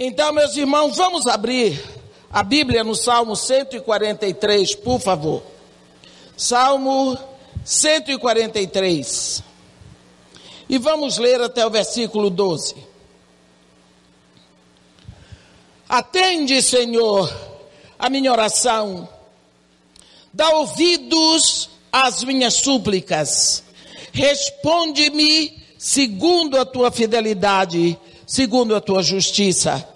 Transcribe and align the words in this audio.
Então, 0.00 0.32
meus 0.32 0.56
irmãos, 0.56 0.96
vamos 0.96 1.26
abrir 1.26 1.82
a 2.30 2.44
Bíblia 2.44 2.84
no 2.84 2.94
Salmo 2.94 3.34
143, 3.34 4.76
por 4.76 5.00
favor. 5.00 5.42
Salmo 6.36 7.18
143. 7.64 9.42
E 10.68 10.78
vamos 10.78 11.18
ler 11.18 11.40
até 11.40 11.66
o 11.66 11.70
versículo 11.70 12.30
12. 12.30 12.76
Atende, 15.88 16.62
Senhor, 16.62 17.28
a 17.98 18.08
minha 18.08 18.30
oração. 18.30 19.08
Dá 20.32 20.48
ouvidos 20.50 21.70
às 21.90 22.22
minhas 22.22 22.54
súplicas. 22.54 23.64
Responde-me 24.12 25.60
segundo 25.76 26.56
a 26.56 26.64
tua 26.64 26.92
fidelidade 26.92 27.98
segundo 28.28 28.76
a 28.76 28.80
tua 28.80 29.02
justiça. 29.02 29.88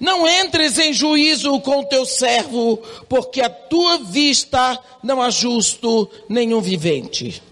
Não 0.00 0.26
entres 0.26 0.78
em 0.78 0.92
juízo 0.92 1.60
com 1.60 1.84
teu 1.84 2.06
servo, 2.06 2.78
porque 3.08 3.42
a 3.42 3.50
tua 3.50 3.98
vista 3.98 4.76
não 5.02 5.20
há 5.20 5.28
justo 5.28 6.10
nenhum 6.28 6.62
vivente. 6.62 7.42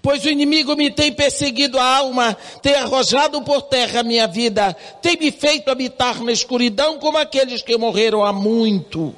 Pois 0.00 0.24
o 0.24 0.30
inimigo 0.30 0.74
me 0.74 0.90
tem 0.90 1.12
perseguido 1.12 1.78
a 1.78 1.98
alma, 1.98 2.36
tem 2.62 2.74
arrojado 2.74 3.42
por 3.42 3.62
terra 3.62 4.00
a 4.00 4.04
minha 4.04 4.26
vida, 4.26 4.74
tem 5.02 5.16
me 5.16 5.30
feito 5.30 5.70
habitar 5.70 6.22
na 6.22 6.32
escuridão 6.32 6.98
como 6.98 7.18
aqueles 7.18 7.62
que 7.62 7.76
morreram 7.76 8.24
há 8.24 8.32
muito. 8.32 9.14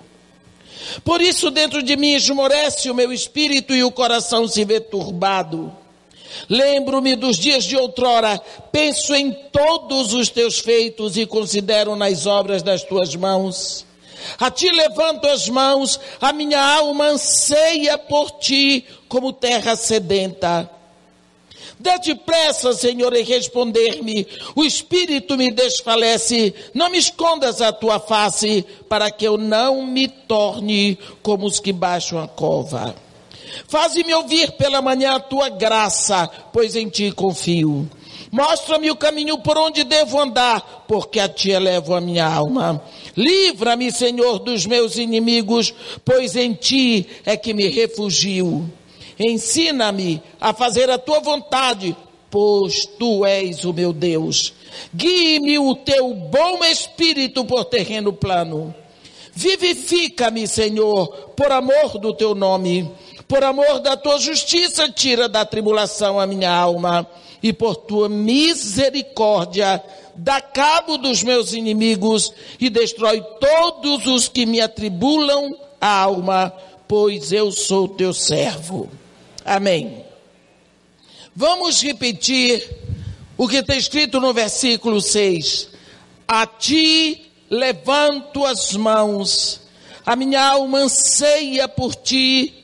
Por 1.05 1.21
isso 1.21 1.51
dentro 1.51 1.83
de 1.83 1.97
mim 1.97 2.15
esmorece 2.15 2.91
o 2.91 2.95
meu 2.95 3.13
espírito 3.13 3.75
e 3.75 3.85
o 3.85 3.93
coração 3.93 4.49
se 4.49 4.65
vê 4.65 4.81
turbado. 4.81 5.84
Lembro-me 6.49 7.17
dos 7.17 7.37
dias 7.37 7.65
de 7.65 7.77
outrora, 7.77 8.41
penso 8.71 9.15
em 9.15 9.33
todos 9.53 10.13
os 10.13 10.29
teus 10.29 10.59
feitos 10.59 11.17
e 11.17 11.27
considero 11.27 11.97
nas 11.97 12.27
obras 12.27 12.63
das 12.63 12.83
tuas 12.83 13.15
mãos. 13.15 13.87
A 14.39 14.51
ti 14.51 14.71
levanto 14.71 15.27
as 15.27 15.49
mãos, 15.49 16.01
a 16.21 16.33
minha 16.33 16.61
alma 16.61 17.09
anseia 17.09 17.99
por 17.99 18.31
ti 18.33 18.85
como 19.09 19.33
terra 19.33 19.77
sedenta. 19.77 20.71
Dê 21.79 22.15
pressa, 22.15 22.73
Senhor, 22.73 23.15
em 23.15 23.25
responder-me. 23.25 24.27
O 24.55 24.65
espírito 24.65 25.37
me 25.37 25.51
desfalece. 25.51 26.55
Não 26.73 26.89
me 26.89 26.99
escondas 26.99 27.61
a 27.61 27.73
tua 27.73 28.01
face, 28.01 28.65
para 28.89 29.11
que 29.11 29.27
eu 29.27 29.37
não 29.37 29.85
me 29.85 30.09
torne 30.09 30.99
como 31.23 31.47
os 31.47 31.61
que 31.61 31.73
baixam 31.73 32.23
a 32.23 32.29
cova. 32.29 32.95
Faze-me 33.69 34.15
ouvir 34.15 34.53
pela 34.53 34.83
manhã 34.83 35.17
a 35.17 35.21
tua 35.21 35.49
graça, 35.49 36.29
pois 36.53 36.75
em 36.77 36.89
ti 36.89 37.13
confio. 37.13 37.89
Mostra-me 38.35 38.91
o 38.91 38.97
caminho 38.97 39.39
por 39.39 39.57
onde 39.57 39.85
devo 39.85 40.21
andar, 40.21 40.85
porque 40.89 41.21
a 41.21 41.29
ti 41.29 41.53
elevo 41.53 41.95
a 41.95 42.01
minha 42.01 42.27
alma. 42.27 42.83
Livra-me, 43.17 43.93
Senhor, 43.93 44.41
dos 44.41 44.67
meus 44.67 44.97
inimigos, 44.97 45.73
pois 46.05 46.35
em 46.35 46.53
ti 46.53 47.07
é 47.25 47.37
que 47.37 47.55
me 47.55 47.69
refugio. 47.69 48.69
Ensina-me 49.19 50.21
a 50.41 50.53
fazer 50.53 50.91
a 50.91 50.99
tua 50.99 51.21
vontade, 51.21 51.97
pois 52.29 52.85
tu 52.85 53.25
és 53.25 53.65
o 53.65 53.73
meu 53.73 53.93
Deus. 53.93 54.53
Guie-me 54.93 55.57
o 55.61 55.77
teu 55.77 56.13
bom 56.13 56.65
espírito 56.65 57.45
por 57.45 57.65
terreno 57.65 58.13
plano. 58.13 58.75
Vivifica-me, 59.33 60.49
Senhor, 60.49 61.07
por 61.37 61.53
amor 61.53 61.99
do 62.01 62.13
teu 62.13 62.35
nome 62.35 62.91
por 63.27 63.43
amor 63.43 63.81
da 63.81 63.97
tua 63.97 64.19
justiça, 64.19 64.89
tira 64.89 65.29
da 65.29 65.45
tribulação 65.45 66.21
a 66.21 66.27
minha 66.27 66.51
alma, 66.51 67.07
e 67.43 67.53
por 67.53 67.77
tua 67.77 68.09
misericórdia, 68.09 69.83
dá 70.15 70.41
cabo 70.41 70.97
dos 70.97 71.23
meus 71.23 71.53
inimigos 71.53 72.33
e 72.61 72.71
destrói 72.71 73.21
todos 73.41 74.07
os 74.07 74.29
que 74.29 74.47
me 74.47 74.61
atribulam 74.61 75.57
a 75.81 76.03
alma, 76.03 76.53
pois 76.89 77.33
eu 77.33 77.51
sou 77.51 77.89
teu 77.89 78.15
servo. 78.15 78.89
Amém. 79.45 80.05
Vamos 81.37 81.83
repetir 81.83 82.67
o 83.37 83.49
que 83.49 83.57
está 83.57 83.77
escrito 83.77 84.21
no 84.21 84.33
versículo 84.33 85.01
6. 85.01 85.69
A 86.27 86.47
ti 86.47 87.31
levanto 87.51 88.45
as 88.45 88.73
mãos, 88.73 89.61
a 90.07 90.17
minha 90.17 90.43
alma 90.43 90.79
anseia 90.79 91.69
por 91.69 91.95
ti, 91.95 92.64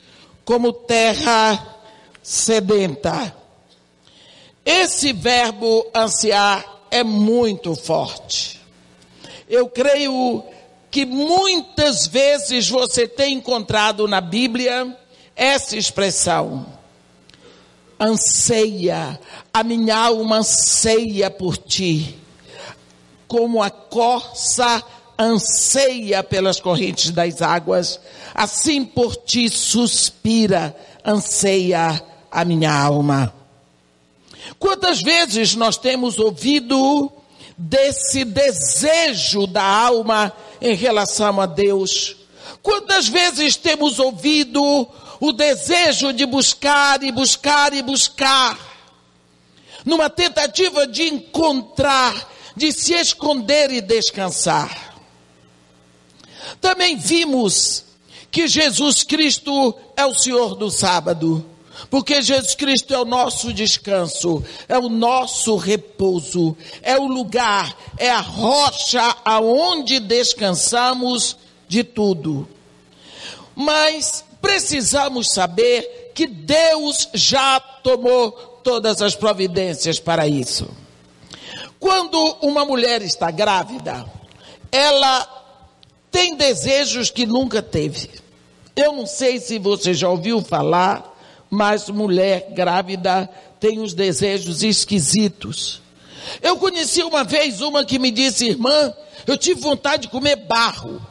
como 0.51 0.73
terra 0.73 1.77
sedenta. 2.21 3.33
Esse 4.65 5.13
verbo 5.13 5.87
ansiar 5.95 6.65
é 6.91 7.05
muito 7.05 7.73
forte. 7.73 8.59
Eu 9.47 9.69
creio 9.69 10.43
que 10.91 11.05
muitas 11.05 12.05
vezes 12.05 12.67
você 12.67 13.07
tem 13.07 13.35
encontrado 13.35 14.09
na 14.09 14.19
Bíblia 14.19 14.93
essa 15.37 15.77
expressão. 15.77 16.65
Anseia, 17.97 19.17
a 19.53 19.63
minha 19.63 19.95
alma 19.95 20.39
anseia 20.39 21.31
por 21.31 21.55
ti, 21.55 22.19
como 23.25 23.63
a 23.63 23.69
corça 23.69 24.83
anseia 25.17 26.21
pelas 26.21 26.59
correntes 26.59 27.11
das 27.11 27.41
águas, 27.41 28.01
assim 28.33 28.83
por 28.85 29.15
ti 29.15 29.49
suspira, 29.49 30.75
anseia 31.05 32.03
a 32.31 32.45
minha 32.45 32.73
alma. 32.73 33.33
Quantas 34.57 35.01
vezes 35.01 35.55
nós 35.55 35.77
temos 35.77 36.19
ouvido 36.19 37.11
desse 37.57 38.23
desejo 38.23 39.45
da 39.45 39.63
alma 39.63 40.33
em 40.61 40.75
relação 40.75 41.39
a 41.41 41.45
Deus? 41.45 42.15
Quantas 42.61 43.07
vezes 43.07 43.55
temos 43.55 43.99
ouvido 43.99 44.87
o 45.19 45.31
desejo 45.31 46.13
de 46.13 46.25
buscar 46.25 47.03
e 47.03 47.11
buscar 47.11 47.73
e 47.73 47.81
buscar, 47.81 48.57
numa 49.85 50.09
tentativa 50.09 50.87
de 50.87 51.03
encontrar, 51.03 52.29
de 52.55 52.71
se 52.71 52.93
esconder 52.93 53.71
e 53.71 53.81
descansar? 53.81 54.95
Também 56.59 56.97
vimos 56.97 57.85
que 58.31 58.47
Jesus 58.47 59.03
Cristo 59.03 59.75
é 59.95 60.05
o 60.05 60.15
Senhor 60.15 60.55
do 60.55 60.71
sábado, 60.71 61.45
porque 61.89 62.21
Jesus 62.21 62.55
Cristo 62.55 62.93
é 62.93 62.99
o 62.99 63.05
nosso 63.05 63.53
descanso, 63.53 64.43
é 64.69 64.77
o 64.77 64.87
nosso 64.87 65.57
repouso, 65.57 66.55
é 66.81 66.97
o 66.97 67.07
lugar, 67.07 67.75
é 67.97 68.09
a 68.09 68.21
rocha 68.21 69.17
aonde 69.25 69.99
descansamos 69.99 71.35
de 71.67 71.83
tudo. 71.83 72.47
Mas 73.53 74.23
precisamos 74.41 75.31
saber 75.33 76.11
que 76.15 76.25
Deus 76.25 77.09
já 77.13 77.59
tomou 77.59 78.31
todas 78.63 79.01
as 79.01 79.15
providências 79.15 79.99
para 79.99 80.27
isso. 80.27 80.69
Quando 81.79 82.17
uma 82.41 82.63
mulher 82.63 83.01
está 83.01 83.31
grávida, 83.31 84.05
ela 84.71 85.40
tem 86.11 86.35
desejos 86.35 87.09
que 87.09 87.25
nunca 87.25 87.61
teve. 87.61 88.09
Eu 88.75 88.91
não 88.93 89.07
sei 89.07 89.39
se 89.39 89.57
você 89.57 89.93
já 89.93 90.09
ouviu 90.09 90.41
falar, 90.41 91.17
mas 91.49 91.89
mulher 91.89 92.51
grávida 92.51 93.29
tem 93.59 93.79
os 93.79 93.93
desejos 93.93 94.61
esquisitos. 94.61 95.81
Eu 96.41 96.57
conheci 96.57 97.01
uma 97.01 97.23
vez 97.23 97.61
uma 97.61 97.85
que 97.85 97.97
me 97.97 98.11
disse, 98.11 98.49
irmã, 98.49 98.93
eu 99.25 99.37
tive 99.37 99.61
vontade 99.61 100.03
de 100.03 100.07
comer 100.09 100.35
barro. 100.35 101.01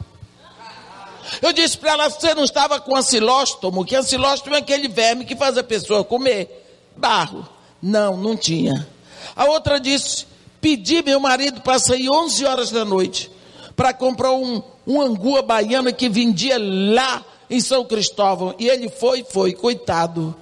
Eu 1.41 1.53
disse 1.53 1.77
para 1.77 1.91
ela, 1.91 2.09
você 2.09 2.33
não 2.33 2.43
estava 2.43 2.79
com 2.79 2.95
ancilóstomo, 2.95 3.85
que 3.85 3.95
ancilóstomo 3.95 4.55
é 4.55 4.59
aquele 4.59 4.87
verme 4.87 5.25
que 5.25 5.35
faz 5.35 5.57
a 5.57 5.63
pessoa 5.63 6.03
comer 6.03 6.65
barro. 6.95 7.47
Não, 7.81 8.17
não 8.17 8.35
tinha. 8.35 8.87
A 9.35 9.45
outra 9.45 9.79
disse, 9.79 10.25
pedi 10.59 11.01
meu 11.01 11.19
marido 11.19 11.61
para 11.61 11.79
sair 11.79 12.09
11 12.09 12.45
horas 12.45 12.71
da 12.71 12.83
noite 12.83 13.31
para 13.75 13.93
comprar 13.93 14.31
um, 14.33 14.61
um 14.85 15.01
angua 15.01 15.41
baiana 15.41 15.91
que 15.91 16.09
vendia 16.09 16.57
lá 16.59 17.23
em 17.49 17.59
São 17.59 17.85
Cristóvão. 17.85 18.55
E 18.57 18.67
ele 18.67 18.89
foi, 18.89 19.23
foi, 19.23 19.53
coitado. 19.53 20.35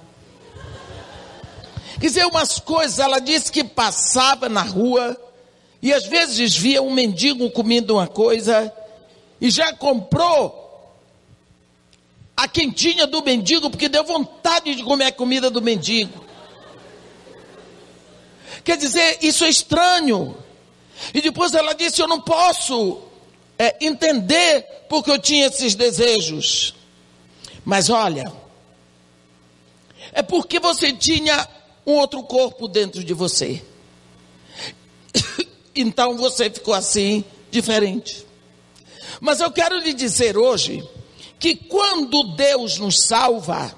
Quer 2.00 2.06
dizer, 2.06 2.26
umas 2.26 2.58
coisas, 2.58 2.98
ela 2.98 3.18
disse 3.18 3.52
que 3.52 3.62
passava 3.62 4.48
na 4.48 4.62
rua 4.62 5.16
e 5.82 5.92
às 5.92 6.06
vezes 6.06 6.56
via 6.56 6.80
um 6.80 6.92
mendigo 6.92 7.50
comendo 7.50 7.94
uma 7.94 8.06
coisa 8.06 8.72
e 9.40 9.50
já 9.50 9.72
comprou 9.74 10.58
a 12.36 12.48
quentinha 12.48 13.06
do 13.06 13.22
mendigo 13.22 13.68
porque 13.68 13.88
deu 13.88 14.04
vontade 14.04 14.74
de 14.74 14.82
comer 14.82 15.06
a 15.06 15.12
comida 15.12 15.50
do 15.50 15.60
mendigo. 15.60 16.24
Quer 18.64 18.76
dizer, 18.76 19.18
isso 19.20 19.44
é 19.44 19.48
estranho. 19.48 20.36
E 21.12 21.20
depois 21.20 21.54
ela 21.54 21.74
disse: 21.74 22.00
Eu 22.00 22.08
não 22.08 22.20
posso 22.20 23.09
é, 23.60 23.76
entender 23.78 24.86
porque 24.88 25.10
eu 25.10 25.18
tinha 25.18 25.46
esses 25.46 25.74
desejos. 25.74 26.74
Mas 27.62 27.90
olha, 27.90 28.32
é 30.12 30.22
porque 30.22 30.58
você 30.58 30.94
tinha 30.94 31.46
um 31.86 31.92
outro 31.92 32.22
corpo 32.22 32.66
dentro 32.66 33.04
de 33.04 33.12
você. 33.12 33.62
Então 35.72 36.16
você 36.16 36.50
ficou 36.50 36.74
assim, 36.74 37.24
diferente. 37.48 38.26
Mas 39.20 39.38
eu 39.38 39.52
quero 39.52 39.78
lhe 39.78 39.94
dizer 39.94 40.36
hoje 40.36 40.86
que 41.38 41.54
quando 41.54 42.34
Deus 42.34 42.76
nos 42.78 43.04
salva, 43.04 43.72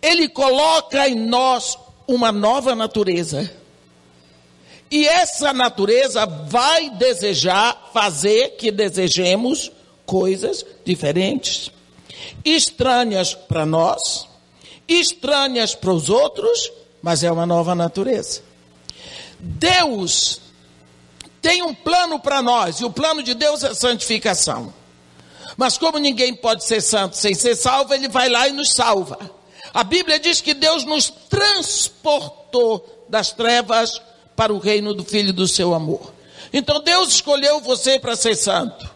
Ele 0.00 0.26
coloca 0.26 1.06
em 1.06 1.14
nós 1.14 1.78
uma 2.08 2.32
nova 2.32 2.74
natureza. 2.74 3.54
E 4.94 5.08
essa 5.08 5.52
natureza 5.52 6.24
vai 6.24 6.88
desejar 6.88 7.90
fazer 7.92 8.50
que 8.50 8.70
desejemos 8.70 9.72
coisas 10.06 10.64
diferentes, 10.84 11.68
estranhas 12.44 13.34
para 13.34 13.66
nós, 13.66 14.28
estranhas 14.86 15.74
para 15.74 15.92
os 15.92 16.08
outros, 16.08 16.70
mas 17.02 17.24
é 17.24 17.32
uma 17.32 17.44
nova 17.44 17.74
natureza. 17.74 18.42
Deus 19.40 20.40
tem 21.42 21.60
um 21.60 21.74
plano 21.74 22.20
para 22.20 22.40
nós, 22.40 22.78
e 22.78 22.84
o 22.84 22.90
plano 22.92 23.20
de 23.20 23.34
Deus 23.34 23.64
é 23.64 23.74
santificação. 23.74 24.72
Mas 25.56 25.76
como 25.76 25.98
ninguém 25.98 26.36
pode 26.36 26.62
ser 26.62 26.80
santo 26.80 27.16
sem 27.16 27.34
ser 27.34 27.56
salvo, 27.56 27.92
ele 27.92 28.06
vai 28.06 28.28
lá 28.28 28.46
e 28.46 28.52
nos 28.52 28.72
salva. 28.72 29.18
A 29.74 29.82
Bíblia 29.82 30.20
diz 30.20 30.40
que 30.40 30.54
Deus 30.54 30.84
nos 30.84 31.10
transportou 31.28 33.06
das 33.08 33.32
trevas 33.32 34.00
para 34.36 34.52
o 34.52 34.58
reino 34.58 34.94
do 34.94 35.04
Filho 35.04 35.32
do 35.32 35.46
seu 35.46 35.74
amor. 35.74 36.12
Então 36.52 36.80
Deus 36.80 37.14
escolheu 37.14 37.60
você 37.60 37.98
para 37.98 38.16
ser 38.16 38.36
santo. 38.36 38.92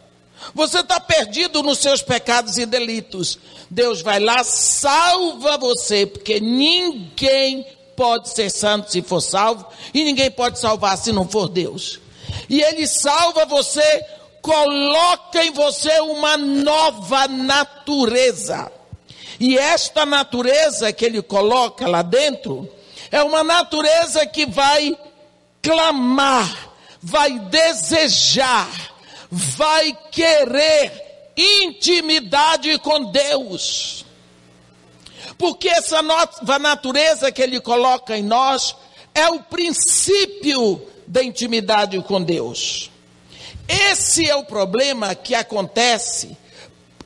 Você 0.54 0.80
está 0.80 1.00
perdido 1.00 1.62
nos 1.62 1.78
seus 1.78 2.02
pecados 2.02 2.56
e 2.56 2.64
delitos. 2.64 3.38
Deus 3.70 4.00
vai 4.00 4.20
lá, 4.20 4.42
salva 4.44 5.58
você, 5.58 6.06
porque 6.06 6.40
ninguém 6.40 7.66
pode 7.96 8.28
ser 8.30 8.48
santo 8.50 8.90
se 8.90 9.02
for 9.02 9.20
salvo, 9.20 9.66
e 9.92 10.04
ninguém 10.04 10.30
pode 10.30 10.58
salvar 10.58 10.96
se 10.96 11.12
não 11.12 11.28
for 11.28 11.48
Deus 11.48 12.00
e 12.48 12.62
Ele 12.62 12.86
salva 12.86 13.44
você, 13.44 14.04
coloca 14.42 15.44
em 15.44 15.50
você 15.52 16.00
uma 16.00 16.36
nova 16.36 17.28
natureza. 17.28 18.70
E 19.38 19.56
esta 19.56 20.04
natureza 20.04 20.92
que 20.92 21.04
Ele 21.04 21.22
coloca 21.22 21.86
lá 21.86 22.02
dentro 22.02 22.68
é 23.10 23.22
uma 23.22 23.44
natureza 23.44 24.26
que 24.26 24.46
vai 24.46 24.96
clamar, 25.62 26.70
vai 27.00 27.38
desejar, 27.38 28.68
vai 29.30 29.96
querer 30.10 31.32
intimidade 31.36 32.76
com 32.78 33.10
Deus. 33.10 34.04
Porque 35.36 35.68
essa 35.68 36.02
nova 36.02 36.58
natureza 36.58 37.30
que 37.30 37.42
Ele 37.42 37.60
coloca 37.60 38.16
em 38.16 38.22
nós 38.22 38.74
é 39.14 39.28
o 39.28 39.40
princípio 39.40 40.82
da 41.06 41.22
intimidade 41.22 42.00
com 42.02 42.22
Deus. 42.22 42.90
Esse 43.68 44.28
é 44.28 44.34
o 44.34 44.44
problema 44.44 45.14
que 45.14 45.34
acontece 45.34 46.36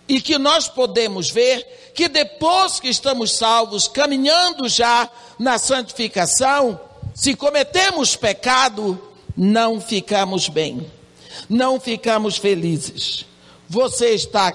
e 0.08 0.20
que 0.20 0.38
nós 0.38 0.68
podemos 0.68 1.30
ver 1.30 1.90
que 1.94 2.08
depois 2.08 2.80
que 2.80 2.88
estamos 2.88 3.32
salvos, 3.32 3.86
caminhando 3.86 4.68
já 4.68 5.10
na 5.38 5.58
santificação, 5.58 6.80
se 7.14 7.34
cometemos 7.34 8.16
pecado, 8.16 9.00
não 9.36 9.80
ficamos 9.80 10.48
bem, 10.48 10.90
não 11.48 11.80
ficamos 11.80 12.36
felizes. 12.36 13.26
Você 13.68 14.10
está 14.10 14.54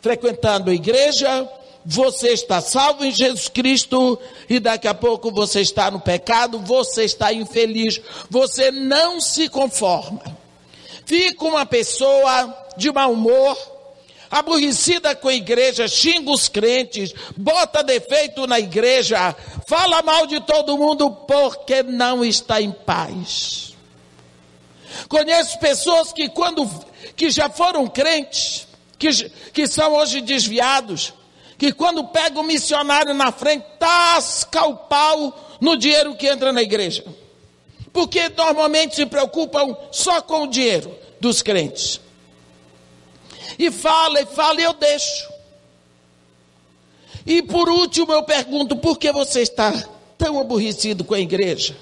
frequentando 0.00 0.70
a 0.70 0.74
igreja, 0.74 1.48
você 1.84 2.28
está 2.28 2.60
salvo 2.60 3.04
em 3.04 3.10
Jesus 3.10 3.48
Cristo 3.48 4.18
e 4.48 4.60
daqui 4.60 4.86
a 4.86 4.94
pouco 4.94 5.30
você 5.30 5.60
está 5.60 5.90
no 5.90 6.00
pecado, 6.00 6.58
você 6.58 7.04
está 7.04 7.32
infeliz, 7.32 8.00
você 8.28 8.70
não 8.70 9.20
se 9.20 9.48
conforma. 9.48 10.20
Fica 11.06 11.44
uma 11.44 11.64
pessoa 11.64 12.66
de 12.76 12.92
mau 12.92 13.12
humor, 13.12 13.56
aborrecida 14.30 15.14
com 15.14 15.28
a 15.28 15.34
igreja, 15.34 15.88
xinga 15.88 16.30
os 16.30 16.48
crentes, 16.48 17.12
bota 17.36 17.82
defeito 17.82 18.46
na 18.46 18.58
igreja, 18.58 19.34
fala 19.66 20.02
mal 20.02 20.26
de 20.26 20.40
todo 20.40 20.76
mundo 20.76 21.10
porque 21.10 21.82
não 21.82 22.24
está 22.24 22.60
em 22.60 22.70
paz. 22.70 23.74
Conheço 25.08 25.58
pessoas 25.58 26.12
que 26.12 26.28
quando 26.28 26.68
que 27.16 27.30
já 27.30 27.48
foram 27.48 27.86
crentes, 27.86 28.66
que, 28.98 29.08
que 29.52 29.66
são 29.66 29.94
hoje 29.94 30.20
desviados, 30.20 31.12
que 31.56 31.72
quando 31.72 32.04
pega 32.04 32.38
o 32.38 32.44
missionário 32.44 33.14
na 33.14 33.32
frente, 33.32 33.64
tasca 33.78 34.64
o 34.66 34.76
pau 34.76 35.58
no 35.60 35.76
dinheiro 35.76 36.14
que 36.14 36.28
entra 36.28 36.52
na 36.52 36.62
igreja. 36.62 37.04
Porque 37.92 38.28
normalmente 38.28 38.94
se 38.94 39.06
preocupam 39.06 39.76
só 39.90 40.22
com 40.22 40.44
o 40.44 40.46
dinheiro 40.46 40.96
dos 41.20 41.42
crentes. 41.42 42.00
E 43.58 43.70
fala 43.70 44.20
e 44.20 44.26
fala 44.26 44.60
e 44.60 44.64
eu 44.64 44.72
deixo. 44.72 45.28
E 47.26 47.42
por 47.42 47.68
último 47.68 48.12
eu 48.12 48.22
pergunto: 48.22 48.76
por 48.76 48.98
que 48.98 49.10
você 49.12 49.40
está 49.40 49.72
tão 50.16 50.38
aborrecido 50.40 51.04
com 51.04 51.14
a 51.14 51.20
igreja? 51.20 51.76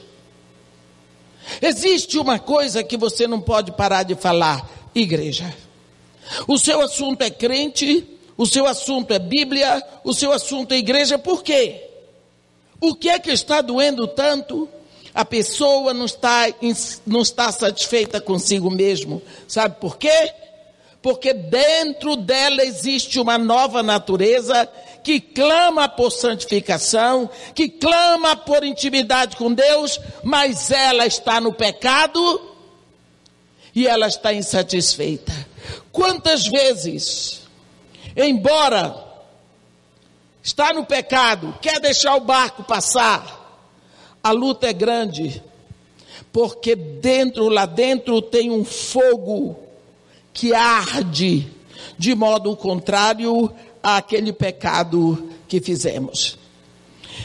Existe 1.63 2.19
uma 2.19 2.39
coisa 2.39 2.83
que 2.83 2.97
você 2.97 3.27
não 3.27 3.41
pode 3.41 3.73
parar 3.73 4.03
de 4.03 4.15
falar: 4.15 4.69
igreja. 4.95 5.55
O 6.49 6.59
seu 6.59 6.81
assunto 6.81 7.23
é 7.23 7.31
crente, 7.31 8.05
o 8.37 8.47
seu 8.47 8.67
assunto 8.67 9.13
é 9.13 9.19
Bíblia, 9.19 9.83
o 10.03 10.13
seu 10.13 10.33
assunto 10.33 10.73
é 10.73 10.79
igreja, 10.79 11.19
por 11.19 11.43
quê? 11.43 11.83
O 12.81 12.95
que 12.95 13.09
é 13.09 13.19
que 13.19 13.31
está 13.31 13.61
doendo 13.61 14.07
tanto? 14.07 14.69
A 15.15 15.25
pessoa 15.25 15.95
não 15.95 16.05
está, 16.05 16.47
não 17.07 17.23
está 17.23 17.51
satisfeita 17.51 18.21
consigo 18.21 18.71
mesmo. 18.71 19.23
Sabe 19.49 19.81
por 19.81 19.97
quê? 19.97 20.35
Porque 21.07 21.33
dentro 21.33 22.17
dela 22.17 22.65
existe 22.65 23.21
uma 23.21 23.39
nova 23.39 23.81
natureza 23.81 24.69
que 25.05 25.21
clama 25.21 25.89
por 25.89 26.11
santificação, 26.11 27.31
que 27.55 27.69
clama 27.69 28.35
por 28.35 28.65
intimidade 28.65 29.37
com 29.37 29.53
Deus, 29.55 30.01
mas 30.25 30.73
ela 30.73 31.07
está 31.07 31.41
no 31.41 31.53
pecado 31.53 32.53
e 33.73 33.87
ela 33.87 34.09
está 34.09 34.35
insatisfeita. 34.35 35.33
Quantas 35.93 36.49
vezes 36.49 37.43
embora 38.17 38.97
está 40.43 40.73
no 40.73 40.85
pecado, 40.85 41.57
quer 41.63 41.79
deixar 41.79 42.17
o 42.17 42.21
barco 42.21 42.65
passar, 42.65 43.63
a 44.21 44.33
luta 44.33 44.67
é 44.67 44.73
grande, 44.73 45.41
porque 46.33 46.75
dentro, 46.75 47.49
lá 47.49 47.65
dentro 47.65 48.21
tem 48.21 48.51
um 48.51 48.65
fogo 48.65 49.66
que 50.37 50.55
arde, 50.55 51.51
de 51.99 52.15
modo 52.15 52.55
contrário 52.55 53.51
àquele 53.83 54.35
pecado 54.35 55.31
que 55.49 55.63
fizemos. 55.63 56.39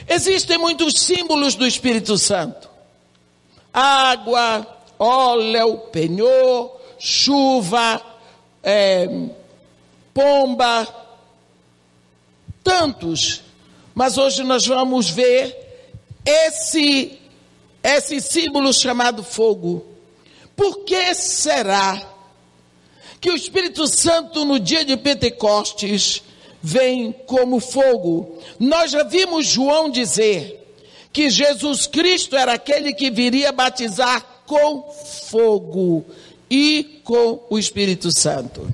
Existem 0.08 0.58
muitos 0.58 0.94
símbolos 0.94 1.56
do 1.56 1.68
Espírito 1.68 2.18
Santo: 2.18 2.70
água, 3.74 4.66
óleo, 4.98 5.78
penhor, 5.92 6.80
chuva, 6.98 8.02
é, 8.64 9.10
pomba, 10.14 10.88
tantos. 12.64 13.42
Mas 13.94 14.18
hoje 14.18 14.42
nós 14.42 14.66
vamos 14.66 15.10
ver 15.10 15.54
esse 16.26 17.20
esse 17.84 18.22
símbolo 18.22 18.72
chamado 18.72 19.22
fogo. 19.22 19.86
Por 20.56 20.86
que 20.86 21.14
será 21.14 22.11
que 23.22 23.30
o 23.30 23.36
Espírito 23.36 23.88
Santo 23.88 24.44
no 24.44 24.60
dia 24.60 24.84
de 24.84 24.98
Pentecostes 24.98 26.24
vem 26.62 27.12
como 27.28 27.60
fogo? 27.60 28.40
Nós 28.60 28.90
já 28.90 29.04
vimos 29.04 29.46
João 29.46 29.92
dizer 29.92 30.58
que 31.14 31.30
Jesus 31.30 31.86
Cristo 31.86 32.36
era 32.36 32.54
aquele 32.54 32.94
que 32.94 33.12
viria 33.12 33.52
batizar 33.52 34.26
com 34.48 34.92
fogo 34.92 36.04
e 36.50 37.00
com 37.04 37.46
o 37.48 37.60
Espírito 37.60 38.12
Santo. 38.12 38.74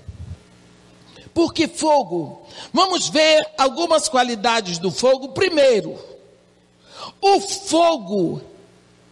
Por 1.34 1.54
que 1.54 1.68
fogo? 1.68 2.42
Vamos 2.74 3.10
ver 3.10 3.46
algumas 3.58 4.08
qualidades 4.08 4.80
do 4.80 4.89
fogo. 4.89 5.30
Primeiro, 5.30 6.00
o 7.22 7.39
fogo, 7.42 8.42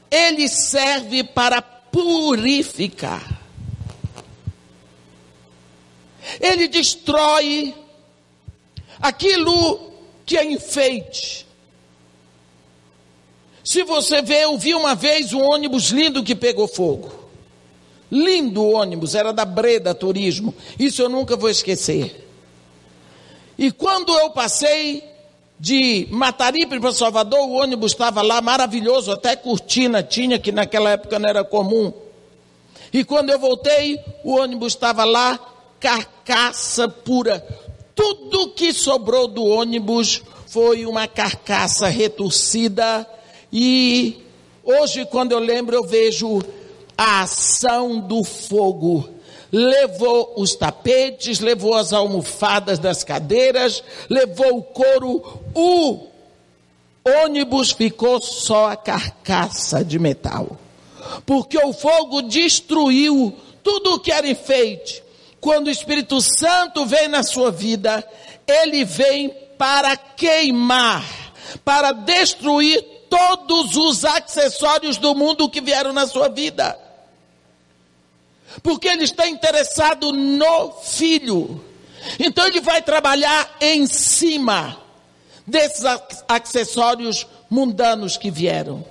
ele 0.09 0.47
serve 0.47 1.23
para 1.23 1.61
purificar. 1.61 3.34
Ele 6.39 6.67
destrói 6.67 7.73
aquilo 8.99 9.91
que 10.25 10.37
é 10.37 10.43
enfeite. 10.43 11.45
Se 13.63 13.83
você 13.83 14.21
vê, 14.21 14.43
eu 14.43 14.57
vi 14.57 14.75
uma 14.75 14.93
vez 14.93 15.33
um 15.33 15.41
ônibus 15.41 15.85
lindo 15.85 16.23
que 16.23 16.35
pegou 16.35 16.67
fogo. 16.67 17.11
Lindo 18.11 18.63
ônibus, 18.63 19.15
era 19.15 19.33
da 19.33 19.43
Breda 19.43 19.93
Turismo. 19.95 20.53
Isso 20.77 21.01
eu 21.01 21.09
nunca 21.09 21.35
vou 21.35 21.49
esquecer. 21.49 22.27
E 23.57 23.71
quando 23.71 24.11
eu 24.19 24.29
passei 24.29 25.03
de 25.59 26.07
Mataripe 26.11 26.79
para 26.79 26.91
Salvador, 26.91 27.39
o 27.39 27.53
ônibus 27.53 27.93
estava 27.93 28.21
lá 28.21 28.41
maravilhoso, 28.41 29.11
até 29.11 29.35
cortina 29.35 30.03
tinha, 30.03 30.37
que 30.37 30.51
naquela 30.51 30.91
época 30.91 31.17
não 31.17 31.29
era 31.29 31.43
comum. 31.43 31.91
E 32.91 33.03
quando 33.03 33.29
eu 33.29 33.39
voltei, 33.39 33.99
o 34.23 34.35
ônibus 34.35 34.73
estava 34.73 35.03
lá, 35.03 35.39
carcaça 35.85 36.89
pura. 36.89 37.45
Tudo 37.93 38.49
que 38.49 38.73
sobrou 38.73 39.27
do 39.27 39.45
ônibus 39.45 40.23
foi 40.47 40.83
uma 40.83 41.07
carcaça 41.07 41.87
retorcida. 41.87 43.07
E 43.53 44.19
hoje, 44.63 45.05
quando 45.05 45.33
eu 45.33 45.37
lembro, 45.37 45.75
eu 45.75 45.83
vejo 45.83 46.41
a 46.97 47.21
ação 47.21 47.99
do 47.99 48.23
fogo. 48.23 49.07
Levou 49.51 50.33
os 50.37 50.55
tapetes, 50.55 51.39
levou 51.39 51.75
as 51.75 51.93
almofadas 51.93 52.79
das 52.79 53.03
cadeiras, 53.03 53.83
levou 54.09 54.57
o 54.57 54.63
couro, 54.63 55.39
o 55.53 56.07
ônibus 57.23 57.71
ficou 57.71 58.19
só 58.19 58.71
a 58.71 58.75
carcaça 58.75 59.85
de 59.85 59.99
metal. 59.99 60.57
Porque 61.27 61.59
o 61.59 61.71
fogo 61.71 62.23
destruiu 62.23 63.35
tudo 63.63 63.93
o 63.93 63.99
que 63.99 64.11
era 64.11 64.27
enfeite. 64.27 65.04
Quando 65.45 65.67
o 65.67 65.69
Espírito 65.69 66.19
Santo 66.21 66.87
vem 66.87 67.07
na 67.07 67.21
sua 67.21 67.51
vida, 67.51 68.03
ele 68.47 68.83
vem 68.83 69.29
para 69.59 69.95
queimar, 69.95 71.05
para 71.63 71.91
destruir 71.91 72.81
todos 73.07 73.75
os 73.75 74.03
acessórios 74.03 74.97
do 74.97 75.13
mundo 75.13 75.47
que 75.47 75.61
vieram 75.61 75.93
na 75.93 76.07
sua 76.07 76.29
vida. 76.29 76.75
Porque 78.63 78.87
ele 78.87 79.03
está 79.03 79.27
interessado 79.27 80.11
no 80.11 80.71
filho. 80.81 81.63
Então 82.17 82.47
ele 82.47 82.59
vai 82.59 82.81
trabalhar 82.81 83.55
em 83.61 83.85
cima 83.85 84.81
desses 85.45 85.83
acessórios 86.27 87.27
mundanos 87.51 88.17
que 88.17 88.31
vieram. 88.31 88.83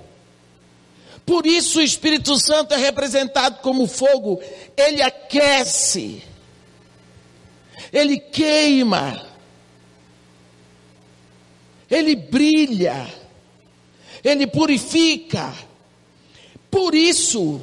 Por 1.25 1.45
isso 1.45 1.79
o 1.79 1.83
Espírito 1.83 2.39
Santo 2.39 2.73
é 2.73 2.77
representado 2.77 3.59
como 3.61 3.87
fogo, 3.87 4.41
ele 4.77 5.01
aquece, 5.01 6.23
ele 7.95 8.19
queima, 8.19 9.25
ele 11.89 12.13
brilha, 12.13 13.07
ele 14.21 14.45
purifica. 14.45 15.53
Por 16.69 16.93
isso, 16.93 17.61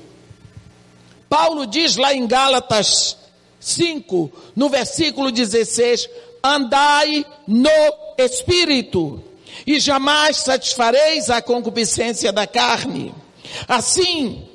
Paulo 1.28 1.66
diz 1.66 1.96
lá 1.96 2.14
em 2.14 2.26
Gálatas 2.26 3.18
5, 3.60 4.32
no 4.56 4.70
versículo 4.70 5.30
16: 5.30 6.08
andai 6.42 7.26
no 7.46 7.68
espírito, 8.16 9.22
e 9.66 9.78
jamais 9.78 10.38
satisfareis 10.38 11.28
a 11.28 11.42
concupiscência 11.42 12.32
da 12.32 12.46
carne. 12.46 13.14
Assim, 13.68 14.48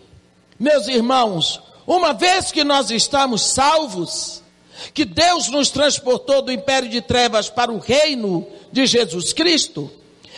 meus 0.59 0.87
irmãos, 0.87 1.61
uma 1.85 2.13
vez 2.13 2.51
que 2.51 2.63
nós 2.63 2.89
estamos 2.89 3.43
salvos, 3.43 4.41
que 4.93 5.05
Deus 5.05 5.49
nos 5.49 5.69
transportou 5.69 6.41
do 6.41 6.51
império 6.51 6.89
de 6.89 7.01
trevas 7.01 7.49
para 7.49 7.71
o 7.71 7.79
reino 7.79 8.45
de 8.71 8.85
Jesus 8.85 9.33
Cristo, 9.33 9.91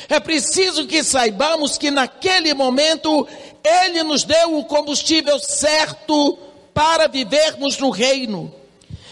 é 0.08 0.20
preciso 0.20 0.86
que 0.88 1.04
saibamos 1.04 1.78
que 1.78 1.92
naquele 1.92 2.54
momento 2.54 3.28
Ele 3.64 4.04
nos 4.04 4.24
deu 4.24 4.58
o 4.58 4.66
combustível 4.66 5.40
certo 5.40 6.38
para 6.74 7.08
vivermos 7.08 7.78
no 7.78 7.90
reino. 7.90 8.54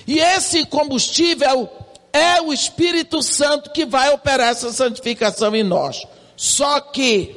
E 0.07 0.19
esse 0.19 0.65
combustível 0.65 1.69
é 2.13 2.41
o 2.41 2.53
Espírito 2.53 3.21
Santo 3.21 3.71
que 3.71 3.85
vai 3.85 4.09
operar 4.13 4.49
essa 4.49 4.71
santificação 4.71 5.53
em 5.53 5.63
nós. 5.63 6.07
Só 6.35 6.79
que, 6.79 7.35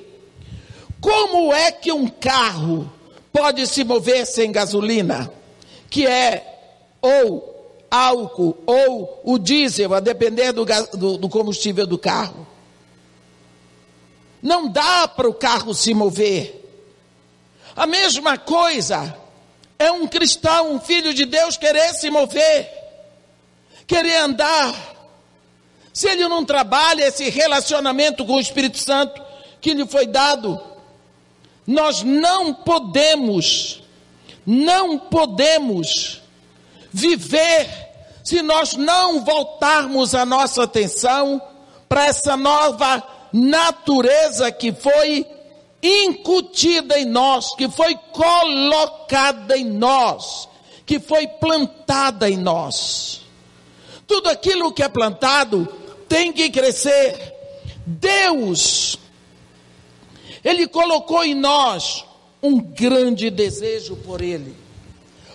como 1.00 1.52
é 1.52 1.72
que 1.72 1.90
um 1.90 2.06
carro 2.06 2.90
pode 3.32 3.66
se 3.66 3.82
mover 3.82 4.24
sem 4.26 4.52
gasolina? 4.52 5.32
Que 5.90 6.06
é 6.06 6.46
ou 7.02 7.49
álcool 7.90 8.56
ou 8.66 9.20
o 9.24 9.38
diesel, 9.38 9.94
a 9.94 10.00
depender 10.00 10.52
do, 10.52 10.64
do, 10.64 11.18
do 11.18 11.28
combustível 11.28 11.86
do 11.86 11.98
carro. 11.98 12.46
Não 14.42 14.68
dá 14.68 15.08
para 15.08 15.28
o 15.28 15.34
carro 15.34 15.74
se 15.74 15.92
mover. 15.92 16.56
A 17.76 17.86
mesma 17.86 18.38
coisa 18.38 19.16
é 19.78 19.90
um 19.90 20.06
cristão, 20.06 20.74
um 20.74 20.80
filho 20.80 21.12
de 21.12 21.24
Deus 21.24 21.56
querer 21.56 21.94
se 21.94 22.10
mover 22.10 22.80
querer 23.90 24.18
andar, 24.18 24.72
se 25.92 26.08
ele 26.08 26.28
não 26.28 26.44
trabalha 26.44 27.08
esse 27.08 27.28
relacionamento 27.28 28.24
com 28.24 28.34
o 28.34 28.40
Espírito 28.40 28.78
Santo 28.78 29.20
que 29.60 29.74
lhe 29.74 29.84
foi 29.84 30.06
dado, 30.06 30.60
nós 31.66 32.04
não 32.04 32.54
podemos, 32.54 33.82
não 34.46 34.96
podemos 34.96 36.19
viver 36.92 37.68
se 38.22 38.42
nós 38.42 38.74
não 38.74 39.24
voltarmos 39.24 40.14
a 40.14 40.24
nossa 40.24 40.64
atenção 40.64 41.40
para 41.88 42.06
essa 42.06 42.36
nova 42.36 43.02
natureza 43.32 44.52
que 44.52 44.72
foi 44.72 45.26
incutida 45.82 46.98
em 46.98 47.06
nós, 47.06 47.54
que 47.56 47.68
foi 47.68 47.96
colocada 48.12 49.56
em 49.56 49.64
nós, 49.64 50.48
que 50.84 51.00
foi 51.00 51.26
plantada 51.26 52.28
em 52.28 52.36
nós. 52.36 53.22
Tudo 54.06 54.28
aquilo 54.28 54.72
que 54.72 54.82
é 54.82 54.88
plantado 54.88 55.66
tem 56.08 56.32
que 56.32 56.50
crescer. 56.50 57.34
Deus, 57.86 58.98
Ele 60.44 60.66
colocou 60.68 61.24
em 61.24 61.34
nós 61.34 62.04
um 62.42 62.60
grande 62.60 63.30
desejo 63.30 63.96
por 63.96 64.20
Ele. 64.20 64.59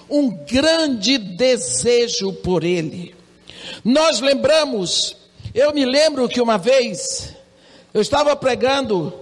Um 0.10 0.30
grande 0.30 1.18
desejo 1.18 2.34
por 2.34 2.64
Ele. 2.64 3.16
Nós 3.84 4.20
lembramos, 4.20 5.16
eu 5.54 5.74
me 5.74 5.86
lembro 5.86 6.30
que 6.30 6.42
uma 6.42 6.58
vez 6.58 7.34
eu 7.94 8.02
estava 8.02 8.36
pregando 8.36 9.14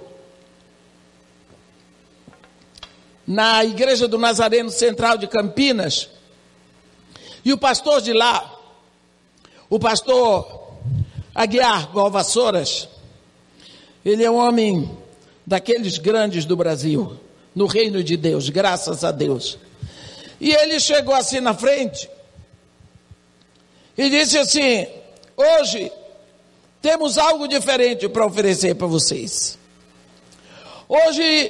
na 3.25 3.63
igreja 3.63 4.07
do 4.07 4.17
Nazareno 4.17 4.69
Central 4.69 5.17
de 5.17 5.27
Campinas, 5.27 6.09
e 7.45 7.51
o 7.53 7.57
pastor 7.57 8.01
de 8.01 8.13
lá, 8.13 8.59
o 9.69 9.79
pastor 9.79 10.73
Aguiar 11.33 11.91
Valvassouras, 11.91 12.87
ele 14.03 14.23
é 14.23 14.29
um 14.29 14.35
homem 14.35 14.89
daqueles 15.45 15.97
grandes 15.97 16.45
do 16.45 16.55
Brasil, 16.55 17.17
no 17.55 17.65
reino 17.65 18.03
de 18.03 18.17
Deus, 18.17 18.49
graças 18.49 19.03
a 19.03 19.11
Deus. 19.11 19.57
E 20.43 20.53
ele 20.53 20.77
chegou 20.77 21.15
assim 21.15 21.39
na 21.39 21.53
frente 21.53 22.09
e 23.97 24.09
disse 24.09 24.37
assim: 24.37 24.85
Hoje 25.37 25.89
temos 26.81 27.17
algo 27.17 27.47
diferente 27.47 28.09
para 28.09 28.25
oferecer 28.25 28.75
para 28.75 28.85
vocês. 28.85 29.57
Hoje 30.89 31.49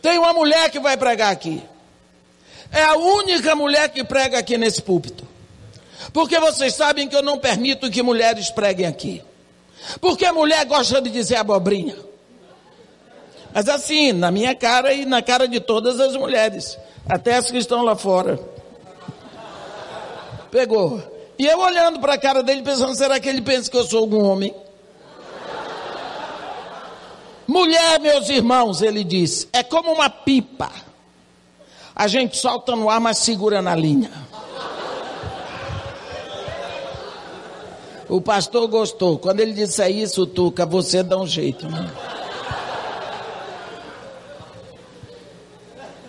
tem 0.00 0.16
uma 0.16 0.32
mulher 0.32 0.70
que 0.70 0.80
vai 0.80 0.96
pregar 0.96 1.30
aqui. 1.30 1.62
É 2.72 2.82
a 2.82 2.96
única 2.96 3.54
mulher 3.54 3.90
que 3.90 4.02
prega 4.02 4.38
aqui 4.38 4.56
nesse 4.56 4.80
púlpito. 4.80 5.28
Porque 6.10 6.40
vocês 6.40 6.72
sabem 6.74 7.06
que 7.06 7.14
eu 7.14 7.22
não 7.22 7.38
permito 7.38 7.90
que 7.90 8.02
mulheres 8.02 8.50
preguem 8.50 8.86
aqui. 8.86 9.22
Porque 10.00 10.24
a 10.24 10.32
mulher 10.32 10.64
gosta 10.64 11.02
de 11.02 11.10
dizer 11.10 11.36
abobrinha. 11.36 11.98
Mas 13.52 13.68
assim, 13.68 14.10
na 14.12 14.30
minha 14.30 14.54
cara 14.54 14.94
e 14.94 15.04
na 15.04 15.20
cara 15.20 15.46
de 15.46 15.60
todas 15.60 16.00
as 16.00 16.16
mulheres. 16.16 16.78
Até 17.08 17.36
as 17.36 17.50
que 17.50 17.58
estão 17.58 17.82
lá 17.82 17.94
fora. 17.94 18.38
Pegou. 20.50 21.02
E 21.38 21.46
eu 21.46 21.58
olhando 21.58 22.00
para 22.00 22.14
a 22.14 22.18
cara 22.18 22.42
dele 22.42 22.62
pensando, 22.62 22.94
será 22.94 23.18
que 23.18 23.28
ele 23.28 23.42
pensa 23.42 23.70
que 23.70 23.76
eu 23.76 23.84
sou 23.84 24.00
algum 24.00 24.24
homem? 24.24 24.54
Mulher, 27.46 28.00
meus 28.00 28.28
irmãos, 28.28 28.80
ele 28.80 29.04
disse, 29.04 29.48
é 29.52 29.62
como 29.62 29.92
uma 29.92 30.08
pipa. 30.08 30.70
A 31.94 32.08
gente 32.08 32.36
solta 32.36 32.74
no 32.74 32.88
ar, 32.88 33.00
mas 33.00 33.18
segura 33.18 33.60
na 33.60 33.74
linha. 33.74 34.10
O 38.08 38.20
pastor 38.20 38.66
gostou. 38.68 39.18
Quando 39.18 39.40
ele 39.40 39.52
disse 39.52 39.86
isso, 39.88 40.26
Tuca, 40.26 40.64
você 40.66 41.02
dá 41.02 41.18
um 41.18 41.26
jeito. 41.26 41.68
Né? 41.68 41.90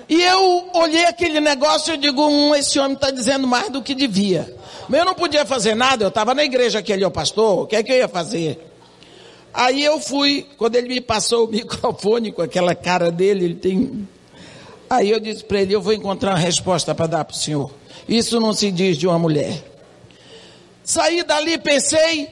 E 0.08 0.22
eu 0.22 0.70
olhei 0.74 1.06
aquele 1.06 1.40
negócio 1.40 1.94
e 1.94 1.98
digo, 1.98 2.26
hum, 2.28 2.54
esse 2.54 2.78
homem 2.80 2.94
está 2.94 3.10
dizendo 3.10 3.48
mais 3.48 3.70
do 3.70 3.82
que 3.82 3.96
devia. 3.96 4.56
Mas 4.88 5.00
eu 5.00 5.06
não 5.06 5.16
podia 5.16 5.46
fazer 5.46 5.76
nada, 5.76 6.04
eu 6.04 6.10
estava 6.10 6.36
na 6.36 6.44
igreja 6.44 6.82
que 6.82 6.94
ele 6.94 7.04
é 7.04 7.08
o 7.08 7.12
pastor, 7.12 7.64
o 7.64 7.68
que 7.68 7.76
é 7.76 7.82
que 7.82 7.92
eu 7.92 7.98
ia 7.98 8.08
fazer? 8.08 8.60
Aí 9.54 9.84
eu 9.84 10.00
fui, 10.00 10.46
quando 10.58 10.76
ele 10.76 10.90
me 10.90 11.02
passou 11.02 11.46
o 11.46 11.48
microfone 11.52 12.32
com 12.32 12.42
aquela 12.42 12.76
cara 12.76 13.12
dele, 13.12 13.46
ele 13.46 13.56
tem. 13.56 14.08
Aí 14.90 15.10
eu 15.10 15.20
disse 15.20 15.44
para 15.44 15.62
ele, 15.62 15.74
eu 15.74 15.82
vou 15.82 15.94
encontrar 15.94 16.32
uma 16.32 16.38
resposta 16.40 16.94
para 16.94 17.08
dar 17.08 17.26
para 17.26 17.34
o 17.34 17.38
senhor. 17.38 17.72
Isso 18.08 18.40
não 18.40 18.54
se 18.54 18.70
diz 18.72 18.98
de 18.98 19.08
uma 19.08 19.18
mulher. 19.18 19.64
Saí 20.84 21.24
dali, 21.24 21.58
pensei, 21.58 22.30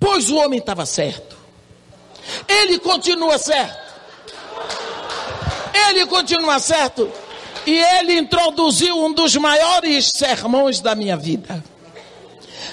pois 0.00 0.28
o 0.30 0.36
homem 0.36 0.58
estava 0.58 0.84
certo. 0.84 1.36
Ele 2.48 2.80
continua 2.80 3.38
certo. 3.38 3.84
Ele 5.74 6.06
continua 6.06 6.58
certo. 6.58 7.10
E 7.66 7.76
ele 7.76 8.18
introduziu 8.18 9.04
um 9.04 9.12
dos 9.12 9.34
maiores 9.36 10.10
sermões 10.14 10.80
da 10.80 10.94
minha 10.94 11.16
vida. 11.16 11.64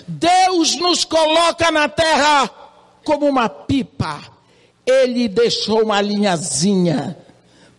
Deus 0.07 0.75
nos 0.75 1.05
coloca 1.05 1.71
na 1.71 1.87
terra 1.87 2.49
como 3.03 3.27
uma 3.27 3.49
pipa. 3.49 4.21
Ele 4.85 5.27
deixou 5.27 5.83
uma 5.83 6.01
linhazinha 6.01 7.17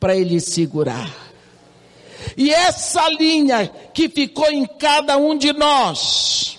para 0.00 0.16
ele 0.16 0.40
segurar. 0.40 1.10
E 2.36 2.50
essa 2.52 3.08
linha 3.10 3.70
que 3.92 4.08
ficou 4.08 4.50
em 4.50 4.64
cada 4.64 5.16
um 5.16 5.36
de 5.36 5.52
nós 5.52 6.58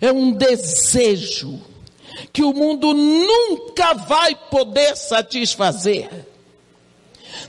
é 0.00 0.10
um 0.10 0.32
desejo 0.32 1.60
que 2.32 2.42
o 2.42 2.52
mundo 2.52 2.92
nunca 2.92 3.94
vai 3.94 4.34
poder 4.34 4.96
satisfazer. 4.96 6.08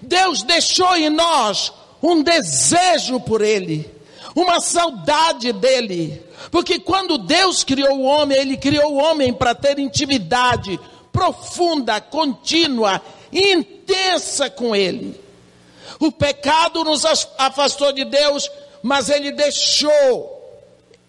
Deus 0.06 0.44
deixou 0.44 0.96
em 0.96 1.10
nós 1.10 1.74
um 2.02 2.22
desejo 2.22 3.20
por 3.20 3.42
Ele, 3.42 3.90
uma 4.36 4.60
saudade 4.60 5.52
dEle. 5.52 6.24
Porque 6.52 6.80
quando 6.80 7.18
Deus 7.18 7.64
criou 7.64 7.98
o 7.98 8.04
homem, 8.04 8.38
Ele 8.38 8.58
criou 8.58 8.94
o 8.94 8.98
homem 8.98 9.34
para 9.34 9.56
ter 9.56 9.80
intimidade 9.80 10.80
profunda, 11.12 12.00
contínua, 12.02 13.02
intensa 13.32 14.50
com 14.50 14.76
Ele. 14.76 15.20
O 16.00 16.12
pecado 16.12 16.84
nos 16.84 17.06
afastou 17.38 17.92
de 17.94 18.04
Deus, 18.04 18.50
mas 18.84 19.10
Ele 19.10 19.32
deixou 19.32 20.36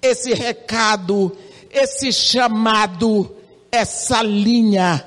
esse 0.01 0.33
recado, 0.33 1.37
esse 1.71 2.13
chamado, 2.13 3.37
essa 3.71 4.23
linha, 4.23 5.05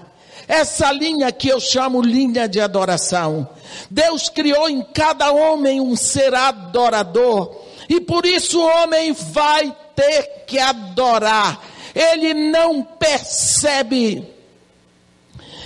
essa 0.49 0.91
linha 0.91 1.31
que 1.31 1.47
eu 1.47 1.59
chamo 1.59 2.01
linha 2.01 2.49
de 2.49 2.59
adoração. 2.59 3.47
Deus 3.87 4.29
criou 4.29 4.67
em 4.67 4.81
cada 4.81 5.31
homem 5.31 5.79
um 5.79 5.95
ser 5.95 6.33
adorador, 6.33 7.55
e 7.87 8.01
por 8.01 8.25
isso 8.25 8.59
o 8.59 8.65
homem 8.65 9.13
vai 9.13 9.71
ter 9.95 10.45
que 10.47 10.57
adorar. 10.57 11.63
Ele 11.93 12.33
não 12.33 12.81
percebe. 12.81 14.27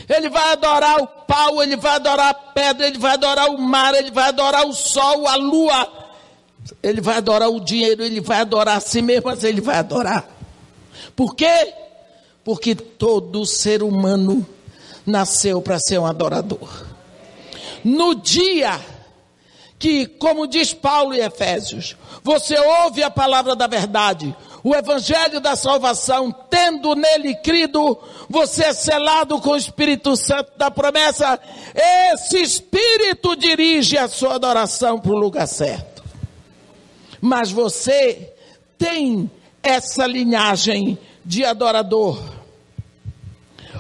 Ele 0.10 0.30
vai 0.30 0.52
adorar 0.52 1.02
o 1.02 1.08
pau, 1.08 1.63
ele 1.63 1.78
vai 1.78 1.96
adorar 1.96 2.32
a 2.32 2.34
pedra, 2.34 2.86
ele 2.86 2.98
vai 2.98 3.13
adorar 3.13 3.50
o 3.50 3.58
mar, 3.58 3.94
ele 3.96 4.12
vai 4.12 4.28
adorar 4.28 4.68
o 4.68 4.74
sol, 4.74 5.25
a 5.30 5.36
lua. 5.38 6.04
Ele 6.82 7.00
vai 7.00 7.18
adorar 7.18 7.50
o 7.50 7.62
dinheiro, 7.62 8.04
ele 8.04 8.20
vai 8.20 8.42
adorar 8.42 8.78
a 8.78 8.82
si 8.82 9.02
mesmo, 9.02 9.28
mas 9.28 9.46
ele 9.46 9.62
vai 9.62 9.78
adorar. 9.78 10.28
Por 11.16 11.36
quê? 11.36 11.74
Porque 12.44 12.75
todo 12.75 13.46
ser 13.46 13.82
humano 13.82 14.46
nasceu 15.05 15.62
para 15.62 15.79
ser 15.79 16.00
um 16.00 16.05
adorador. 16.05 16.86
No 17.83 18.15
dia 18.15 18.79
que, 19.77 20.07
como 20.07 20.48
diz 20.48 20.74
Paulo 20.74 21.13
em 21.13 21.19
Efésios, 21.19 21.98
você 22.24 22.57
ouve 22.57 23.03
a 23.03 23.12
palavra 23.12 23.55
da 23.55 23.67
verdade, 23.67 24.33
o 24.63 24.74
evangelho 24.74 25.41
da 25.41 25.57
salvação, 25.57 26.31
tendo 26.50 26.95
nele 26.95 27.36
crido, 27.36 28.00
você 28.29 28.65
é 28.65 28.74
selado 28.74 29.41
com 29.41 29.50
o 29.50 29.57
Espírito 29.57 30.15
Santo 30.15 30.57
da 30.57 30.72
promessa. 30.72 31.38
Esse 31.75 32.41
Espírito 32.41 33.36
dirige 33.36 33.98
a 33.98 34.07
sua 34.07 34.36
adoração 34.36 34.98
para 35.00 35.12
o 35.12 35.17
lugar 35.17 35.48
certo. 35.48 36.01
Mas 37.19 37.51
você 37.51 38.33
tem 38.77 39.29
essa 39.62 40.07
linhagem 40.07 40.98
de 41.25 41.43
adorador. 41.43 42.22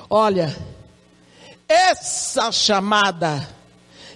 Olha, 0.09 0.53
essa 1.73 2.51
chamada 2.51 3.47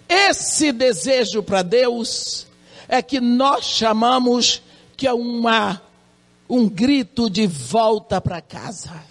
esse 0.08 0.72
desejo 0.72 1.44
para 1.44 1.62
Deus 1.62 2.48
é 2.88 3.02
que 3.02 3.20
nós 3.20 3.66
chamamos 3.66 4.62
que 4.96 5.06
é 5.06 5.14
uma, 5.14 5.82
um 6.50 6.68
grito 6.68 7.30
de 7.30 7.46
volta 7.46 8.22
para 8.22 8.42
casa. 8.42 9.04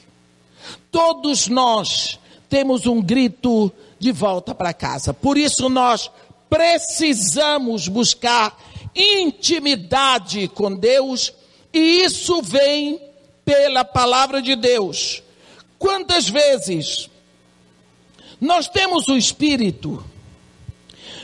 Todos 0.91 1.49
nós 1.49 2.19
temos 2.49 2.87
um 2.87 3.03
grito 3.03 3.71
de 3.99 4.11
volta 4.11 4.55
para 4.55 4.73
casa. 4.73 5.13
Por 5.13 5.37
isso 5.37 5.69
nós 5.69 6.11
precisamos 6.49 7.89
buscar 7.89 8.59
intimidade 8.95 10.49
com 10.49 10.75
Deus 10.75 11.33
e 11.73 12.05
isso 12.05 12.41
vem 12.41 12.99
pela 13.45 13.85
palavra 13.85 14.41
de 14.41 14.57
Deus. 14.57 15.23
Quantas 15.79 16.27
vezes 16.27 17.11
nós 18.41 18.69
temos 18.69 19.09
o 19.09 19.17
Espírito, 19.17 20.05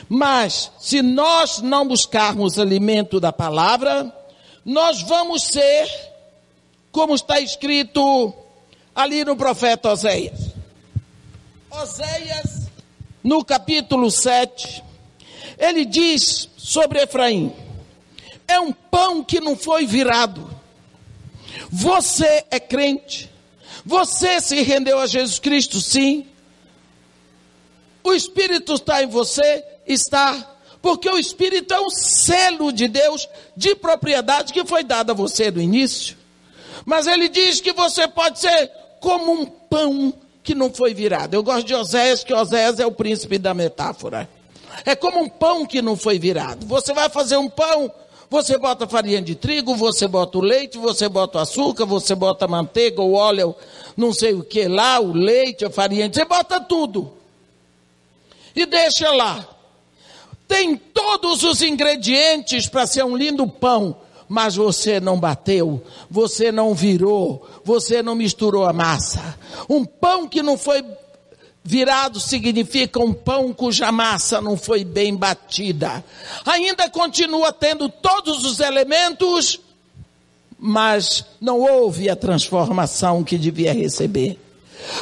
mas 0.09 0.71
se 0.79 1.01
nós 1.01 1.61
não 1.61 1.87
buscarmos 1.87 2.59
alimento 2.59 3.19
da 3.19 3.31
palavra, 3.31 4.13
nós 4.65 5.01
vamos 5.01 5.43
ser 5.43 5.89
como 6.91 7.15
está 7.15 7.39
escrito 7.39 8.33
ali 8.95 9.25
no 9.25 9.35
profeta 9.35 9.91
Oséias. 9.91 10.53
Oséias, 11.69 12.69
no 13.23 13.43
capítulo 13.43 14.11
7, 14.11 14.83
ele 15.57 15.85
diz 15.85 16.49
sobre 16.57 17.01
Efraim: 17.01 17.53
é 18.47 18.59
um 18.59 18.71
pão 18.71 19.23
que 19.23 19.39
não 19.39 19.55
foi 19.55 19.85
virado. 19.85 20.49
Você 21.69 22.45
é 22.51 22.59
crente, 22.59 23.29
você 23.85 24.39
se 24.39 24.61
rendeu 24.61 24.99
a 24.99 25.07
Jesus 25.07 25.39
Cristo, 25.39 25.81
sim. 25.81 26.27
O 28.03 28.13
Espírito 28.13 28.73
está 28.73 29.01
em 29.03 29.07
você, 29.07 29.63
está. 29.87 30.51
Porque 30.81 31.09
o 31.09 31.17
Espírito 31.17 31.73
é 31.73 31.79
um 31.79 31.89
selo 31.89 32.73
de 32.73 32.87
Deus 32.87 33.27
de 33.55 33.73
propriedade 33.75 34.51
que 34.51 34.65
foi 34.65 34.83
dada 34.83 35.13
a 35.13 35.15
você 35.15 35.49
no 35.49 35.61
início. 35.61 36.17
Mas 36.85 37.07
ele 37.07 37.29
diz 37.29 37.61
que 37.61 37.71
você 37.71 38.07
pode 38.07 38.39
ser 38.39 38.69
como 38.99 39.31
um 39.31 39.45
pão 39.45 40.13
que 40.43 40.53
não 40.53 40.73
foi 40.73 40.93
virado. 40.93 41.33
Eu 41.33 41.41
gosto 41.41 41.65
de 41.65 41.73
Oséias, 41.73 42.23
que 42.23 42.33
Oséias 42.33 42.79
é 42.79 42.85
o 42.85 42.91
príncipe 42.91 43.37
da 43.37 43.53
metáfora. 43.53 44.29
É 44.85 44.93
como 44.95 45.21
um 45.21 45.29
pão 45.29 45.65
que 45.65 45.81
não 45.81 45.95
foi 45.95 46.19
virado. 46.19 46.65
Você 46.65 46.93
vai 46.93 47.07
fazer 47.09 47.37
um 47.37 47.49
pão, 47.49 47.89
você 48.29 48.57
bota 48.57 48.87
farinha 48.87 49.21
de 49.21 49.35
trigo, 49.35 49.75
você 49.75 50.07
bota 50.07 50.37
o 50.37 50.41
leite, 50.41 50.77
você 50.77 51.07
bota 51.07 51.37
o 51.37 51.41
açúcar, 51.41 51.85
você 51.85 52.13
bota 52.13 52.47
manteiga, 52.47 53.01
o 53.01 53.13
óleo, 53.13 53.55
não 53.95 54.11
sei 54.11 54.33
o 54.33 54.43
que 54.43 54.67
lá, 54.67 54.99
o 54.99 55.13
leite, 55.13 55.63
a 55.63 55.69
farinha, 55.69 56.11
você 56.11 56.25
bota 56.25 56.59
tudo. 56.59 57.22
E 58.55 58.65
deixa 58.65 59.11
lá 59.11 59.53
tem 60.53 60.75
todos 60.75 61.41
os 61.43 61.63
ingredientes 61.63 62.67
para 62.67 62.85
ser 62.85 63.03
um 63.03 63.17
lindo 63.17 63.47
pão, 63.47 63.97
mas 64.29 64.55
você 64.55 64.99
não 64.99 65.19
bateu, 65.19 65.83
você 66.09 66.51
não 66.51 66.75
virou, 66.75 67.49
você 67.63 68.03
não 68.03 68.13
misturou 68.13 68.65
a 68.65 68.71
massa. 68.71 69.35
Um 69.67 69.83
pão 69.83 70.27
que 70.27 70.43
não 70.43 70.55
foi 70.55 70.85
virado 71.63 72.19
significa 72.19 72.99
um 72.99 73.13
pão 73.13 73.51
cuja 73.51 73.91
massa 73.91 74.39
não 74.39 74.55
foi 74.55 74.83
bem 74.83 75.15
batida. 75.15 76.05
Ainda 76.45 76.87
continua 76.87 77.51
tendo 77.51 77.89
todos 77.89 78.45
os 78.45 78.59
elementos, 78.59 79.59
mas 80.59 81.25
não 81.41 81.61
houve 81.61 82.09
a 82.09 82.15
transformação 82.15 83.23
que 83.23 83.39
devia 83.39 83.73
receber. 83.73 84.39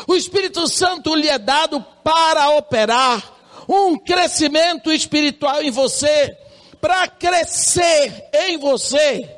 O 0.08 0.16
Espírito 0.16 0.66
Santo 0.68 1.14
lhe 1.14 1.28
é 1.28 1.38
dado 1.38 1.84
para 2.04 2.52
operar 2.52 3.41
um 3.72 3.98
crescimento 3.98 4.92
espiritual 4.92 5.62
em 5.62 5.72
você, 5.72 6.36
para 6.80 7.08
crescer 7.08 8.30
em 8.34 8.58
você. 8.58 9.30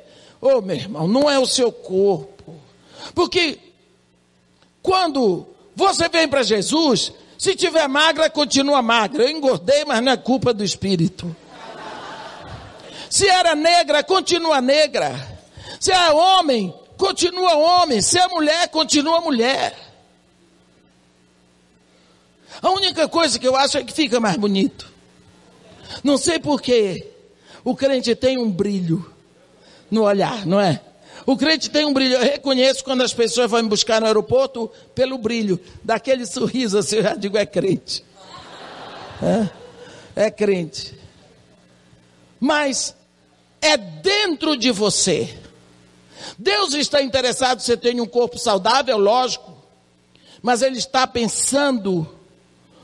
Oh, 0.42 0.62
meu 0.62 0.76
irmão, 0.76 1.08
não 1.08 1.30
é 1.30 1.38
o 1.38 1.46
seu 1.46 1.72
corpo. 1.72 2.56
Porque 3.14 3.60
quando 4.82 5.48
você 5.76 6.10
vem 6.10 6.28
para 6.28 6.44
Jesus, 6.44 7.14
se 7.38 7.56
tiver 7.56 7.88
magra, 7.88 8.30
continua 8.30 8.82
magra. 8.82 9.24
Eu 9.24 9.30
engordei, 9.30 9.86
mas 9.86 10.02
não 10.02 10.12
é 10.12 10.18
culpa 10.18 10.54
do 10.54 10.64
espírito. 10.64 11.36
Se 13.10 13.28
era 13.28 13.54
negra, 13.54 14.04
continua 14.04 14.60
negra. 14.60 15.14
Se 15.80 15.92
é 15.92 16.12
homem, 16.12 16.74
continua 16.98 17.56
homem. 17.56 18.02
Se 18.02 18.18
é 18.18 18.28
mulher, 18.28 18.68
continua 18.70 19.22
mulher. 19.22 19.93
A 22.64 22.70
única 22.72 23.10
coisa 23.10 23.38
que 23.38 23.46
eu 23.46 23.58
acho 23.58 23.78
é 23.78 23.84
que 23.84 23.92
fica 23.92 24.22
mais 24.22 24.38
bonito. 24.38 24.90
Não 26.02 26.18
sei 26.18 26.40
porquê. 26.40 27.12
O 27.62 27.76
crente 27.76 28.16
tem 28.16 28.38
um 28.38 28.50
brilho 28.50 29.14
no 29.92 30.04
olhar, 30.04 30.46
não 30.46 30.62
é? 30.62 30.80
O 31.26 31.36
crente 31.36 31.70
tem 31.70 31.84
um 31.84 31.92
brilho. 31.92 32.16
Eu 32.16 32.22
reconheço 32.22 32.82
quando 32.82 33.02
as 33.02 33.14
pessoas 33.14 33.52
vão 33.52 33.62
me 33.62 33.68
buscar 33.68 34.00
no 34.00 34.08
aeroporto 34.08 34.72
pelo 34.96 35.18
brilho. 35.18 35.60
Daquele 35.84 36.26
sorriso 36.26 36.78
assim, 36.78 36.98
eu 36.98 37.04
já 37.04 37.16
digo, 37.16 37.38
é 37.38 37.46
crente. 37.46 38.02
É, 40.16 40.26
é 40.28 40.32
crente. 40.32 40.98
Mas 42.40 42.96
é 43.62 43.76
dentro 43.76 44.56
de 44.56 44.72
você. 44.72 45.38
Deus 46.38 46.74
está 46.74 47.02
interessado 47.02 47.58
que 47.58 47.64
você 47.66 47.76
tenha 47.76 48.02
um 48.02 48.08
corpo 48.08 48.38
saudável, 48.38 48.98
lógico. 48.98 49.54
Mas 50.42 50.62
Ele 50.62 50.78
está 50.78 51.06
pensando 51.06 52.23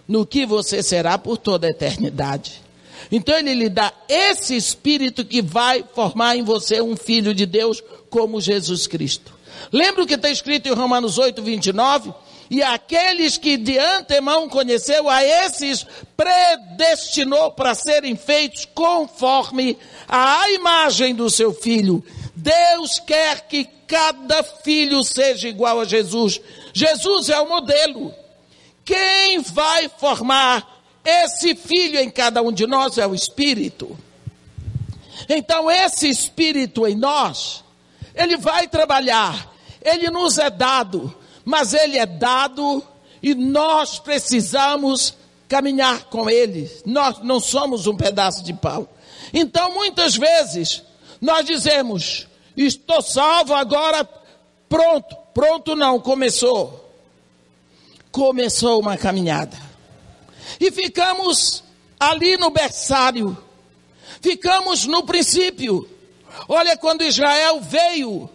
no 0.10 0.26
que 0.26 0.44
você 0.44 0.82
será 0.82 1.20
por 1.20 1.38
toda 1.38 1.68
a 1.68 1.70
eternidade. 1.70 2.64
Então 3.12 3.38
ele 3.38 3.54
lhe 3.54 3.70
dá 3.70 3.94
esse 4.10 4.56
espírito 4.56 5.24
que 5.24 5.40
vai 5.40 5.86
formar 5.94 6.36
em 6.36 6.44
você 6.44 6.82
um 6.82 6.98
filho 6.98 7.32
de 7.32 7.46
Deus 7.46 7.82
como 8.10 8.42
Jesus 8.42 8.88
Cristo. 8.88 9.32
Lembra 9.72 10.04
o 10.04 10.08
que 10.08 10.16
está 10.16 10.32
escrito 10.32 10.68
em 10.68 10.74
Romanos 10.74 11.20
8, 11.20 11.44
29? 11.44 12.12
E 12.50 12.64
aqueles 12.64 13.38
que 13.38 13.56
de 13.56 13.78
antemão 13.78 14.50
conheceu, 14.50 15.08
a 15.08 15.24
esses 15.24 15.86
predestinou 16.18 17.52
para 17.52 17.76
serem 17.76 18.16
feitos 18.16 18.68
conforme 18.74 19.78
a 20.08 20.50
imagem 20.50 21.14
do 21.14 21.30
seu 21.30 21.54
filho. 21.54 22.04
Deus 22.36 23.00
quer 23.00 23.48
que 23.48 23.68
cada 23.86 24.42
filho 24.42 25.04
seja 25.04 25.48
igual 25.48 25.80
a 25.80 25.86
Jesus. 25.86 26.42
Jesus 26.74 27.30
é 27.30 27.40
o 27.40 27.48
modelo. 27.48 28.12
Quem 28.90 29.40
vai 29.42 29.88
formar 29.88 30.82
esse 31.06 31.54
filho 31.56 32.00
em 32.00 32.10
cada 32.10 32.42
um 32.42 32.52
de 32.52 32.66
nós 32.66 32.98
é 32.98 33.06
o 33.06 33.14
Espírito. 33.14 33.96
Então, 35.30 35.70
esse 35.70 36.10
Espírito 36.10 36.88
em 36.88 36.96
nós, 36.96 37.64
ele 38.16 38.36
vai 38.36 38.68
trabalhar, 38.68 39.54
ele 39.80 40.10
nos 40.10 40.40
é 40.40 40.50
dado, 40.50 41.16
mas 41.46 41.76
ele 41.76 42.00
é 42.00 42.06
dado 42.08 42.84
e 43.22 43.36
nós 43.36 44.00
precisamos 44.00 45.14
caminhar 45.48 46.06
com 46.06 46.28
ele. 46.28 46.68
Nós 46.84 47.20
não 47.20 47.40
somos 47.40 47.86
um 47.86 47.96
pedaço 47.96 48.44
de 48.44 48.56
pau. 48.56 48.92
Então, 49.32 49.72
muitas 49.72 50.16
vezes, 50.16 50.82
nós 51.22 51.46
dizemos: 51.46 52.26
Estou 52.58 53.04
salvo 53.04 53.54
agora, 53.54 54.04
pronto. 54.68 55.16
Pronto, 55.32 55.76
não, 55.76 56.00
começou. 56.00 56.89
Começou 58.12 58.80
uma 58.80 58.98
caminhada. 58.98 59.58
E 60.60 60.72
ficamos 60.72 61.64
ali 62.00 62.38
no 62.38 62.50
berçário. 62.50 63.38
Ficamos 64.22 64.86
no 64.86 65.04
princípio. 65.04 65.88
Olha, 66.48 66.78
quando 66.78 67.04
Israel 67.04 67.60
veio 67.62 68.30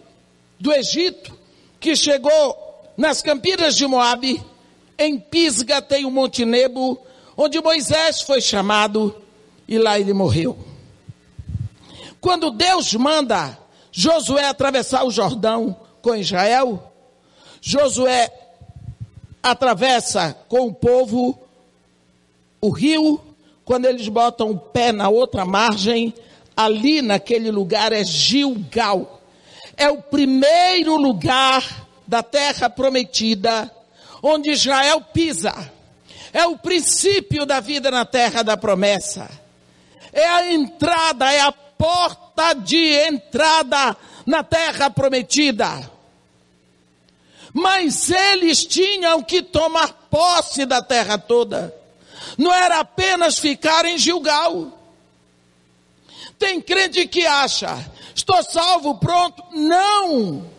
do 0.59 0.71
Egito, 0.71 1.37
que 1.79 1.95
chegou 1.95 2.57
nas 2.97 3.21
Campinas 3.21 3.75
de 3.75 3.85
Moabe, 3.85 4.43
em 4.97 5.19
Pisga 5.19 5.81
tem 5.81 6.05
o 6.05 6.11
Monte 6.11 6.45
Nebo, 6.45 6.97
onde 7.35 7.61
Moisés 7.61 8.21
foi 8.21 8.39
chamado 8.41 9.15
e 9.67 9.77
lá 9.77 9.99
ele 9.99 10.13
morreu. 10.13 10.57
Quando 12.21 12.51
Deus 12.51 12.93
manda 12.93 13.57
Josué 13.91 14.45
atravessar 14.45 15.03
o 15.03 15.11
Jordão 15.11 15.79
com 16.01 16.15
Israel, 16.15 16.91
Josué 17.61 18.31
atravessa 19.45 20.35
com 20.49 20.67
o 20.67 20.73
povo 20.73 21.39
o 22.59 22.69
rio, 22.71 23.21
quando 23.63 23.85
eles 23.85 24.07
botam 24.07 24.49
o 24.49 24.57
pé 24.57 24.91
na 24.91 25.07
outra 25.07 25.45
margem, 25.45 26.11
ali 26.57 26.99
naquele 26.99 27.51
lugar 27.51 27.93
é 27.93 28.03
Gilgal. 28.03 29.21
É 29.77 29.87
o 29.87 30.01
primeiro 30.01 30.95
lugar 30.97 31.85
da 32.07 32.23
terra 32.23 32.71
prometida, 32.71 33.69
onde 34.23 34.49
Israel 34.49 35.01
pisa. 35.13 35.53
É 36.33 36.47
o 36.47 36.57
princípio 36.57 37.45
da 37.45 37.59
vida 37.59 37.91
na 37.91 38.03
terra 38.03 38.41
da 38.41 38.57
promessa. 38.57 39.29
É 40.11 40.27
a 40.27 40.51
entrada, 40.51 41.31
é 41.31 41.41
a 41.41 41.51
porta 41.51 42.53
de 42.53 42.93
entrada 43.07 43.95
na 44.25 44.43
terra 44.43 44.89
prometida. 44.89 45.94
Mas 47.57 48.11
eles 48.11 48.65
tinham 48.65 49.23
que 49.23 49.41
tomar 49.41 49.87
posse 50.11 50.65
da 50.65 50.81
terra 50.81 51.17
toda. 51.17 51.73
Não 52.37 52.53
era 52.53 52.81
apenas 52.81 53.39
ficar 53.39 53.85
em 53.85 53.97
Gilgal. 53.97 54.77
Tem 56.37 56.59
crente 56.59 57.07
que 57.07 57.25
acha, 57.25 57.73
estou 58.13 58.43
salvo, 58.43 58.95
pronto. 58.95 59.41
Não! 59.53 60.51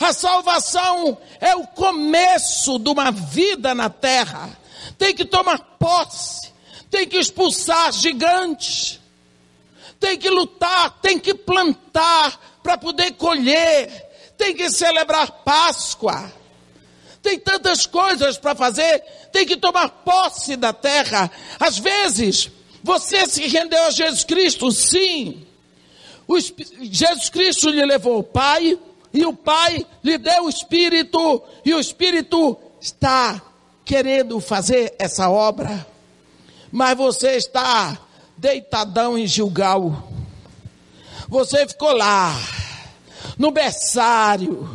A 0.00 0.12
salvação 0.12 1.16
é 1.40 1.54
o 1.54 1.64
começo 1.64 2.76
de 2.80 2.90
uma 2.90 3.12
vida 3.12 3.72
na 3.72 3.88
terra. 3.88 4.50
Tem 4.98 5.14
que 5.14 5.24
tomar 5.24 5.60
posse, 5.78 6.52
tem 6.90 7.06
que 7.06 7.18
expulsar 7.18 7.92
gigantes, 7.92 8.98
tem 10.00 10.18
que 10.18 10.28
lutar, 10.28 10.98
tem 11.00 11.20
que 11.20 11.34
plantar 11.34 12.58
para 12.64 12.76
poder 12.76 13.12
colher, 13.12 14.03
tem 14.36 14.54
que 14.54 14.70
celebrar 14.70 15.30
Páscoa. 15.44 16.32
Tem 17.22 17.38
tantas 17.38 17.86
coisas 17.86 18.36
para 18.36 18.54
fazer, 18.54 19.00
tem 19.32 19.46
que 19.46 19.56
tomar 19.56 19.88
posse 19.88 20.56
da 20.56 20.72
terra. 20.74 21.30
Às 21.58 21.78
vezes, 21.78 22.50
você 22.82 23.26
se 23.26 23.46
rendeu 23.46 23.82
a 23.84 23.90
Jesus 23.90 24.24
Cristo, 24.24 24.70
sim. 24.70 25.46
O, 26.28 26.38
Jesus 26.38 27.30
Cristo 27.30 27.70
lhe 27.70 27.84
levou 27.84 28.18
o 28.18 28.22
Pai, 28.22 28.78
e 29.12 29.24
o 29.24 29.32
Pai 29.32 29.86
lhe 30.02 30.18
deu 30.18 30.44
o 30.44 30.48
Espírito, 30.50 31.42
e 31.64 31.72
o 31.72 31.80
Espírito 31.80 32.58
está 32.78 33.40
querendo 33.84 34.38
fazer 34.40 34.94
essa 34.98 35.30
obra, 35.30 35.86
mas 36.70 36.96
você 36.96 37.36
está 37.36 37.98
deitadão 38.36 39.16
em 39.16 39.26
Gilgal, 39.26 40.10
você 41.28 41.66
ficou 41.66 41.92
lá, 41.92 42.34
no 43.38 43.50
berçário, 43.50 44.68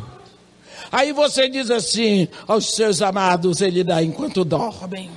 aí 0.91 1.11
você 1.11 1.49
diz 1.49 1.69
assim 1.71 2.27
aos 2.47 2.73
seus 2.73 3.01
amados, 3.01 3.61
ele 3.61 3.83
dá 3.83 4.03
enquanto 4.03 4.43
dormem, 4.45 5.09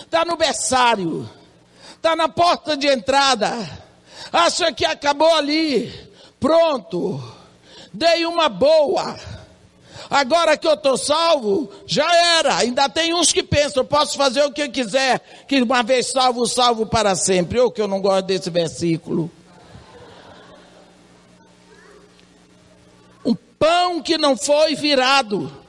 está 0.00 0.24
no 0.24 0.36
berçário, 0.36 1.28
está 1.96 2.14
na 2.16 2.28
porta 2.28 2.76
de 2.76 2.86
entrada, 2.86 3.68
acha 4.32 4.72
que 4.72 4.84
acabou 4.84 5.34
ali, 5.34 6.12
Pronto, 6.42 7.22
dei 7.92 8.26
uma 8.26 8.48
boa. 8.48 9.16
Agora 10.10 10.56
que 10.56 10.66
eu 10.66 10.74
estou 10.74 10.96
salvo, 10.96 11.70
já 11.86 12.12
era. 12.36 12.56
Ainda 12.56 12.88
tem 12.88 13.14
uns 13.14 13.32
que 13.32 13.44
pensam, 13.44 13.84
posso 13.84 14.16
fazer 14.16 14.42
o 14.42 14.50
que 14.50 14.62
eu 14.62 14.70
quiser, 14.70 15.20
que 15.46 15.62
uma 15.62 15.84
vez 15.84 16.10
salvo, 16.10 16.44
salvo 16.48 16.84
para 16.84 17.14
sempre. 17.14 17.60
Ou 17.60 17.70
que 17.70 17.80
eu 17.80 17.86
não 17.86 18.00
gosto 18.00 18.26
desse 18.26 18.50
versículo. 18.50 19.30
Pão 23.62 24.02
que 24.02 24.18
não 24.18 24.36
foi 24.36 24.74
virado. 24.74 25.62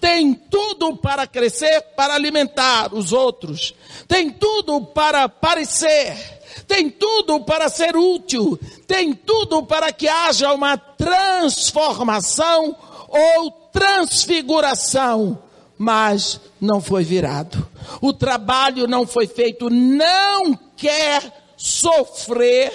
Tem 0.00 0.32
tudo 0.32 0.96
para 0.96 1.26
crescer, 1.26 1.82
para 1.94 2.14
alimentar 2.14 2.94
os 2.94 3.12
outros. 3.12 3.74
Tem 4.08 4.30
tudo 4.30 4.80
para 4.86 5.28
parecer 5.28 6.34
tem 6.66 6.88
tudo 6.88 7.40
para 7.40 7.68
ser 7.68 7.94
útil, 7.96 8.58
tem 8.86 9.12
tudo 9.12 9.62
para 9.64 9.92
que 9.92 10.08
haja 10.08 10.52
uma 10.52 10.76
transformação 10.76 12.74
ou 13.08 13.50
transfiguração, 13.70 15.38
mas 15.76 16.40
não 16.60 16.80
foi 16.80 17.04
virado. 17.04 17.68
O 18.00 18.12
trabalho 18.12 18.88
não 18.88 19.06
foi 19.06 19.26
feito, 19.26 19.68
não 19.68 20.58
quer 20.76 21.52
sofrer 21.56 22.72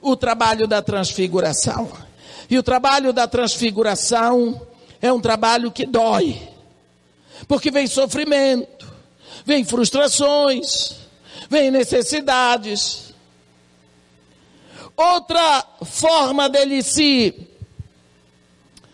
o 0.00 0.16
trabalho 0.16 0.66
da 0.66 0.80
transfiguração. 0.80 1.90
E 2.48 2.58
o 2.58 2.62
trabalho 2.62 3.12
da 3.12 3.26
transfiguração 3.26 4.60
é 5.00 5.12
um 5.12 5.20
trabalho 5.20 5.70
que 5.70 5.86
dói, 5.86 6.40
porque 7.48 7.70
vem 7.70 7.86
sofrimento, 7.86 8.92
vem 9.44 9.64
frustrações, 9.64 10.96
vem 11.48 11.70
necessidades, 11.70 13.04
Outra 14.96 15.66
forma 15.84 16.48
dele 16.48 16.82
se, 16.82 17.34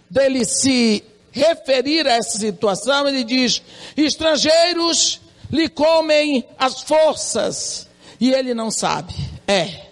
dele 0.09 0.47
se 0.47 1.05
referir 1.31 2.07
a 2.07 2.13
essa 2.13 2.39
situação, 2.39 3.07
ele 3.07 3.23
diz: 3.23 3.63
estrangeiros 3.97 5.21
lhe 5.51 5.69
comem 5.69 6.47
as 6.59 6.81
forças 6.81 7.87
e 8.19 8.33
ele 8.33 8.55
não 8.55 8.71
sabe. 8.71 9.15
É. 9.47 9.89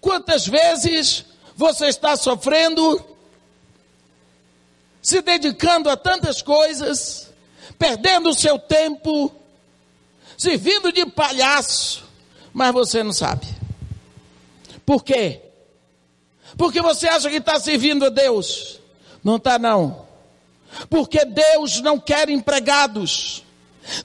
Quantas 0.00 0.46
vezes 0.46 1.24
você 1.58 1.86
está 1.86 2.16
sofrendo, 2.16 3.04
se 5.02 5.20
dedicando 5.20 5.90
a 5.90 5.96
tantas 5.96 6.40
coisas, 6.40 7.30
perdendo 7.76 8.28
o 8.28 8.34
seu 8.34 8.60
tempo, 8.60 9.34
servindo 10.36 10.92
de 10.92 11.04
palhaço, 11.04 12.04
mas 12.52 12.72
você 12.72 13.02
não 13.02 13.12
sabe. 13.12 13.44
Por 14.86 15.02
quê? 15.02 15.40
Porque 16.56 16.80
você 16.80 17.08
acha 17.08 17.28
que 17.28 17.38
está 17.38 17.58
servindo 17.58 18.06
a 18.06 18.08
Deus. 18.08 18.78
Não 19.24 19.34
está, 19.34 19.58
não. 19.58 20.06
Porque 20.88 21.24
Deus 21.24 21.80
não 21.80 21.98
quer 21.98 22.30
empregados. 22.30 23.42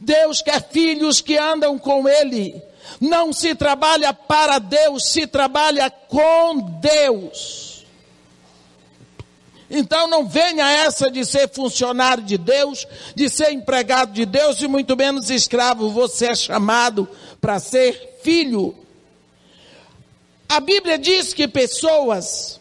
Deus 0.01 0.41
quer 0.41 0.69
filhos 0.71 1.21
que 1.21 1.37
andam 1.37 1.77
com 1.77 2.09
Ele. 2.09 2.59
Não 3.03 3.33
se 3.33 3.53
trabalha 3.53 4.13
para 4.13 4.59
Deus, 4.59 5.11
se 5.11 5.27
trabalha 5.27 5.89
com 5.89 6.57
Deus. 6.79 7.85
Então 9.69 10.07
não 10.07 10.25
venha 10.25 10.71
essa 10.71 11.11
de 11.11 11.25
ser 11.25 11.49
funcionário 11.49 12.23
de 12.23 12.37
Deus, 12.37 12.87
de 13.13 13.27
ser 13.27 13.51
empregado 13.51 14.13
de 14.13 14.25
Deus 14.25 14.61
e 14.61 14.69
muito 14.69 14.95
menos 14.95 15.29
escravo. 15.29 15.89
Você 15.89 16.27
é 16.27 16.35
chamado 16.35 17.05
para 17.41 17.59
ser 17.59 18.19
filho. 18.23 18.73
A 20.47 20.61
Bíblia 20.61 20.97
diz 20.97 21.33
que 21.33 21.45
pessoas 21.45 22.57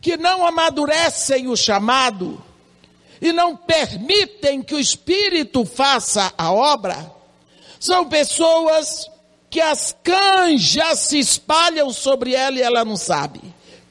que 0.00 0.16
não 0.16 0.46
amadurecem 0.46 1.48
o 1.48 1.56
chamado 1.56 2.40
e 3.20 3.32
não 3.32 3.56
permitem 3.56 4.62
que 4.62 4.76
o 4.76 4.78
Espírito 4.78 5.64
faça 5.64 6.32
a 6.38 6.52
obra, 6.52 7.12
são 7.80 8.08
pessoas 8.08 9.12
que 9.54 9.60
as 9.60 9.94
já 10.56 10.96
se 10.96 11.16
espalham 11.16 11.92
sobre 11.92 12.34
ela 12.34 12.56
e 12.56 12.62
ela 12.62 12.84
não 12.84 12.96
sabe. 12.96 13.40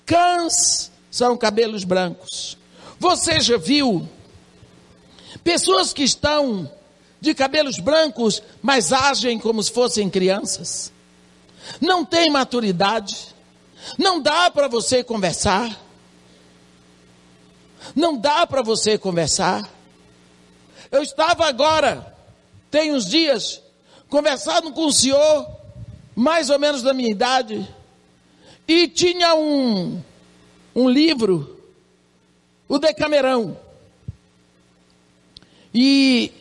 Cães 0.05 0.91
são 1.09 1.37
cabelos 1.37 1.85
brancos. 1.85 2.57
Você 2.99 3.39
já 3.39 3.55
viu 3.55 4.05
pessoas 5.41 5.93
que 5.93 6.03
estão 6.03 6.69
de 7.21 7.33
cabelos 7.33 7.79
brancos, 7.79 8.43
mas 8.61 8.91
agem 8.91 9.39
como 9.39 9.63
se 9.63 9.71
fossem 9.71 10.09
crianças? 10.09 10.91
Não 11.79 12.03
tem 12.03 12.29
maturidade. 12.29 13.33
Não 13.97 14.21
dá 14.21 14.51
para 14.51 14.67
você 14.67 15.01
conversar. 15.01 15.79
Não 17.95 18.17
dá 18.17 18.45
para 18.45 18.61
você 18.61 18.97
conversar. 18.97 19.63
Eu 20.91 21.01
estava 21.01 21.47
agora, 21.47 22.13
tem 22.69 22.91
uns 22.91 23.05
dias, 23.05 23.62
conversando 24.13 24.71
com 24.71 24.85
o 24.85 24.93
senhor, 24.93 25.47
mais 26.15 26.51
ou 26.51 26.59
menos 26.59 26.83
da 26.83 26.93
minha 26.93 27.09
idade, 27.09 27.67
e 28.67 28.87
tinha 28.87 29.33
um, 29.33 29.99
um 30.75 30.87
livro, 30.87 31.59
o 32.69 32.77
Decamerão. 32.77 33.57
E 35.73 36.31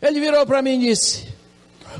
ele 0.00 0.20
virou 0.20 0.46
para 0.46 0.62
mim 0.62 0.80
e 0.80 0.90
disse: 0.90 1.26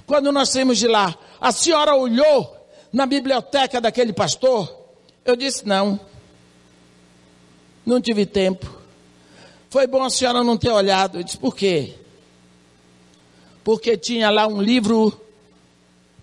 Quando 0.07 0.31
nós 0.31 0.51
saímos 0.51 0.79
de 0.79 0.87
lá, 0.87 1.19
a 1.41 1.51
senhora 1.51 1.97
olhou 1.97 2.57
na 2.93 3.07
biblioteca 3.07 3.81
daquele 3.81 4.13
pastor? 4.13 4.73
Eu 5.25 5.35
disse: 5.35 5.67
Não, 5.67 5.99
não 7.85 8.01
tive 8.01 8.25
tempo. 8.25 8.73
Foi 9.69 9.89
bom 9.89 10.05
a 10.05 10.11
senhora 10.11 10.45
não 10.45 10.57
ter 10.57 10.71
olhado. 10.71 11.19
Eu 11.19 11.25
disse: 11.25 11.39
Por 11.39 11.57
quê? 11.57 11.97
Porque 13.64 13.96
tinha 13.96 14.31
lá 14.31 14.46
um 14.46 14.61
livro 14.61 15.18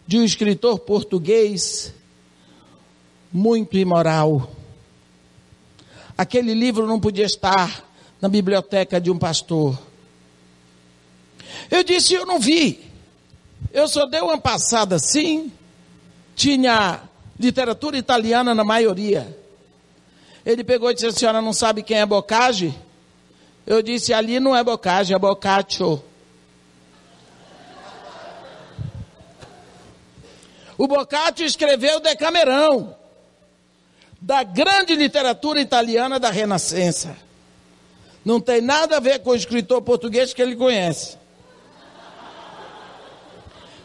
de 0.05 0.17
um 0.17 0.23
escritor 0.23 0.79
português 0.79 1.93
muito 3.31 3.77
imoral. 3.77 4.49
Aquele 6.17 6.53
livro 6.53 6.85
não 6.87 6.99
podia 6.99 7.25
estar 7.25 7.85
na 8.19 8.27
biblioteca 8.27 8.99
de 8.99 9.09
um 9.09 9.17
pastor. 9.17 9.79
Eu 11.69 11.83
disse, 11.83 12.13
eu 12.13 12.25
não 12.25 12.39
vi. 12.39 12.83
Eu 13.71 13.87
só 13.87 14.05
dei 14.05 14.19
uma 14.19 14.37
passada 14.37 14.95
assim. 14.95 15.51
Tinha 16.35 17.01
literatura 17.39 17.97
italiana 17.97 18.53
na 18.53 18.63
maioria. 18.63 19.37
Ele 20.45 20.63
pegou 20.63 20.89
e 20.89 20.93
disse, 20.93 21.07
a 21.07 21.11
senhora 21.11 21.41
não 21.41 21.53
sabe 21.53 21.83
quem 21.83 21.97
é 21.97 22.05
Bocage? 22.05 22.73
Eu 23.65 23.81
disse, 23.81 24.11
ali 24.13 24.39
não 24.39 24.55
é 24.55 24.63
Bocage, 24.63 25.13
é 25.13 25.19
Boccaccio. 25.19 26.03
O 30.79 30.87
Boccaccio 30.87 31.45
escreveu 31.45 31.99
Decamerão, 31.99 32.95
da 34.21 34.43
grande 34.43 34.95
literatura 34.95 35.59
italiana 35.59 36.17
da 36.17 36.31
Renascença. 36.31 37.17
Não 38.23 38.39
tem 38.39 38.61
nada 38.61 38.95
a 38.95 38.99
ver 39.01 39.19
com 39.19 39.31
o 39.31 39.35
escritor 39.35 39.81
português 39.81 40.33
que 40.33 40.41
ele 40.41 40.55
conhece. 40.55 41.17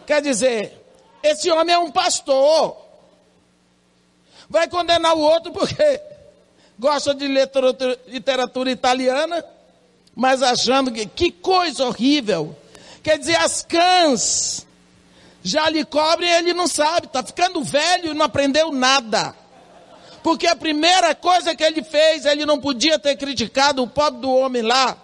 Quer 0.06 0.22
dizer, 0.22 0.72
esse 1.20 1.50
homem 1.50 1.74
é 1.74 1.78
um 1.80 1.90
pastor. 1.90 2.76
Vai 4.48 4.68
condenar 4.68 5.16
o 5.16 5.20
outro 5.20 5.50
porque 5.50 6.00
gosta 6.78 7.12
de 7.12 7.26
literatura, 7.26 8.70
italiana, 8.70 9.44
mas 10.14 10.44
achando 10.44 10.92
que 10.92 11.06
que 11.06 11.32
coisa 11.32 11.86
horrível. 11.86 12.56
Quer 13.02 13.18
dizer, 13.18 13.34
as 13.34 13.64
cães 13.64 14.64
já 15.46 15.68
lhe 15.68 15.84
cobre 15.84 16.24
e 16.24 16.30
ele 16.30 16.54
não 16.54 16.66
sabe, 16.66 17.06
está 17.06 17.22
ficando 17.22 17.62
velho 17.62 18.10
e 18.10 18.14
não 18.14 18.24
aprendeu 18.24 18.72
nada. 18.72 19.36
Porque 20.22 20.46
a 20.46 20.56
primeira 20.56 21.14
coisa 21.14 21.54
que 21.54 21.62
ele 21.62 21.82
fez, 21.82 22.24
ele 22.24 22.46
não 22.46 22.58
podia 22.58 22.98
ter 22.98 23.14
criticado 23.14 23.82
o 23.82 23.86
pobre 23.86 24.22
do 24.22 24.34
homem 24.34 24.62
lá. 24.62 24.96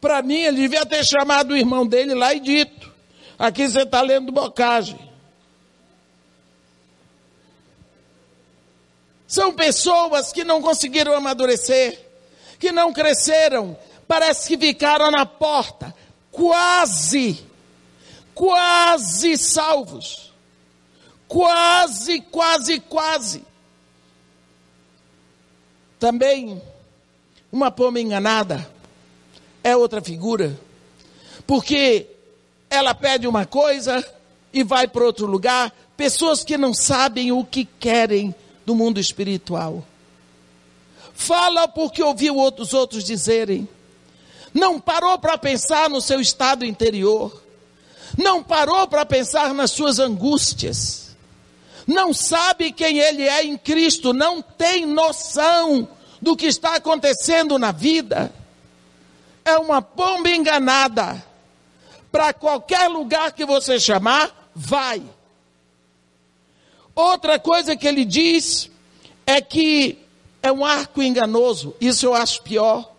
Para 0.00 0.22
mim, 0.22 0.38
ele 0.38 0.56
devia 0.58 0.86
ter 0.86 1.04
chamado 1.04 1.50
o 1.50 1.56
irmão 1.56 1.84
dele 1.84 2.14
lá 2.14 2.32
e 2.32 2.38
dito: 2.38 2.92
aqui 3.36 3.66
você 3.68 3.82
está 3.82 4.00
lendo 4.02 4.30
bocagem. 4.30 5.10
São 9.26 9.52
pessoas 9.52 10.32
que 10.32 10.44
não 10.44 10.62
conseguiram 10.62 11.12
amadurecer, 11.12 11.98
que 12.60 12.70
não 12.70 12.92
cresceram, 12.92 13.76
parece 14.06 14.46
que 14.46 14.58
ficaram 14.58 15.10
na 15.10 15.26
porta, 15.26 15.92
quase 16.30 17.50
quase 18.34 19.36
salvos. 19.36 20.32
Quase, 21.28 22.20
quase, 22.20 22.80
quase. 22.80 23.42
Também, 25.98 26.60
uma 27.50 27.70
pomba 27.70 28.00
enganada 28.00 28.68
é 29.64 29.76
outra 29.76 30.02
figura, 30.02 30.58
porque 31.46 32.06
ela 32.68 32.94
pede 32.94 33.26
uma 33.26 33.46
coisa 33.46 34.04
e 34.52 34.62
vai 34.62 34.88
para 34.88 35.04
outro 35.04 35.26
lugar. 35.26 35.72
Pessoas 35.96 36.42
que 36.42 36.58
não 36.58 36.74
sabem 36.74 37.32
o 37.32 37.44
que 37.44 37.64
querem 37.64 38.34
do 38.66 38.74
mundo 38.74 38.98
espiritual. 38.98 39.84
Fala 41.14 41.68
porque 41.68 42.02
ouviu 42.02 42.36
outros 42.36 42.74
outros 42.74 43.04
dizerem. 43.04 43.68
Não 44.52 44.80
parou 44.80 45.18
para 45.18 45.38
pensar 45.38 45.88
no 45.88 46.00
seu 46.00 46.20
estado 46.20 46.64
interior 46.64 47.42
não 48.16 48.42
parou 48.42 48.86
para 48.86 49.06
pensar 49.06 49.54
nas 49.54 49.70
suas 49.70 49.98
angústias, 49.98 51.16
não 51.86 52.12
sabe 52.12 52.72
quem 52.72 52.98
ele 52.98 53.22
é 53.22 53.44
em 53.44 53.56
Cristo, 53.56 54.12
não 54.12 54.40
tem 54.40 54.86
noção 54.86 55.88
do 56.20 56.36
que 56.36 56.46
está 56.46 56.76
acontecendo 56.76 57.58
na 57.58 57.72
vida, 57.72 58.32
é 59.44 59.58
uma 59.58 59.82
pomba 59.82 60.30
enganada. 60.30 61.24
Para 62.10 62.32
qualquer 62.32 62.88
lugar 62.88 63.32
que 63.32 63.44
você 63.44 63.80
chamar, 63.80 64.50
vai. 64.54 65.02
Outra 66.94 67.38
coisa 67.38 67.74
que 67.74 67.88
ele 67.88 68.04
diz 68.04 68.70
é 69.26 69.40
que 69.40 69.98
é 70.42 70.52
um 70.52 70.64
arco 70.64 71.02
enganoso, 71.02 71.74
isso 71.80 72.06
eu 72.06 72.14
acho 72.14 72.42
pior. 72.42 72.91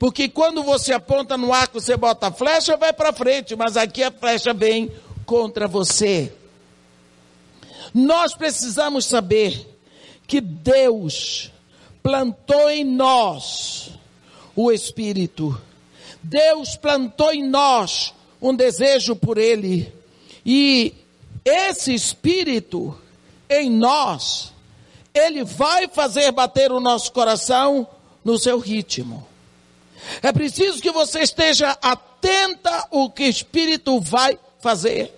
Porque 0.00 0.30
quando 0.30 0.62
você 0.62 0.94
aponta 0.94 1.36
no 1.36 1.52
arco, 1.52 1.78
você 1.78 1.94
bota 1.94 2.28
a 2.28 2.32
flecha, 2.32 2.74
vai 2.74 2.90
para 2.90 3.12
frente, 3.12 3.54
mas 3.54 3.76
aqui 3.76 4.02
a 4.02 4.10
flecha 4.10 4.54
vem 4.54 4.90
contra 5.26 5.68
você. 5.68 6.32
Nós 7.92 8.32
precisamos 8.32 9.04
saber 9.04 9.78
que 10.26 10.40
Deus 10.40 11.52
plantou 12.02 12.70
em 12.70 12.82
nós 12.82 13.90
o 14.56 14.72
Espírito. 14.72 15.60
Deus 16.22 16.76
plantou 16.76 17.30
em 17.34 17.46
nós 17.46 18.14
um 18.40 18.54
desejo 18.54 19.14
por 19.14 19.36
Ele. 19.36 19.92
E 20.46 20.94
esse 21.44 21.92
Espírito 21.92 22.98
em 23.50 23.68
nós, 23.68 24.50
Ele 25.12 25.44
vai 25.44 25.88
fazer 25.88 26.32
bater 26.32 26.72
o 26.72 26.80
nosso 26.80 27.12
coração 27.12 27.86
no 28.24 28.38
seu 28.38 28.58
ritmo. 28.58 29.28
É 30.22 30.32
preciso 30.32 30.80
que 30.80 30.90
você 30.90 31.20
esteja 31.20 31.76
atenta 31.82 32.88
ao 32.90 33.10
que 33.10 33.24
o 33.24 33.28
Espírito 33.28 34.00
vai 34.00 34.38
fazer. 34.60 35.14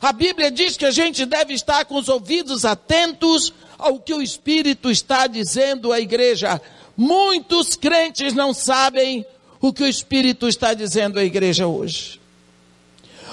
A 0.00 0.12
Bíblia 0.12 0.50
diz 0.50 0.76
que 0.76 0.86
a 0.86 0.90
gente 0.90 1.26
deve 1.26 1.52
estar 1.54 1.84
com 1.84 1.96
os 1.96 2.08
ouvidos 2.08 2.64
atentos 2.64 3.52
ao 3.78 3.98
que 3.98 4.14
o 4.14 4.22
Espírito 4.22 4.90
está 4.90 5.26
dizendo 5.26 5.92
à 5.92 6.00
igreja. 6.00 6.60
Muitos 6.96 7.76
crentes 7.76 8.32
não 8.32 8.54
sabem 8.54 9.26
o 9.60 9.72
que 9.72 9.82
o 9.82 9.88
Espírito 9.88 10.48
está 10.48 10.74
dizendo 10.74 11.18
à 11.18 11.24
igreja 11.24 11.66
hoje. 11.66 12.20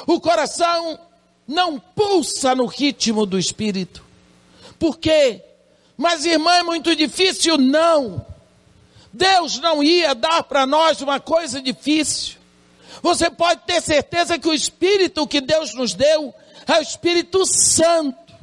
O 0.05 0.19
coração 0.19 0.99
não 1.47 1.79
pulsa 1.79 2.53
no 2.53 2.65
ritmo 2.65 3.25
do 3.25 3.37
Espírito. 3.37 4.03
Por 4.77 4.97
quê? 4.97 5.41
Mas 5.97 6.25
irmã, 6.25 6.53
é 6.55 6.63
muito 6.63 6.95
difícil? 6.95 7.57
Não. 7.57 8.25
Deus 9.11 9.59
não 9.59 9.83
ia 9.83 10.13
dar 10.13 10.43
para 10.43 10.65
nós 10.65 11.01
uma 11.01 11.19
coisa 11.19 11.61
difícil. 11.61 12.37
Você 13.01 13.29
pode 13.29 13.61
ter 13.65 13.81
certeza 13.81 14.37
que 14.37 14.47
o 14.47 14.53
Espírito 14.53 15.27
que 15.27 15.41
Deus 15.41 15.73
nos 15.73 15.93
deu 15.93 16.33
é 16.67 16.79
o 16.79 16.81
Espírito 16.81 17.45
Santo. 17.45 18.33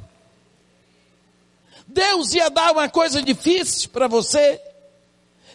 Deus 1.87 2.35
ia 2.35 2.50
dar 2.50 2.72
uma 2.72 2.88
coisa 2.88 3.22
difícil 3.22 3.90
para 3.90 4.09
você? 4.09 4.61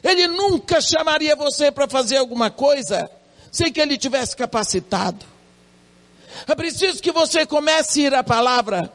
Ele 0.03 0.27
nunca 0.27 0.81
chamaria 0.81 1.35
você 1.35 1.71
para 1.71 1.87
fazer 1.87 2.17
alguma 2.17 2.49
coisa 2.49 3.09
sem 3.51 3.71
que 3.71 3.81
ele 3.81 3.97
tivesse 3.97 4.35
capacitado. 4.35 5.25
É 6.47 6.55
preciso 6.55 7.01
que 7.01 7.11
você 7.11 7.45
comece 7.45 8.01
a 8.01 8.03
ir 8.07 8.15
à 8.15 8.23
palavra 8.23 8.91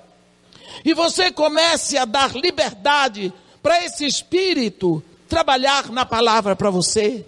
e 0.85 0.95
você 0.95 1.31
comece 1.31 1.99
a 1.99 2.05
dar 2.05 2.35
liberdade 2.35 3.33
para 3.63 3.85
esse 3.85 4.07
espírito 4.07 5.03
trabalhar 5.29 5.91
na 5.91 6.05
palavra 6.05 6.55
para 6.57 6.71
você. 6.71 7.25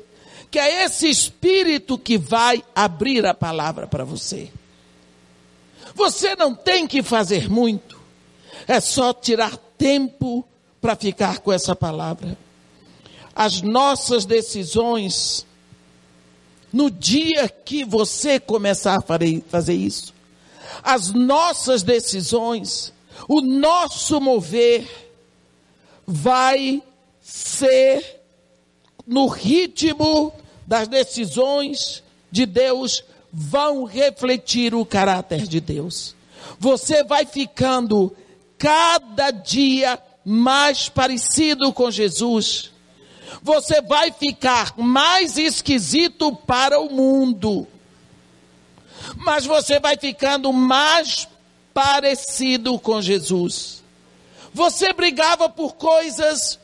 Que 0.51 0.59
é 0.59 0.85
esse 0.85 1.09
espírito 1.09 1.99
que 1.99 2.17
vai 2.17 2.65
abrir 2.75 3.27
a 3.27 3.35
palavra 3.35 3.87
para 3.87 4.05
você. 4.05 4.51
Você 5.95 6.37
não 6.37 6.55
tem 6.55 6.87
que 6.87 7.03
fazer 7.03 7.51
muito, 7.51 8.01
é 8.69 8.81
só 8.81 9.13
tirar 9.13 9.57
tempo 9.77 10.47
para 10.81 10.95
ficar 10.95 11.41
com 11.41 11.53
essa 11.53 11.75
palavra. 11.75 12.39
As 13.35 13.63
nossas 13.63 14.25
decisões, 14.25 15.45
no 16.73 16.89
dia 16.89 17.49
que 17.49 17.85
você 17.85 18.39
começar 18.39 18.97
a 18.97 19.41
fazer 19.49 19.75
isso, 19.75 20.15
as 20.85 21.13
nossas 21.13 21.83
decisões, 21.83 22.93
o 23.27 23.41
nosso 23.41 24.21
mover, 24.21 24.89
vai 26.07 26.83
ser 27.29 28.23
no 29.07 29.27
ritmo 29.27 30.33
das 30.67 30.89
decisões 30.89 32.03
de 32.31 32.47
Deus, 32.47 33.05
vão 33.31 33.85
refletir 33.85 34.75
o 34.75 34.85
caráter 34.85 35.47
de 35.47 35.61
Deus. 35.61 36.15
Você 36.59 37.05
vai 37.05 37.27
ficando 37.27 38.17
cada 38.57 39.31
dia 39.31 39.99
mais 40.25 40.89
parecido 40.89 41.71
com 41.73 41.91
Jesus. 41.91 42.71
Você 43.43 43.83
vai 43.83 44.11
ficar 44.11 44.75
mais 44.79 45.37
esquisito 45.37 46.35
para 46.35 46.81
o 46.81 46.91
mundo. 46.91 47.67
Mas 49.17 49.45
você 49.45 49.79
vai 49.79 49.99
ficando 49.99 50.51
mais 50.53 51.29
parecido 51.75 52.79
com 52.79 53.03
Jesus. 53.03 53.83
Você 54.53 54.93
brigava 54.95 55.49
por 55.49 55.77
coisas 55.77 56.59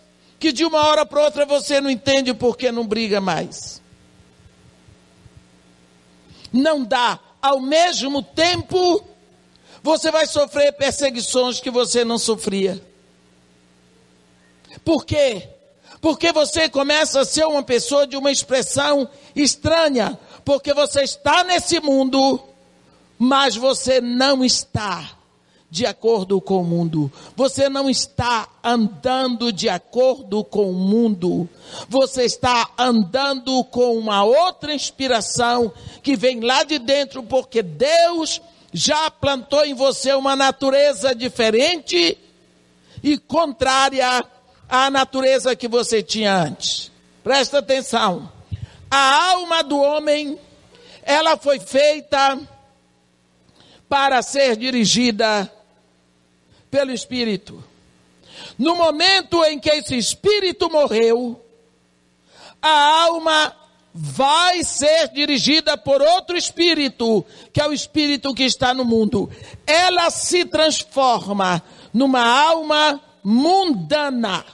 que 0.44 0.52
de 0.52 0.62
uma 0.62 0.87
hora 0.87 1.07
para 1.07 1.24
outra 1.24 1.46
você 1.46 1.80
não 1.80 1.88
entende 1.88 2.35
porque 2.35 2.70
não 2.70 2.87
briga 2.87 3.18
mais. 3.18 3.80
Não 6.52 6.85
dá. 6.85 7.18
Ao 7.40 7.59
mesmo 7.59 8.22
tempo, 8.22 9.02
você 9.83 10.11
vai 10.11 10.26
sofrer 10.26 10.74
perseguições 10.74 11.61
que 11.61 11.70
você 11.70 12.04
não 12.04 12.18
sofria. 12.18 12.78
Por 14.85 15.07
quê? 15.07 15.48
Porque 15.98 16.30
você 16.30 16.68
começa 16.68 17.20
a 17.20 17.24
ser 17.24 17.46
uma 17.46 17.62
pessoa 17.62 18.07
de 18.07 18.14
uma 18.14 18.30
expressão 18.30 19.09
estranha. 19.35 20.18
Porque 20.44 20.74
você 20.74 21.04
está 21.04 21.42
nesse 21.42 21.80
mundo, 21.80 22.38
mas 23.18 23.57
você 23.57 23.98
não 23.98 24.44
está 24.44 25.11
de 25.70 25.85
acordo 25.87 26.40
com 26.40 26.61
o 26.61 26.64
mundo. 26.64 27.11
Você 27.35 27.68
não 27.68 27.90
está 27.90 28.48
andando 28.62 29.53
de 29.53 29.68
acordo 29.68 30.44
com 30.44 30.70
o 30.70 30.74
mundo. 30.74 31.48
Você 31.88 32.24
está 32.24 32.70
andando 32.79 33.64
com 33.64 33.96
uma 33.96 34.22
outra 34.22 34.72
inspiração 34.72 35.72
que 36.03 36.16
vem 36.16 36.40
lá 36.40 36.62
de 36.62 36.79
dentro, 36.79 37.22
porque 37.22 37.62
Deus 37.62 38.40
já 38.72 39.11
plantou 39.11 39.64
em 39.64 39.74
você 39.74 40.12
uma 40.12 40.37
natureza 40.37 41.14
diferente 41.14 42.18
e 43.03 43.18
contrária 43.18 44.24
à 44.68 44.90
natureza 44.90 45.55
que 45.55 45.68
você 45.68 46.03
tinha 46.03 46.37
antes. 46.37 46.90
Presta 47.22 47.59
atenção. 47.59 48.31
A 48.90 49.31
alma 49.33 49.62
do 49.62 49.79
homem, 49.79 50.38
ela 51.03 51.37
foi 51.37 51.59
feita 51.59 52.38
para 53.88 54.23
ser 54.23 54.57
dirigida 54.57 55.51
pelo 56.70 56.92
Espírito. 56.92 57.62
No 58.59 58.75
momento 58.75 59.44
em 59.44 59.59
que 59.59 59.70
esse 59.70 59.97
Espírito 59.97 60.70
morreu, 60.70 61.40
a 62.61 63.05
alma 63.05 63.55
vai 63.92 64.64
ser 64.64 65.09
dirigida 65.12 65.77
por 65.77 66.03
outro 66.03 66.37
Espírito, 66.37 67.25
que 67.53 67.61
é 67.61 67.68
o 67.68 67.73
Espírito 67.73 68.35
que 68.35 68.42
está 68.42 68.75
no 68.75 68.85
mundo. 68.85 69.31
Ela 69.66 70.11
se 70.11 70.44
transforma 70.44 71.62
numa 71.92 72.25
alma 72.25 73.01
mundana. 73.23 74.44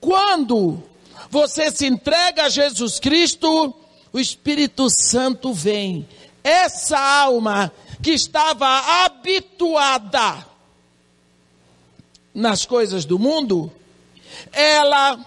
Quando 0.00 0.82
você 1.30 1.70
se 1.70 1.86
entrega 1.86 2.44
a 2.44 2.48
Jesus 2.48 2.98
Cristo, 2.98 3.72
o 4.12 4.18
Espírito 4.18 4.88
Santo 4.90 5.52
vem. 5.52 6.06
Essa 6.42 6.98
alma 6.98 7.72
que 8.02 8.10
estava 8.10 9.04
habituada 9.04 10.46
nas 12.34 12.64
coisas 12.64 13.04
do 13.04 13.18
mundo, 13.18 13.70
ela 14.52 15.18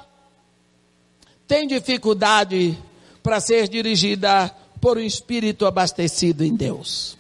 tem 1.48 1.68
dificuldade 1.68 2.78
para 3.22 3.40
ser 3.40 3.68
dirigida 3.68 4.54
por 4.82 4.98
um 4.98 5.02
espírito 5.02 5.66
abastecido 5.66 6.44
em 6.44 6.56
Deus. 6.56 7.18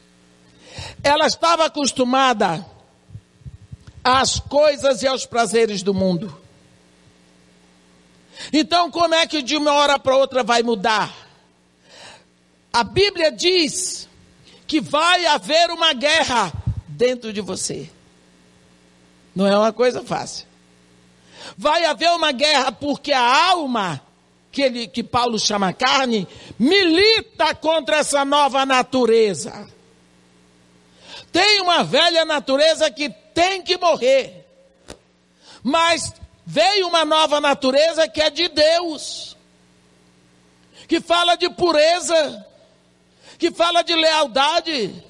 Ela 1.03 1.25
estava 1.25 1.65
acostumada 1.65 2.65
às 4.03 4.39
coisas 4.39 5.01
e 5.01 5.07
aos 5.07 5.25
prazeres 5.25 5.81
do 5.81 5.93
mundo. 5.93 6.37
Então, 8.51 8.91
como 8.91 9.15
é 9.15 9.25
que 9.25 9.41
de 9.41 9.55
uma 9.55 9.73
hora 9.73 9.97
para 9.97 10.15
outra 10.15 10.43
vai 10.43 10.61
mudar? 10.61 11.24
A 12.75 12.83
Bíblia 12.83 13.31
diz 13.31 14.09
que 14.67 14.81
vai 14.81 15.25
haver 15.27 15.71
uma 15.71 15.93
guerra 15.93 16.51
dentro 16.89 17.31
de 17.31 17.39
você. 17.39 17.89
Não 19.33 19.47
é 19.47 19.57
uma 19.57 19.71
coisa 19.71 20.03
fácil. 20.03 20.45
Vai 21.57 21.85
haver 21.85 22.09
uma 22.09 22.33
guerra 22.33 22.73
porque 22.73 23.13
a 23.13 23.47
alma, 23.47 24.01
que, 24.51 24.61
ele, 24.61 24.87
que 24.89 25.01
Paulo 25.01 25.39
chama 25.39 25.71
carne, 25.71 26.27
milita 26.59 27.55
contra 27.55 27.99
essa 27.99 28.25
nova 28.25 28.65
natureza. 28.65 29.69
Tem 31.31 31.61
uma 31.61 31.81
velha 31.81 32.25
natureza 32.25 32.91
que 32.91 33.09
tem 33.33 33.61
que 33.61 33.77
morrer. 33.77 34.45
Mas 35.63 36.13
veio 36.45 36.89
uma 36.89 37.05
nova 37.05 37.39
natureza 37.39 38.05
que 38.09 38.21
é 38.21 38.29
de 38.29 38.49
Deus. 38.49 39.37
Que 40.89 40.99
fala 40.99 41.37
de 41.37 41.49
pureza, 41.49 42.45
que 43.37 43.51
fala 43.51 43.83
de 43.83 43.95
lealdade, 43.95 45.03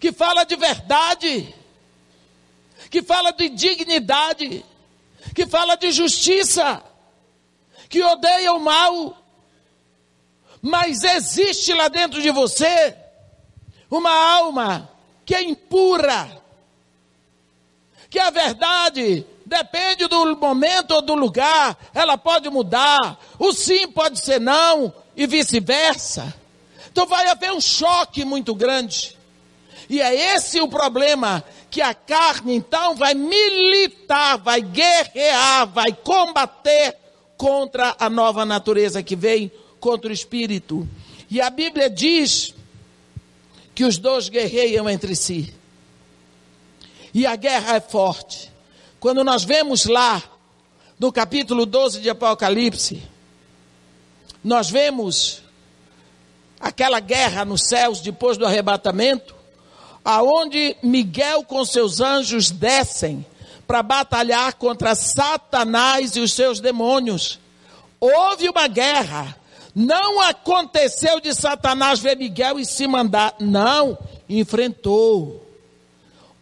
que 0.00 0.12
fala 0.12 0.44
de 0.44 0.56
verdade 0.56 1.54
que 2.92 3.02
fala 3.02 3.32
de 3.32 3.48
dignidade, 3.48 4.62
que 5.34 5.46
fala 5.46 5.76
de 5.76 5.90
justiça, 5.90 6.82
que 7.88 8.02
odeia 8.02 8.52
o 8.52 8.60
mal. 8.60 9.16
Mas 10.60 11.02
existe 11.02 11.72
lá 11.72 11.88
dentro 11.88 12.20
de 12.20 12.30
você 12.30 12.94
uma 13.90 14.12
alma 14.12 14.90
que 15.24 15.34
é 15.34 15.42
impura, 15.42 16.42
que 18.10 18.18
a 18.18 18.28
verdade 18.28 19.24
depende 19.46 20.06
do 20.06 20.36
momento 20.36 20.90
ou 20.90 21.00
do 21.00 21.14
lugar, 21.14 21.78
ela 21.94 22.18
pode 22.18 22.50
mudar, 22.50 23.18
o 23.38 23.54
sim 23.54 23.88
pode 23.88 24.20
ser 24.20 24.38
não 24.38 24.92
e 25.16 25.26
vice-versa. 25.26 26.41
Então 26.92 27.06
vai 27.06 27.26
haver 27.26 27.50
um 27.52 27.60
choque 27.60 28.22
muito 28.22 28.54
grande. 28.54 29.16
E 29.88 29.98
é 29.98 30.34
esse 30.36 30.60
o 30.60 30.68
problema 30.68 31.42
que 31.70 31.80
a 31.80 31.94
carne 31.94 32.54
então 32.54 32.94
vai 32.94 33.14
militar, 33.14 34.36
vai 34.36 34.60
guerrear, 34.60 35.66
vai 35.68 35.94
combater 35.94 36.94
contra 37.34 37.96
a 37.98 38.10
nova 38.10 38.44
natureza 38.44 39.02
que 39.02 39.16
vem 39.16 39.50
contra 39.80 40.10
o 40.10 40.12
espírito. 40.12 40.86
E 41.30 41.40
a 41.40 41.48
Bíblia 41.48 41.88
diz 41.88 42.54
que 43.74 43.84
os 43.84 43.96
dois 43.96 44.28
guerreiam 44.28 44.88
entre 44.88 45.16
si. 45.16 45.52
E 47.14 47.26
a 47.26 47.36
guerra 47.36 47.76
é 47.76 47.80
forte. 47.80 48.52
Quando 49.00 49.24
nós 49.24 49.44
vemos 49.44 49.86
lá 49.86 50.22
no 50.98 51.10
capítulo 51.10 51.64
12 51.64 52.02
de 52.02 52.10
Apocalipse, 52.10 53.02
nós 54.44 54.68
vemos 54.68 55.41
aquela 56.62 57.00
guerra 57.00 57.44
nos 57.44 57.64
céus 57.64 58.00
depois 58.00 58.38
do 58.38 58.46
arrebatamento, 58.46 59.34
aonde 60.04 60.76
Miguel 60.80 61.42
com 61.42 61.64
seus 61.64 62.00
anjos 62.00 62.52
descem 62.52 63.26
para 63.66 63.82
batalhar 63.82 64.54
contra 64.54 64.94
Satanás 64.94 66.14
e 66.14 66.20
os 66.20 66.32
seus 66.32 66.60
demônios. 66.60 67.40
Houve 68.00 68.48
uma 68.48 68.68
guerra. 68.68 69.36
Não 69.74 70.20
aconteceu 70.20 71.18
de 71.20 71.34
Satanás 71.34 71.98
ver 71.98 72.16
Miguel 72.16 72.60
e 72.60 72.66
se 72.66 72.86
mandar. 72.86 73.34
Não, 73.40 73.98
enfrentou. 74.28 75.44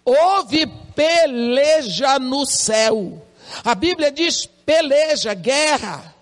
Houve 0.05 0.67
peleja 0.95 2.19
no 2.19 2.45
céu. 2.45 3.25
A 3.65 3.75
Bíblia 3.75 4.11
diz 4.11 4.47
peleja, 4.67 5.33
guerra. 5.35 6.15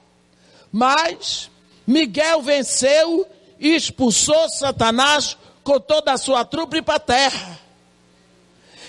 Mas 0.71 1.51
Miguel 1.87 2.43
venceu 2.43 3.27
e 3.59 3.75
expulsou 3.75 4.49
Satanás 4.49 5.37
com 5.63 5.79
toda 5.79 6.13
a 6.13 6.19
sua 6.19 6.45
trupe 6.45 6.81
para 6.81 6.97
a 6.97 7.01
terra. 7.01 7.59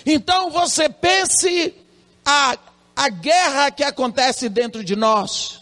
Então 0.06 0.50
você 0.50 0.88
pense 0.88 1.74
a, 2.24 2.58
a 2.96 3.08
guerra 3.08 3.70
que 3.70 3.82
acontece 3.82 4.48
dentro 4.48 4.82
de 4.82 4.96
nós. 4.96 5.60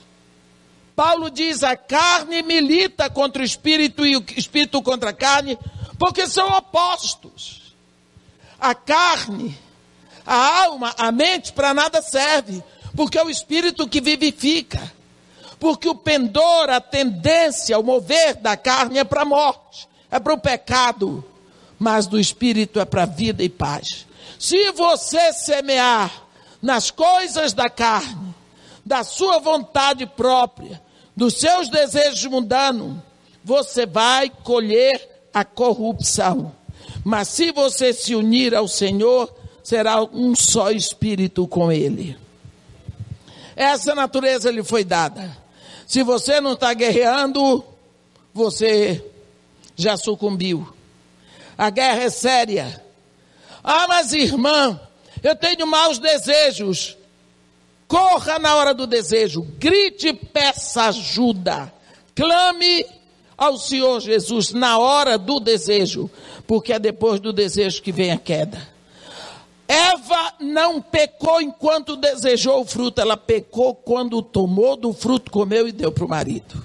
Paulo 0.95 1.31
diz: 1.31 1.63
a 1.63 1.77
carne 1.77 2.43
milita 2.43 3.09
contra 3.09 3.43
o 3.43 3.45
espírito 3.45 4.05
e 4.05 4.17
o 4.17 4.25
espírito 4.37 4.83
contra 4.83 5.11
a 5.11 5.13
carne, 5.13 5.59
porque 5.99 6.27
são 6.27 6.49
opostos. 6.57 7.75
A 8.61 8.75
carne, 8.75 9.57
a 10.27 10.65
alma, 10.65 10.95
a 10.99 11.13
mente 11.13 11.53
para 11.53 11.73
nada 11.73 12.03
serve, 12.03 12.63
porque 12.97 13.19
é 13.19 13.25
o 13.25 13.31
espírito 13.31 13.89
que 13.89 14.01
vivifica. 14.01 14.98
Porque 15.59 15.89
o 15.89 15.95
pendor, 15.95 16.71
a 16.71 16.81
tendência, 16.81 17.79
o 17.79 17.83
mover 17.83 18.37
da 18.37 18.57
carne 18.57 18.99
é 18.99 19.05
para 19.05 19.23
a 19.23 19.25
morte, 19.25 19.89
é 20.11 20.21
para 20.21 20.33
o 20.33 20.39
pecado, 20.39 21.25
mas 21.79 22.07
do 22.07 22.19
espírito 22.19 22.79
é 22.79 22.85
para 22.85 23.07
vida 23.07 23.43
e 23.43 23.49
paz. 23.49 24.07
Se 24.39 24.71
você 24.73 25.33
semear 25.33 26.23
nas 26.63 26.91
coisas 26.91 27.53
da 27.53 27.69
carne, 27.69 28.35
da 28.85 29.03
sua 29.03 29.39
vontade 29.39 30.07
própria, 30.07 30.81
dos 31.17 31.35
seus 31.35 31.69
desejos 31.69 32.25
mundanos, 32.27 32.99
você 33.45 33.85
vai 33.85 34.31
colher 34.31 35.29
a 35.35 35.45
corrupção. 35.45 36.53
Mas 37.05 37.29
se 37.29 37.51
você 37.51 37.93
se 37.93 38.15
unir 38.15 38.55
ao 38.55 38.69
Senhor, 38.69 39.33
será 39.63 40.03
um 40.03 40.35
só 40.35 40.71
espírito 40.71 41.47
com 41.47 41.73
Ele. 41.73 42.17
Essa 43.57 43.95
natureza 43.95 44.51
lhe 44.51 44.63
foi 44.63 44.85
dada. 44.85 45.37
Se 45.89 46.03
você 46.03 46.39
não 46.39 46.53
está 46.53 46.75
guerreando, 46.75 47.65
você 48.35 49.03
já 49.75 49.97
sucumbiu. 49.97 50.69
A 51.57 51.71
guerra 51.71 52.03
é 52.03 52.11
séria. 52.11 52.85
Ah, 53.65 53.87
mas 53.89 54.13
irmã, 54.13 54.79
eu 55.23 55.35
tenho 55.35 55.67
maus 55.67 55.99
desejos. 55.99 56.95
Corra 57.89 58.39
na 58.39 58.55
hora 58.55 58.75
do 58.75 58.87
desejo, 58.87 59.41
grite, 59.59 60.13
peça 60.13 60.89
ajuda, 60.89 61.73
clame 62.15 62.85
ao 63.35 63.57
Senhor 63.57 63.99
Jesus 64.01 64.53
na 64.53 64.77
hora 64.77 65.17
do 65.17 65.41
desejo, 65.41 66.11
porque 66.47 66.75
é 66.75 66.79
depois 66.79 67.19
do 67.19 67.33
desejo 67.33 67.81
que 67.81 67.91
vem 67.91 68.13
a 68.13 68.19
queda. 68.19 68.61
Eva 69.69 70.33
não 70.41 70.81
pecou 70.81 71.43
enquanto 71.43 71.95
desejou 71.95 72.63
o 72.63 72.65
fruto, 72.65 73.03
ela 73.03 73.19
pecou 73.19 73.75
quando 73.75 74.23
tomou 74.23 74.75
do 74.77 74.95
fruto, 74.95 75.31
comeu 75.31 75.69
e 75.69 75.73
deu 75.73 75.93
para 75.93 76.07
o 76.07 76.09
marido. 76.09 76.65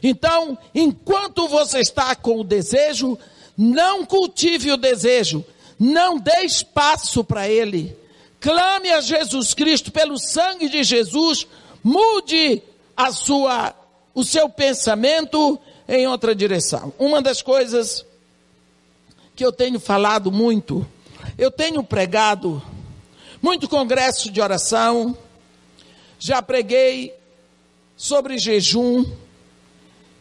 Então, 0.00 0.56
enquanto 0.72 1.48
você 1.48 1.80
está 1.80 2.14
com 2.14 2.40
o 2.40 2.44
desejo, 2.44 3.18
não 3.56 4.06
cultive 4.06 4.70
o 4.70 4.76
desejo, 4.76 5.44
não 5.78 6.18
dê 6.18 6.42
espaço 6.44 7.24
para 7.24 7.48
ele. 7.48 7.96
Clame 8.38 8.90
a 8.90 9.00
Jesus 9.00 9.54
Cristo 9.54 9.90
pelo 9.90 10.18
sangue 10.18 10.68
de 10.68 10.84
Jesus, 10.84 11.48
mude 11.82 12.62
a 12.96 13.10
sua 13.10 13.74
o 14.14 14.22
seu 14.22 14.48
pensamento 14.48 15.58
em 15.88 16.06
outra 16.06 16.34
direção. 16.34 16.92
Uma 16.98 17.20
das 17.20 17.42
coisas 17.42 18.06
que 19.34 19.44
eu 19.44 19.50
tenho 19.50 19.80
falado 19.80 20.30
muito, 20.30 20.86
eu 21.36 21.50
tenho 21.50 21.82
pregado 21.82 22.62
muito 23.42 23.68
congresso 23.68 24.30
de 24.30 24.40
oração, 24.40 25.16
já 26.18 26.40
preguei 26.40 27.14
sobre 27.96 28.38
jejum 28.38 29.04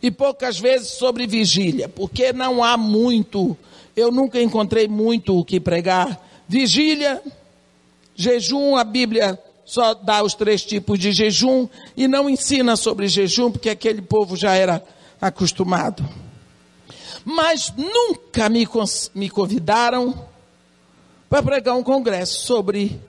e 0.02 0.12
poucas 0.12 0.60
vezes 0.60 0.90
sobre 0.90 1.26
vigília, 1.26 1.88
porque 1.88 2.34
não 2.34 2.64
há 2.64 2.76
muito 2.78 3.58
eu 3.96 4.12
nunca 4.12 4.42
encontrei 4.42 4.88
muito 4.88 5.38
o 5.38 5.46
que 5.46 5.60
pregar. 5.60 6.20
Vigília, 6.48 7.22
jejum, 8.16 8.76
a 8.76 8.84
Bíblia 8.84 9.40
só 9.66 9.94
dá 9.94 10.24
os 10.24 10.34
três 10.34 10.64
tipos 10.64 10.98
de 11.00 11.12
jejum 11.12 11.68
e 11.96 12.08
não 12.08 12.30
ensina 12.30 12.76
sobre 12.76 13.08
jejum, 13.08 13.52
porque 13.52 13.70
aquele 13.70 14.02
povo 14.02 14.36
já 14.36 14.56
era 14.56 14.84
acostumado. 15.22 16.04
Mas 17.24 17.72
nunca 17.78 18.50
me, 18.50 18.68
me 19.14 19.30
convidaram 19.30 20.28
para 21.34 21.42
pregar 21.42 21.76
um 21.76 21.82
congresso 21.82 22.46
sobre 22.46 23.02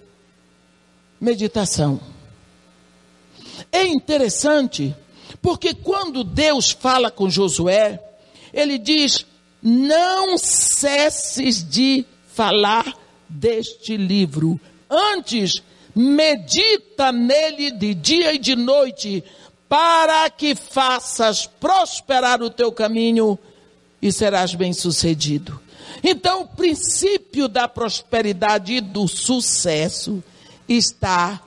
meditação. 1.20 2.00
É 3.70 3.84
interessante, 3.86 4.96
porque 5.42 5.74
quando 5.74 6.24
Deus 6.24 6.70
fala 6.70 7.10
com 7.10 7.28
Josué, 7.28 8.02
ele 8.50 8.78
diz: 8.78 9.26
não 9.62 10.38
cesses 10.38 11.62
de 11.62 12.06
falar 12.32 12.96
deste 13.28 13.94
livro. 13.94 14.58
Antes, 14.88 15.62
medita 15.94 17.12
nele 17.12 17.72
de 17.72 17.92
dia 17.92 18.32
e 18.32 18.38
de 18.38 18.56
noite, 18.56 19.22
para 19.68 20.30
que 20.30 20.54
faças 20.54 21.46
prosperar 21.46 22.42
o 22.42 22.48
teu 22.48 22.72
caminho 22.72 23.38
e 24.00 24.10
serás 24.10 24.54
bem-sucedido. 24.54 25.60
Então, 26.06 26.42
o 26.42 26.46
princípio 26.48 27.48
da 27.48 27.66
prosperidade 27.66 28.74
e 28.74 28.80
do 28.82 29.08
sucesso 29.08 30.22
está 30.68 31.40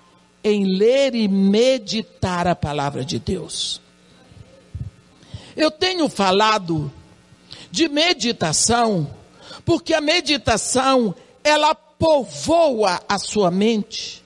em 0.43 0.65
ler 0.65 1.13
e 1.13 1.27
meditar 1.27 2.47
a 2.47 2.55
palavra 2.55 3.05
de 3.05 3.19
Deus. 3.19 3.79
Eu 5.55 5.69
tenho 5.69 6.09
falado 6.09 6.91
de 7.69 7.87
meditação, 7.87 9.07
porque 9.63 9.93
a 9.93 10.01
meditação 10.01 11.13
ela 11.43 11.75
povoa 11.75 12.99
a 13.07 13.19
sua 13.19 13.51
mente 13.51 14.23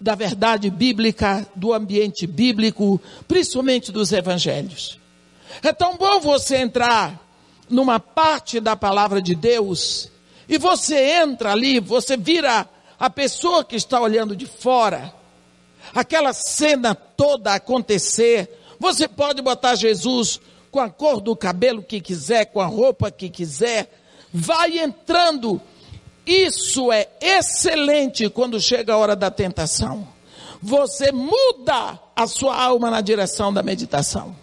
da 0.00 0.16
verdade 0.16 0.70
bíblica, 0.70 1.46
do 1.54 1.72
ambiente 1.72 2.26
bíblico, 2.26 3.00
principalmente 3.28 3.92
dos 3.92 4.10
evangelhos. 4.10 4.98
É 5.62 5.72
tão 5.72 5.96
bom 5.96 6.18
você 6.18 6.56
entrar 6.56 7.25
numa 7.68 7.98
parte 7.98 8.60
da 8.60 8.76
palavra 8.76 9.20
de 9.20 9.34
Deus 9.34 10.10
e 10.48 10.58
você 10.58 11.22
entra 11.22 11.52
ali, 11.52 11.80
você 11.80 12.16
vira 12.16 12.68
a 12.98 13.10
pessoa 13.10 13.64
que 13.64 13.76
está 13.76 14.00
olhando 14.00 14.36
de 14.36 14.46
fora, 14.46 15.12
aquela 15.94 16.32
cena 16.32 16.94
toda 16.94 17.54
acontecer. 17.54 18.48
Você 18.78 19.08
pode 19.08 19.42
botar 19.42 19.74
Jesus 19.74 20.40
com 20.70 20.80
a 20.80 20.88
cor 20.88 21.20
do 21.20 21.34
cabelo 21.34 21.82
que 21.82 22.00
quiser, 22.00 22.46
com 22.46 22.60
a 22.60 22.66
roupa 22.66 23.10
que 23.10 23.28
quiser, 23.28 23.90
vai 24.32 24.78
entrando. 24.78 25.60
Isso 26.24 26.92
é 26.92 27.08
excelente 27.20 28.28
quando 28.28 28.60
chega 28.60 28.92
a 28.92 28.96
hora 28.96 29.16
da 29.16 29.30
tentação. 29.30 30.06
Você 30.62 31.12
muda 31.12 31.98
a 32.14 32.26
sua 32.26 32.56
alma 32.60 32.90
na 32.90 33.00
direção 33.00 33.52
da 33.52 33.62
meditação. 33.62 34.34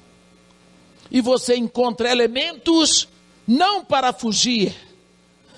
E 1.10 1.22
você 1.22 1.56
encontra 1.56 2.12
elementos 2.12 3.08
não 3.48 3.84
para 3.84 4.14
fugir, 4.14 4.76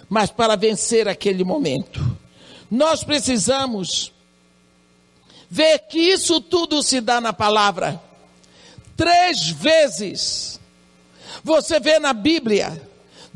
mas 0.09 0.31
para 0.31 0.55
vencer 0.55 1.07
aquele 1.07 1.43
momento. 1.43 2.17
Nós 2.69 3.03
precisamos 3.03 4.11
ver 5.49 5.79
que 5.87 5.99
isso 5.99 6.41
tudo 6.41 6.81
se 6.81 6.99
dá 6.99 7.21
na 7.21 7.31
palavra. 7.31 8.01
Três 8.97 9.47
vezes 9.49 10.59
você 11.43 11.79
vê 11.79 11.99
na 11.99 12.13
Bíblia 12.13 12.81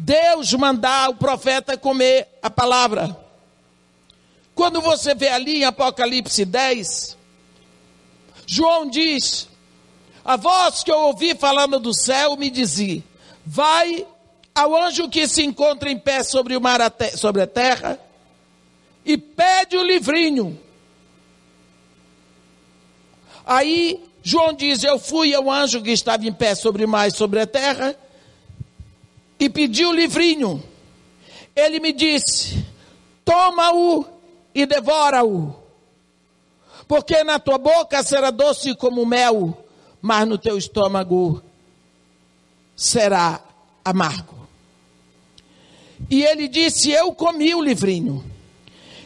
Deus 0.02 0.54
mandar 0.54 1.10
o 1.10 1.16
profeta 1.16 1.78
comer 1.78 2.28
a 2.42 2.50
palavra. 2.50 3.18
Quando 4.56 4.82
você 4.82 5.14
vê 5.14 5.28
ali 5.28 5.58
em 5.58 5.66
Apocalipse 5.66 6.46
10, 6.46 7.18
João 8.46 8.90
diz: 8.90 9.50
A 10.24 10.38
voz 10.38 10.84
que 10.84 10.92
eu 10.92 11.00
ouvi 11.00 11.36
falando 11.36 11.80
do 11.80 11.94
céu 11.94 12.38
me 12.38 12.50
dizia: 12.50 13.04
Vai 13.46 14.08
ao 14.54 14.76
anjo 14.76 15.10
que 15.10 15.28
se 15.28 15.44
encontra 15.44 15.90
em 15.90 15.98
pé 15.98 16.24
sobre, 16.24 16.56
o 16.56 16.62
mar, 16.62 16.80
sobre 17.16 17.42
a 17.42 17.48
terra 17.48 18.00
e 19.06 19.18
pede 19.18 19.78
o 19.78 19.84
livrinho. 19.84 20.60
Aí 23.46 24.04
João 24.22 24.54
diz: 24.54 24.84
Eu 24.84 25.00
fui 25.00 25.34
ao 25.34 25.50
anjo 25.50 25.82
que 25.82 25.92
estava 25.92 26.26
em 26.26 26.34
pé 26.34 26.56
sobre 26.56 26.86
o 26.86 26.88
mar 26.88 27.08
e 27.08 27.12
sobre 27.12 27.40
a 27.40 27.48
terra 27.48 27.96
e 29.40 29.50
pedi 29.50 29.86
o 29.86 29.94
livrinho. 29.94 30.64
Ele 31.56 31.80
me 31.80 31.94
disse: 31.94 32.66
Toma-o 33.26 34.06
e 34.54 34.66
devora-o, 34.66 35.56
porque 36.88 37.24
na 37.24 37.40
tua 37.40 37.58
boca 37.58 38.04
será 38.04 38.30
doce 38.30 38.76
como 38.76 39.06
mel, 39.06 39.58
mas 40.02 40.28
no 40.28 40.38
teu 40.38 40.58
estômago 40.58 41.42
será 42.76 43.42
amargo. 43.84 44.39
E 46.08 46.24
ele 46.24 46.48
disse: 46.48 46.92
Eu 46.92 47.12
comi 47.14 47.56
o 47.56 47.62
livrinho. 47.62 48.24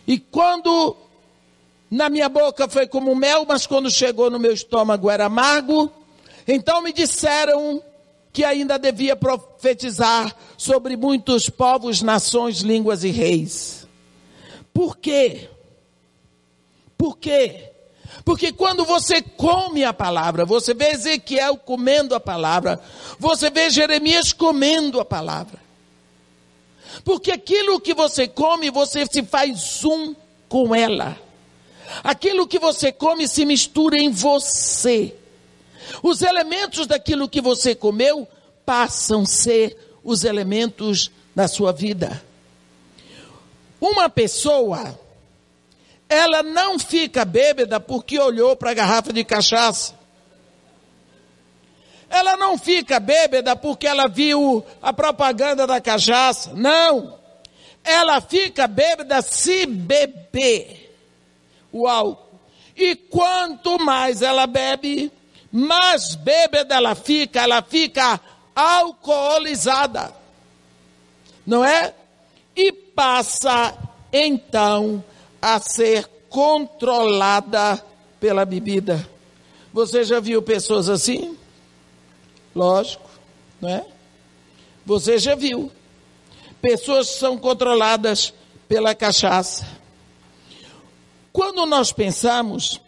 E 0.06 0.20
quando 0.20 0.98
Na 1.94 2.10
minha 2.10 2.28
boca 2.28 2.68
foi 2.68 2.88
como 2.88 3.16
mel, 3.16 3.46
mas 3.48 3.68
quando 3.68 3.88
chegou 3.88 4.28
no 4.32 4.40
meu 4.40 4.52
estômago 4.52 5.12
era 5.12 5.26
amargo. 5.26 5.92
Então 6.48 6.82
me 6.82 6.92
disseram 6.92 7.84
que 8.32 8.44
ainda 8.44 8.80
devia 8.80 9.16
profetizar 9.16 10.36
sobre 10.58 10.98
muitos 10.98 11.50
povos, 11.50 12.02
nações, 12.02 12.62
línguas 12.62 13.04
e 13.04 13.12
reis. 13.12 13.88
Por 14.74 14.98
quê? 14.98 15.48
Por 16.98 17.16
quê? 17.20 17.70
Porque 18.26 18.52
quando 18.52 18.84
você 18.86 19.22
come 19.22 19.84
a 19.84 19.94
palavra, 19.94 20.46
você 20.46 20.74
vê 20.74 20.94
Ezequiel 20.94 21.58
comendo 21.58 22.16
a 22.16 22.20
palavra, 22.20 22.82
você 23.20 23.52
vê 23.52 23.70
Jeremias 23.70 24.34
comendo 24.34 25.00
a 25.00 25.06
palavra. 25.06 25.62
Porque 27.04 27.32
aquilo 27.32 27.80
que 27.80 27.94
você 27.94 28.28
come, 28.28 28.70
você 28.70 29.06
se 29.06 29.24
faz 29.24 29.84
um 29.84 30.16
com 30.48 30.74
ela. 30.76 31.18
Aquilo 32.04 32.48
que 32.48 32.60
você 32.60 32.92
come 32.92 33.28
se 33.28 33.46
mistura 33.46 33.98
em 33.98 34.10
você. 34.10 35.16
Os 36.02 36.22
elementos 36.22 36.88
daquilo 36.88 37.30
que 37.30 37.42
você 37.42 37.76
comeu 37.76 38.28
passam 38.66 39.22
a 39.22 39.26
ser 39.26 39.78
os 40.04 40.24
elementos 40.24 41.12
da 41.36 41.48
sua 41.48 41.72
vida. 41.72 42.24
Uma 43.80 44.10
pessoa, 44.10 44.98
ela 46.08 46.42
não 46.42 46.80
fica 46.80 47.26
bêbada 47.26 47.80
porque 47.80 48.18
olhou 48.20 48.56
para 48.56 48.72
a 48.72 48.74
garrafa 48.74 49.12
de 49.12 49.24
cachaça. 49.24 49.94
Ela 52.14 52.38
não 52.38 52.60
fica 52.60 53.00
bêbada 53.00 53.56
porque 53.56 53.88
ela 53.88 54.08
viu 54.08 54.64
a 54.80 54.94
propaganda 54.94 55.66
da 55.66 55.82
cachaça. 55.82 56.54
Não. 56.54 57.18
Ela 57.84 58.22
fica 58.22 58.68
bêbada 58.68 59.20
se 59.24 59.66
beber 59.66 60.96
o 61.72 61.88
álcool. 61.88 62.40
E 62.76 62.96
quanto 62.96 63.80
mais 63.80 64.22
ela 64.22 64.46
bebe, 64.46 65.12
mais 65.52 66.14
bêbada 66.14 66.76
ela 66.76 66.94
fica, 66.94 67.42
ela 67.42 67.64
fica 67.64 68.22
alcoolizada. 68.56 70.14
Não 71.44 71.66
é? 71.66 71.96
E 72.56 72.72
passa 72.72 73.76
então 74.12 75.04
a 75.42 75.60
ser 75.60 76.08
controlada 76.30 77.84
pela 78.20 78.46
bebida. 78.46 79.04
Você 79.74 80.04
já 80.04 80.20
viu 80.20 80.44
pessoas 80.44 80.88
assim? 80.90 81.36
Lógico, 82.56 83.10
não 83.60 83.70
é? 83.70 83.86
Você 84.86 85.18
já 85.18 85.36
viu. 85.36 85.72
Pessoas 86.62 87.10
são 87.10 87.38
controladas 87.38 88.34
pela 88.68 88.96
cachaça. 88.96 89.68
Quando 91.32 91.66
nós 91.66 91.92
pensamos, 91.92 92.80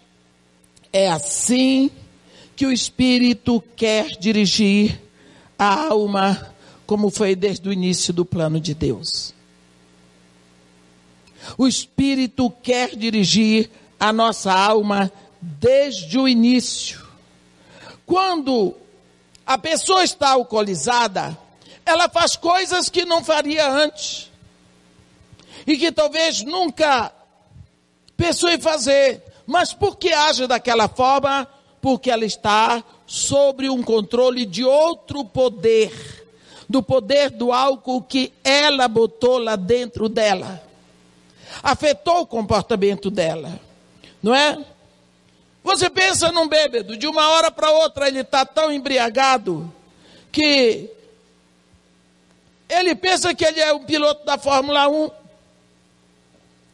é 0.93 1.09
assim 1.09 1.89
que 2.55 2.65
o 2.65 2.71
Espírito 2.71 3.61
quer 3.75 4.11
dirigir 4.17 5.01
a 5.57 5.87
alma, 5.87 6.53
como 6.85 7.09
foi 7.09 7.35
desde 7.35 7.67
o 7.67 7.73
início 7.73 8.13
do 8.13 8.23
plano 8.23 8.59
de 8.59 8.73
Deus. 8.73 9.33
O 11.57 11.67
Espírito 11.67 12.49
quer 12.63 12.95
dirigir 12.95 13.69
a 13.99 14.13
nossa 14.13 14.53
alma 14.53 15.11
desde 15.41 16.17
o 16.17 16.27
início. 16.27 17.03
Quando 18.05 18.75
a 19.45 19.57
pessoa 19.57 20.03
está 20.03 20.31
alcoolizada, 20.31 21.37
ela 21.85 22.09
faz 22.09 22.35
coisas 22.35 22.89
que 22.89 23.05
não 23.05 23.23
faria 23.23 23.69
antes. 23.69 24.31
E 25.67 25.77
que 25.77 25.91
talvez 25.91 26.41
nunca 26.41 27.11
pensou 28.17 28.49
em 28.49 28.59
fazer. 28.59 29.23
Mas 29.45 29.73
por 29.73 29.97
que 29.97 30.11
age 30.11 30.47
daquela 30.47 30.87
forma? 30.87 31.47
Porque 31.81 32.09
ela 32.09 32.25
está 32.25 32.83
sobre 33.05 33.69
um 33.69 33.83
controle 33.83 34.45
de 34.45 34.63
outro 34.63 35.23
poder, 35.23 36.25
do 36.67 36.81
poder 36.81 37.29
do 37.29 37.51
álcool 37.51 38.01
que 38.01 38.33
ela 38.43 38.87
botou 38.87 39.37
lá 39.37 39.55
dentro 39.55 40.09
dela. 40.09 40.63
Afetou 41.61 42.21
o 42.21 42.27
comportamento 42.27 43.11
dela, 43.11 43.59
não 44.21 44.33
é? 44.33 44.57
Você 45.65 45.89
pensa 45.89 46.31
num 46.31 46.47
bêbado, 46.47 46.95
de 46.95 47.07
uma 47.07 47.27
hora 47.31 47.49
para 47.49 47.71
outra 47.71 48.07
ele 48.07 48.19
está 48.19 48.45
tão 48.45 48.71
embriagado 48.71 49.73
que 50.31 50.91
ele 52.69 52.93
pensa 52.93 53.33
que 53.33 53.43
ele 53.43 53.59
é 53.59 53.73
o 53.73 53.79
piloto 53.79 54.23
da 54.23 54.37
Fórmula 54.37 54.87
1. 54.87 55.09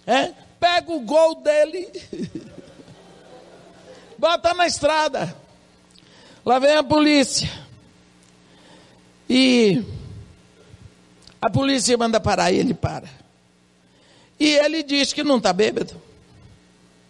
É? 0.06 0.34
Pega 0.60 0.92
o 0.92 1.00
gol 1.00 1.36
dele, 1.36 1.90
bota 4.20 4.54
na 4.54 4.68
estrada. 4.68 5.34
Lá 6.46 6.60
vem 6.60 6.76
a 6.76 6.84
polícia. 6.84 7.50
E 9.30 9.86
a 11.42 11.50
polícia 11.50 11.98
manda 11.98 12.20
parar 12.20 12.52
e 12.52 12.58
ele 12.58 12.74
para. 12.74 13.08
E 14.38 14.50
ele 14.50 14.84
diz 14.84 15.14
que 15.14 15.24
não 15.24 15.38
está 15.38 15.54
bêbado. 15.54 16.11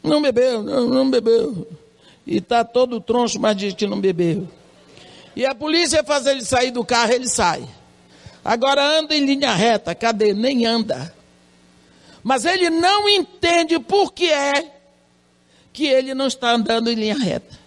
Não 0.03 0.21
bebeu, 0.21 0.63
não, 0.63 0.87
não 0.87 1.09
bebeu. 1.09 1.67
E 2.25 2.37
está 2.37 2.63
todo 2.63 3.01
troncho, 3.01 3.39
mas 3.39 3.55
diz 3.55 3.73
que 3.73 3.87
não 3.87 3.99
bebeu. 3.99 4.47
E 5.35 5.45
a 5.45 5.55
polícia 5.55 6.03
faz 6.03 6.25
ele 6.25 6.43
sair 6.43 6.71
do 6.71 6.83
carro, 6.83 7.13
ele 7.13 7.27
sai. 7.27 7.67
Agora 8.43 8.83
anda 8.83 9.15
em 9.15 9.25
linha 9.25 9.53
reta, 9.53 9.93
cadê? 9.93 10.33
Nem 10.33 10.65
anda. 10.65 11.13
Mas 12.23 12.45
ele 12.45 12.69
não 12.69 13.07
entende 13.07 13.79
por 13.79 14.11
que 14.13 14.29
é 14.29 14.71
que 15.73 15.87
ele 15.87 16.13
não 16.13 16.27
está 16.27 16.51
andando 16.51 16.89
em 16.91 16.95
linha 16.95 17.17
reta. 17.17 17.59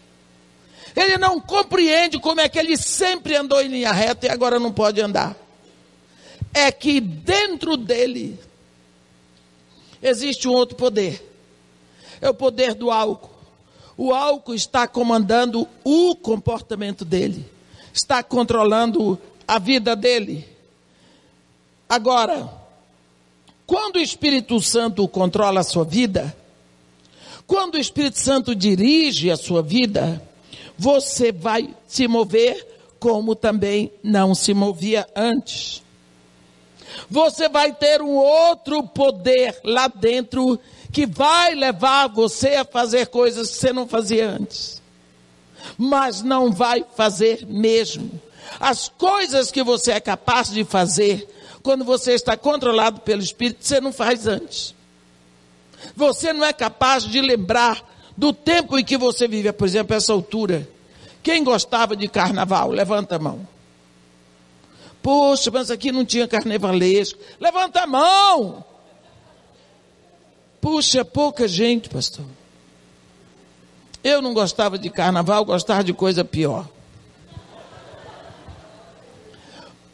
Ele 0.95 1.19
não 1.19 1.41
compreende 1.41 2.19
como 2.21 2.41
é 2.41 2.49
que 2.49 2.59
ele 2.59 2.77
sempre 2.77 3.35
andou 3.35 3.61
em 3.61 3.69
linha 3.69 3.93
reta 3.93 4.27
e 4.27 4.31
agora 4.31 4.61
não 4.61 4.73
pode 4.73 5.01
andar. 5.01 5.37
É 6.53 6.71
que 6.71 7.01
dentro 7.01 7.77
dele 7.77 8.39
existe 10.01 10.47
um 10.47 10.53
outro 10.53 10.77
poder. 10.77 11.34
É 12.21 12.29
o 12.29 12.35
poder 12.35 12.75
do 12.75 12.91
álcool. 12.91 13.31
O 13.97 14.13
álcool 14.13 14.55
está 14.55 14.89
comandando 14.89 15.69
o 15.85 16.17
comportamento 16.17 17.05
dele, 17.05 17.49
está 17.93 18.23
controlando 18.23 19.19
a 19.47 19.59
vida 19.59 19.95
dele. 19.95 20.49
Agora, 21.89 22.51
quando 23.67 23.97
o 23.97 24.01
Espírito 24.01 24.61
Santo 24.61 25.07
controla 25.07 25.61
a 25.61 25.65
sua 25.65 25.85
vida, 25.85 26.37
quando 27.47 27.75
o 27.75 27.79
Espírito 27.79 28.19
Santo 28.19 28.55
dirige 28.55 29.31
a 29.31 29.37
sua 29.37 29.63
vida, 29.63 30.21
você 30.77 31.31
vai 31.31 31.75
se 31.87 32.09
mover 32.09 32.67
como 32.99 33.35
também 33.37 33.93
não 34.03 34.35
se 34.35 34.55
movia 34.55 35.07
antes. 35.15 35.83
Você 37.11 37.49
vai 37.49 37.73
ter 37.73 38.01
um 38.01 38.17
outro 38.17 38.83
poder 38.83 39.61
lá 39.63 39.89
dentro 39.89 40.59
que 40.95 41.07
vai 41.07 41.57
levar 41.57 42.07
você 42.07 42.51
a 42.51 42.65
fazer 42.65 43.09
coisas 43.09 43.51
que 43.51 43.57
você 43.57 43.73
não 43.73 43.89
fazia 43.89 44.31
antes. 44.31 44.81
Mas 45.77 46.23
não 46.23 46.53
vai 46.53 46.85
fazer 46.97 47.45
mesmo. 47.49 48.21
As 48.61 48.89
coisas 48.91 49.51
que 49.51 49.65
você 49.65 49.91
é 49.91 50.01
capaz 50.01 50.51
de 50.51 50.63
fazer 50.65 51.29
quando 51.65 51.85
você 51.85 52.13
está 52.13 52.37
controlado 52.37 53.01
pelo 53.01 53.21
Espírito, 53.21 53.67
você 53.67 53.81
não 53.81 53.93
faz 53.93 54.29
antes. 54.29 54.73
Você 55.97 56.33
não 56.33 56.45
é 56.45 56.53
capaz 56.53 57.03
de 57.03 57.21
lembrar 57.21 57.83
do 58.17 58.33
tempo 58.33 58.79
em 58.79 58.85
que 58.85 58.97
você 58.97 59.27
vive, 59.27 59.53
por 59.53 59.67
exemplo, 59.67 59.97
essa 59.97 60.13
altura. 60.13 60.69
Quem 61.25 61.43
gostava 61.43 61.97
de 61.97 62.07
carnaval? 62.07 62.71
Levanta 62.71 63.17
a 63.17 63.19
mão. 63.19 63.49
Poxa, 65.03 65.51
mas 65.51 65.73
aqui 65.73 65.91
não 65.91 66.05
tinha 66.05 66.29
carnavalesco. 66.29 67.19
Levanta 67.41 67.81
a 67.81 67.87
mão! 67.87 68.65
Puxa, 70.65 71.05
pouca 71.05 71.47
gente, 71.47 71.91
pastor. 71.91 72.25
Eu 74.03 74.23
não 74.23 74.33
gostava 74.33 74.79
de 74.79 74.89
carnaval, 74.89 75.45
gostava 75.45 75.85
de 75.85 75.93
coisa 75.93 76.25
pior. 76.25 76.67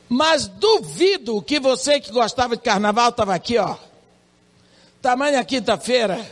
Mas 0.08 0.46
duvido 0.46 1.42
que 1.42 1.58
você 1.58 1.98
que 1.98 2.12
gostava 2.12 2.54
de 2.54 2.62
carnaval 2.62 3.08
estava 3.08 3.34
aqui, 3.34 3.58
ó. 3.58 3.74
Tamanha 5.02 5.44
quinta-feira, 5.44 6.24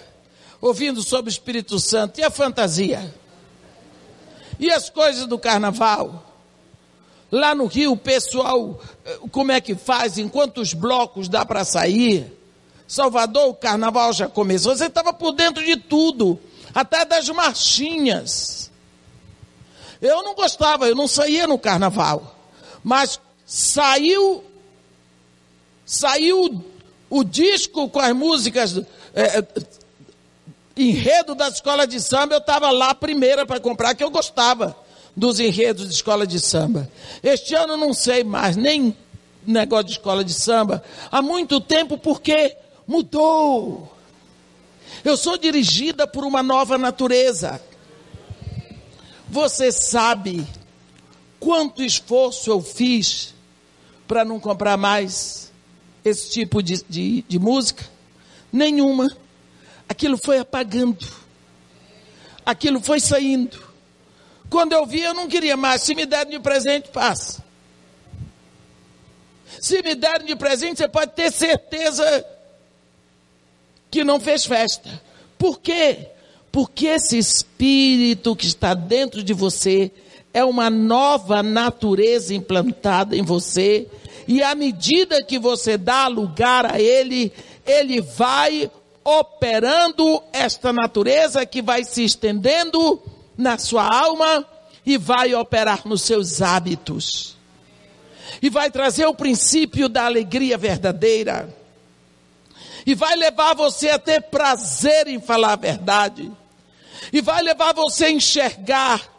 ouvindo 0.61 1.03
sobre 1.03 1.29
o 1.29 1.35
Espírito 1.35 1.81
Santo 1.81 2.21
e 2.21 2.23
a 2.23 2.31
fantasia. 2.31 3.13
E 4.57 4.71
as 4.71 4.89
coisas 4.89 5.27
do 5.27 5.37
carnaval. 5.37 6.25
Lá 7.29 7.57
no 7.57 7.67
Rio, 7.67 7.91
o 7.91 7.97
pessoal, 7.97 8.81
eh, 9.05 9.19
como 9.33 9.51
é 9.51 9.61
que 9.61 9.75
faz? 9.75 10.17
Em 10.17 10.29
quantos 10.29 10.75
blocos 10.75 11.29
dá 11.29 11.45
para 11.45 11.65
sair? 11.65 12.38
Salvador, 12.89 13.51
o 13.51 13.55
carnaval 13.55 14.15
já 14.15 14.27
começou. 14.27 14.75
Você 14.75 14.87
estava 14.87 15.13
por 15.13 15.33
dentro 15.33 15.63
de 15.63 15.77
tudo, 15.77 16.41
até 16.75 17.05
das 17.05 17.29
marchinhas. 17.29 18.71
Eu 20.01 20.23
não 20.23 20.35
gostava, 20.35 20.89
eu 20.89 20.95
não 20.95 21.07
saía 21.07 21.47
no 21.47 21.59
carnaval. 21.59 22.35
Mas 22.83 23.21
saiu, 23.45 24.43
saiu 25.85 26.65
o 27.11 27.23
disco 27.23 27.91
com 27.91 28.01
as 28.01 28.15
músicas 28.15 28.81
é, 29.15 29.45
enredo 30.75 31.35
da 31.35 31.49
escola 31.49 31.87
de 31.87 32.01
samba, 32.01 32.35
eu 32.35 32.39
estava 32.39 32.71
lá 32.71 32.95
primeira 32.95 33.45
para 33.45 33.61
comprar, 33.61 33.95
que 33.95 34.05
eu 34.05 34.11
gostava 34.11 34.75
dos 35.15 35.41
enredos 35.41 35.89
de 35.89 35.95
escola 35.95 36.27
de 36.27 36.41
samba. 36.41 36.91
Este 37.23 37.55
ano 37.55 37.77
não 37.77 37.93
sei 37.93 38.25
mais, 38.25 38.57
nem 38.57 38.97
negócio 39.47 39.87
de 39.87 39.93
escola 39.93 40.25
de 40.25 40.33
samba, 40.33 40.83
há 41.11 41.21
muito 41.21 41.61
tempo, 41.61 41.99
porque 41.99 42.57
mudou. 42.89 43.95
Eu 45.05 45.19
sou 45.19 45.37
dirigida 45.37 46.07
por 46.07 46.25
uma 46.25 46.43
nova 46.43 46.79
natureza. 46.79 47.61
Você 49.29 49.71
sabe 49.71 50.47
quanto 51.39 51.83
esforço 51.83 52.51
eu 52.51 52.63
fiz 52.63 53.35
para 54.09 54.25
não 54.25 54.41
comprar 54.41 54.79
mais 54.79 55.53
esse 56.03 56.31
tipo 56.31 56.63
de, 56.63 56.83
de, 56.89 57.23
de 57.29 57.39
música? 57.39 57.85
Nenhuma. 58.51 59.07
Aquilo 59.87 60.17
foi 60.17 60.39
apagando. 60.39 61.07
Aquilo 62.45 62.81
foi 62.81 62.99
saindo. 62.99 63.69
Quando 64.49 64.73
eu 64.73 64.87
vi, 64.87 65.03
eu 65.03 65.13
não 65.13 65.29
queria 65.29 65.59
mais. 65.59 65.83
Se 65.83 65.95
me 65.95 66.07
derem 66.07 66.33
de 66.33 66.41
presente, 66.41 66.89
passa. 66.89 67.45
Se 69.61 69.83
me 69.83 69.95
derem 69.95 70.27
de 70.27 70.37
presente, 70.37 70.79
você 70.79 70.89
pode 70.89 71.13
ter 71.13 71.31
certeza 71.31 72.38
que 73.91 74.05
não 74.05 74.21
fez 74.21 74.45
festa. 74.45 75.01
Por 75.39 75.61
quê? 75.61 76.09
Porque 76.51 76.87
esse 76.87 77.19
espírito 77.19 78.35
que 78.35 78.47
está 78.47 78.75
dentro 78.75 79.23
de 79.23 79.33
você 79.33 79.91
é 80.33 80.45
uma 80.45 80.71
nova 80.71 81.43
natureza 81.43 82.35
implantada 82.35 83.17
em 83.17 83.23
você, 83.23 83.87
e 84.27 84.43
à 84.43 84.55
medida 84.55 85.23
que 85.23 85.39
você 85.39 85.79
dá 85.79 86.07
lugar 86.07 86.67
a 86.71 86.81
ele, 86.81 87.33
ele 87.67 88.01
vai 88.01 88.71
operando 89.03 90.23
esta 90.33 90.71
natureza 90.71 91.47
que 91.47 91.63
vai 91.63 91.83
se 91.83 92.05
estendendo 92.05 93.01
na 93.37 93.57
sua 93.57 93.85
alma 93.85 94.45
e 94.85 94.99
vai 94.99 95.35
operar 95.35 95.87
nos 95.87 96.03
seus 96.03 96.43
hábitos. 96.43 97.37
E 98.43 98.51
vai 98.51 98.71
trazer 98.71 99.07
o 99.07 99.15
princípio 99.15 99.89
da 99.89 100.05
alegria 100.05 100.59
verdadeira. 100.59 101.49
E 102.87 102.95
vai 102.95 103.17
levar 103.17 103.55
você 103.55 103.91
a 103.91 103.99
ter 103.99 104.23
prazer 104.23 105.07
em 105.09 105.21
falar 105.21 105.53
a 105.53 105.57
verdade. 105.57 106.31
E 107.13 107.21
vai 107.21 107.43
levar 107.43 107.73
você 107.75 108.07
a 108.07 108.11
enxergar 108.11 109.19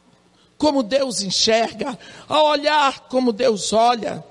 como 0.58 0.84
Deus 0.84 1.22
enxerga, 1.22 1.98
a 2.28 2.44
olhar 2.44 3.08
como 3.08 3.32
Deus 3.32 3.72
olha. 3.72 4.24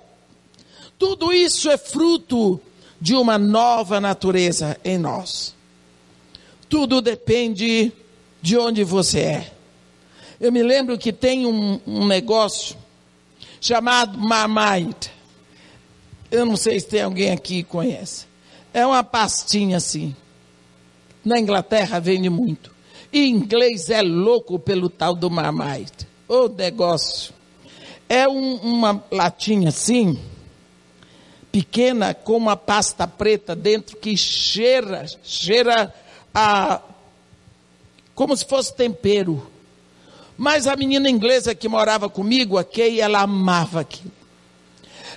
Tudo 0.99 1.33
isso 1.33 1.71
é 1.71 1.79
fruto 1.79 2.61
de 3.01 3.15
uma 3.15 3.39
nova 3.39 3.99
natureza 3.99 4.79
em 4.85 4.99
nós. 4.99 5.55
Tudo 6.69 7.01
depende 7.01 7.91
de 8.43 8.59
onde 8.59 8.85
você 8.85 9.21
é. 9.21 9.53
Eu 10.39 10.53
me 10.53 10.63
lembro 10.63 10.99
que 10.99 11.13
tem 11.13 11.47
um, 11.47 11.81
um 11.87 12.07
negócio 12.07 12.77
chamado 13.61 14.19
Marmite. 14.19 15.11
Eu 16.31 16.45
não 16.45 16.57
sei 16.57 16.79
se 16.79 16.87
tem 16.87 17.03
alguém 17.03 17.33
aqui 17.33 17.63
que 17.63 17.69
conhece. 17.69 18.28
É 18.79 18.87
uma 18.87 19.03
pastinha 19.03 19.79
assim. 19.79 20.15
Na 21.25 21.37
Inglaterra 21.37 21.99
vende 21.99 22.31
muito. 22.31 22.73
E 23.13 23.27
inglês 23.27 23.91
é 23.91 24.03
louco 24.03 24.57
pelo 24.57 24.89
tal 24.89 25.17
do 25.17 25.29
Marmite. 25.29 26.07
O 26.29 26.47
negócio. 26.47 27.35
É 28.09 28.29
um, 28.29 28.55
uma 28.55 29.03
latinha 29.11 29.71
assim, 29.71 30.17
pequena, 31.51 32.15
com 32.15 32.37
uma 32.37 32.57
pasta 32.57 33.05
preta 33.05 33.57
dentro 33.57 33.97
que 33.97 34.17
cheira, 34.17 35.07
cheira 35.25 35.93
a. 36.33 36.81
como 38.15 38.37
se 38.37 38.45
fosse 38.45 38.73
tempero. 38.73 39.45
Mas 40.37 40.69
a 40.69 40.77
menina 40.77 41.11
inglesa 41.11 41.53
que 41.53 41.69
morava 41.69 42.09
comigo, 42.09 42.57
a 42.57 42.63
Kay, 42.63 43.01
ela 43.01 43.23
amava 43.23 43.81
aquilo. 43.81 44.18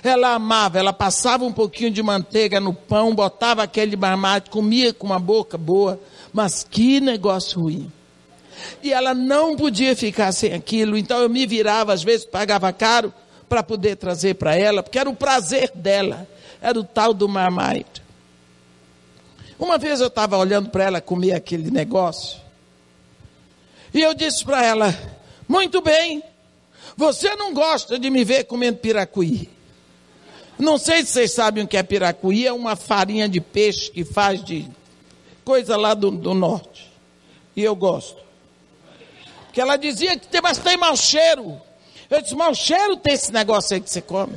Ela 0.02 0.34
amava, 0.34 0.78
ela 0.78 0.92
passava 0.92 1.44
um 1.44 1.52
pouquinho 1.52 1.90
de 1.90 2.02
manteiga 2.02 2.58
no 2.58 2.74
pão, 2.74 3.14
botava 3.14 3.62
aquele 3.62 3.96
marmite, 3.96 4.50
comia 4.50 4.92
com 4.92 5.06
uma 5.06 5.20
boca 5.20 5.56
boa, 5.56 6.00
mas 6.32 6.66
que 6.68 7.00
negócio 7.00 7.60
ruim. 7.60 7.90
E 8.82 8.92
ela 8.92 9.14
não 9.14 9.54
podia 9.54 9.94
ficar 9.94 10.32
sem 10.32 10.52
aquilo, 10.52 10.96
então 10.96 11.20
eu 11.20 11.28
me 11.28 11.46
virava, 11.46 11.92
às 11.92 12.02
vezes 12.02 12.26
pagava 12.26 12.72
caro 12.72 13.14
para 13.48 13.62
poder 13.62 13.96
trazer 13.96 14.34
para 14.34 14.56
ela, 14.56 14.82
porque 14.82 14.98
era 14.98 15.08
o 15.08 15.14
prazer 15.14 15.70
dela, 15.74 16.26
era 16.60 16.78
o 16.78 16.84
tal 16.84 17.14
do 17.14 17.28
marmite. 17.28 18.02
Uma 19.58 19.78
vez 19.78 20.00
eu 20.00 20.08
estava 20.08 20.36
olhando 20.36 20.68
para 20.70 20.84
ela 20.84 21.00
comer 21.00 21.34
aquele 21.34 21.70
negócio, 21.70 22.40
e 23.94 24.00
eu 24.00 24.14
disse 24.14 24.44
para 24.44 24.64
ela: 24.64 24.92
Muito 25.46 25.80
bem, 25.80 26.22
você 26.96 27.36
não 27.36 27.54
gosta 27.54 27.98
de 27.98 28.10
me 28.10 28.24
ver 28.24 28.44
comendo 28.44 28.78
piracuí. 28.78 29.48
Não 30.58 30.78
sei 30.78 31.04
se 31.04 31.12
vocês 31.12 31.32
sabem 31.32 31.64
o 31.64 31.68
que 31.68 31.76
é 31.76 31.82
piracuí, 31.82 32.46
é 32.46 32.52
uma 32.52 32.76
farinha 32.76 33.28
de 33.28 33.40
peixe 33.40 33.90
que 33.90 34.04
faz 34.04 34.44
de 34.44 34.68
coisa 35.44 35.76
lá 35.76 35.94
do, 35.94 36.10
do 36.10 36.34
norte. 36.34 36.92
E 37.56 37.62
eu 37.62 37.74
gosto. 37.74 38.22
Porque 39.46 39.60
ela 39.60 39.76
dizia 39.76 40.18
que 40.18 40.28
tem, 40.28 40.40
mas 40.40 40.58
tem 40.58 40.76
mau 40.76 40.96
cheiro. 40.96 41.60
Eu 42.08 42.22
disse, 42.22 42.34
mau 42.34 42.54
cheiro 42.54 42.96
tem 42.96 43.14
esse 43.14 43.32
negócio 43.32 43.74
aí 43.74 43.80
que 43.80 43.90
você 43.90 44.00
come. 44.00 44.34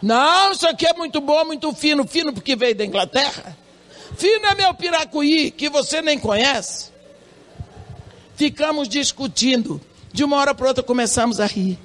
Não, 0.00 0.52
isso 0.52 0.66
aqui 0.66 0.86
é 0.86 0.94
muito 0.94 1.20
bom, 1.20 1.44
muito 1.44 1.72
fino, 1.74 2.06
fino 2.06 2.32
porque 2.32 2.56
veio 2.56 2.74
da 2.74 2.84
Inglaterra. 2.84 3.56
Fino 4.16 4.46
é 4.46 4.54
meu 4.54 4.72
piracuí, 4.74 5.50
que 5.50 5.68
você 5.68 6.00
nem 6.00 6.18
conhece. 6.18 6.90
Ficamos 8.34 8.88
discutindo. 8.88 9.80
De 10.12 10.24
uma 10.24 10.38
hora 10.38 10.54
para 10.54 10.66
outra 10.66 10.82
começamos 10.82 11.38
a 11.38 11.46
rir. 11.46 11.78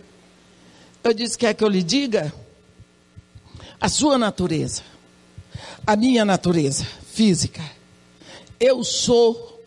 Eu 1.04 1.14
disse: 1.14 1.38
Quer 1.38 1.54
que 1.54 1.64
eu 1.64 1.68
lhe 1.68 1.84
diga? 1.84 2.34
A 3.86 3.88
sua 3.88 4.18
natureza, 4.18 4.82
a 5.86 5.96
minha 5.96 6.26
natureza 6.26 6.84
física. 7.14 7.62
Eu 8.60 8.84
sou 8.84 9.64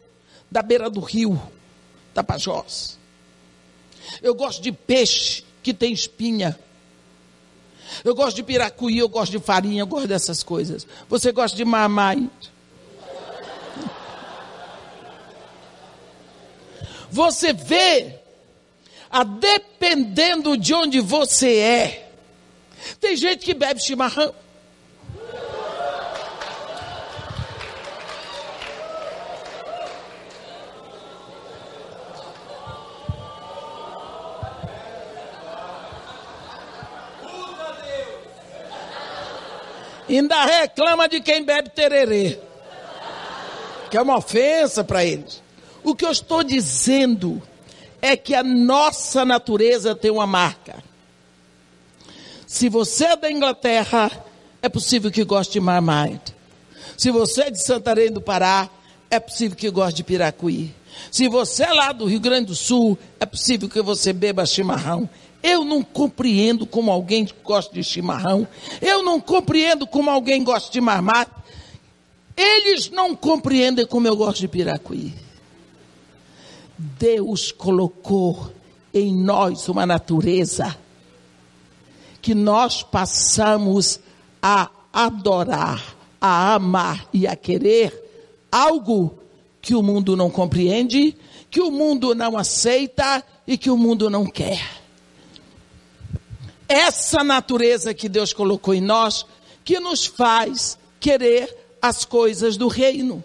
da 0.50 0.60
beira 0.60 0.90
do 0.90 0.98
rio, 0.98 1.40
Tapajós. 2.12 2.98
Eu 4.20 4.34
gosto 4.34 4.60
de 4.60 4.72
peixe 4.72 5.44
que 5.62 5.72
tem 5.72 5.92
espinha. 5.92 6.58
Eu 8.02 8.12
gosto 8.12 8.34
de 8.34 8.42
piracuí, 8.42 8.98
eu 8.98 9.08
gosto 9.08 9.30
de 9.30 9.38
farinha, 9.38 9.82
eu 9.82 9.86
gosto 9.86 10.08
dessas 10.08 10.42
coisas. 10.42 10.84
Você 11.08 11.30
gosta 11.30 11.56
de 11.56 11.64
mamai? 11.64 12.28
Você 17.08 17.52
vê, 17.52 18.18
a 19.08 19.22
dependendo 19.22 20.56
de 20.56 20.74
onde 20.74 20.98
você 20.98 21.56
é. 21.58 22.07
Tem 23.00 23.16
gente 23.16 23.44
que 23.44 23.54
bebe 23.54 23.80
chimarrão. 23.80 24.34
Ainda 40.08 40.44
reclama 40.44 41.06
de 41.08 41.20
quem 41.20 41.44
bebe 41.44 41.68
tererê. 41.68 42.38
Que 43.90 43.96
é 43.96 44.02
uma 44.02 44.16
ofensa 44.16 44.82
para 44.82 45.04
eles. 45.04 45.42
O 45.84 45.94
que 45.94 46.04
eu 46.04 46.10
estou 46.10 46.42
dizendo 46.42 47.40
é 48.00 48.16
que 48.16 48.34
a 48.34 48.42
nossa 48.42 49.24
natureza 49.24 49.94
tem 49.94 50.10
uma 50.10 50.26
marca. 50.26 50.82
Se 52.48 52.70
você 52.70 53.04
é 53.04 53.16
da 53.16 53.30
Inglaterra, 53.30 54.10
é 54.62 54.70
possível 54.70 55.10
que 55.10 55.22
goste 55.22 55.52
de 55.52 55.60
Marmite. 55.60 56.34
Se 56.96 57.10
você 57.10 57.42
é 57.42 57.50
de 57.50 57.62
Santarém 57.62 58.10
do 58.10 58.22
Pará, 58.22 58.70
é 59.10 59.20
possível 59.20 59.54
que 59.54 59.68
goste 59.68 59.96
de 59.96 60.04
Piracuí. 60.04 60.74
Se 61.10 61.28
você 61.28 61.64
é 61.64 61.72
lá 61.74 61.92
do 61.92 62.06
Rio 62.06 62.18
Grande 62.18 62.46
do 62.46 62.54
Sul, 62.54 62.98
é 63.20 63.26
possível 63.26 63.68
que 63.68 63.82
você 63.82 64.14
beba 64.14 64.46
chimarrão. 64.46 65.06
Eu 65.42 65.62
não 65.62 65.82
compreendo 65.82 66.64
como 66.64 66.90
alguém 66.90 67.28
gosta 67.44 67.74
de 67.74 67.84
chimarrão. 67.84 68.48
Eu 68.80 69.02
não 69.02 69.20
compreendo 69.20 69.86
como 69.86 70.08
alguém 70.08 70.42
gosta 70.42 70.72
de 70.72 70.80
marmite. 70.80 71.30
Eles 72.34 72.88
não 72.88 73.14
compreendem 73.14 73.84
como 73.84 74.08
eu 74.08 74.16
gosto 74.16 74.40
de 74.40 74.48
piracuí. 74.48 75.12
Deus 76.78 77.52
colocou 77.52 78.50
em 78.94 79.14
nós 79.14 79.68
uma 79.68 79.84
natureza 79.84 80.74
que 82.28 82.34
nós 82.34 82.82
passamos 82.82 83.98
a 84.42 84.68
adorar, 84.92 85.96
a 86.20 86.52
amar 86.52 87.08
e 87.10 87.26
a 87.26 87.34
querer 87.34 87.90
algo 88.52 89.18
que 89.62 89.74
o 89.74 89.82
mundo 89.82 90.14
não 90.14 90.28
compreende, 90.28 91.16
que 91.50 91.58
o 91.58 91.70
mundo 91.70 92.14
não 92.14 92.36
aceita 92.36 93.24
e 93.46 93.56
que 93.56 93.70
o 93.70 93.78
mundo 93.78 94.10
não 94.10 94.26
quer. 94.26 94.60
Essa 96.68 97.24
natureza 97.24 97.94
que 97.94 98.10
Deus 98.10 98.34
colocou 98.34 98.74
em 98.74 98.82
nós, 98.82 99.24
que 99.64 99.80
nos 99.80 100.04
faz 100.04 100.78
querer 101.00 101.56
as 101.80 102.04
coisas 102.04 102.58
do 102.58 102.68
reino. 102.68 103.24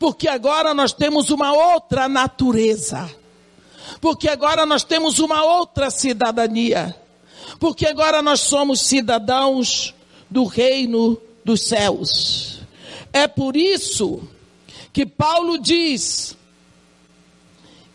Porque 0.00 0.26
agora 0.26 0.74
nós 0.74 0.92
temos 0.92 1.30
uma 1.30 1.52
outra 1.52 2.08
natureza. 2.08 3.08
Porque 4.00 4.28
agora 4.28 4.66
nós 4.66 4.82
temos 4.82 5.20
uma 5.20 5.44
outra 5.44 5.92
cidadania. 5.92 7.05
Porque 7.58 7.86
agora 7.86 8.22
nós 8.22 8.40
somos 8.40 8.80
cidadãos 8.80 9.94
do 10.30 10.44
reino 10.44 11.20
dos 11.44 11.62
céus. 11.62 12.60
É 13.12 13.26
por 13.26 13.56
isso 13.56 14.20
que 14.92 15.06
Paulo 15.06 15.58
diz 15.58 16.36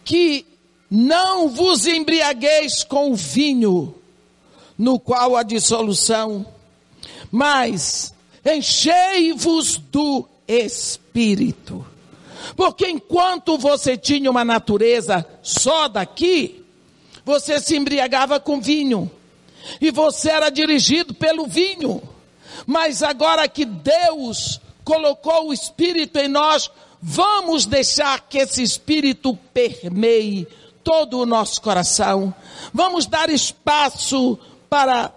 que 0.04 0.46
não 0.90 1.50
vos 1.50 1.86
embriagueis 1.86 2.84
com 2.84 3.12
o 3.12 3.16
vinho, 3.16 3.96
no 4.78 5.00
qual 5.00 5.36
há 5.36 5.44
dissolução, 5.44 6.46
mas 7.32 8.14
enchei-vos 8.46 9.78
do 9.78 10.28
Espírito. 10.48 11.86
Porque 12.56 12.88
enquanto 12.90 13.58
você 13.58 13.96
tinha 13.96 14.30
uma 14.30 14.44
natureza 14.44 15.26
só 15.42 15.88
daqui, 15.88 16.66
você 17.24 17.60
se 17.60 17.76
embriagava 17.76 18.40
com 18.40 18.60
vinho. 18.60 19.10
E 19.80 19.92
você 19.92 20.30
era 20.30 20.50
dirigido 20.50 21.14
pelo 21.14 21.46
vinho. 21.46 22.02
Mas 22.66 23.02
agora 23.02 23.48
que 23.48 23.66
Deus 23.66 24.60
colocou 24.84 25.50
o 25.50 25.54
Espírito 25.54 26.18
em 26.20 26.28
nós, 26.28 26.70
vamos 27.02 27.66
deixar 27.66 28.22
que 28.22 28.38
esse 28.38 28.62
Espírito 28.62 29.38
permeie 29.54 30.48
todo 30.84 31.20
o 31.20 31.26
nosso 31.26 31.62
coração. 31.62 32.34
Vamos 32.74 33.06
dar 33.06 33.30
espaço 33.30 34.38
para 34.70 35.12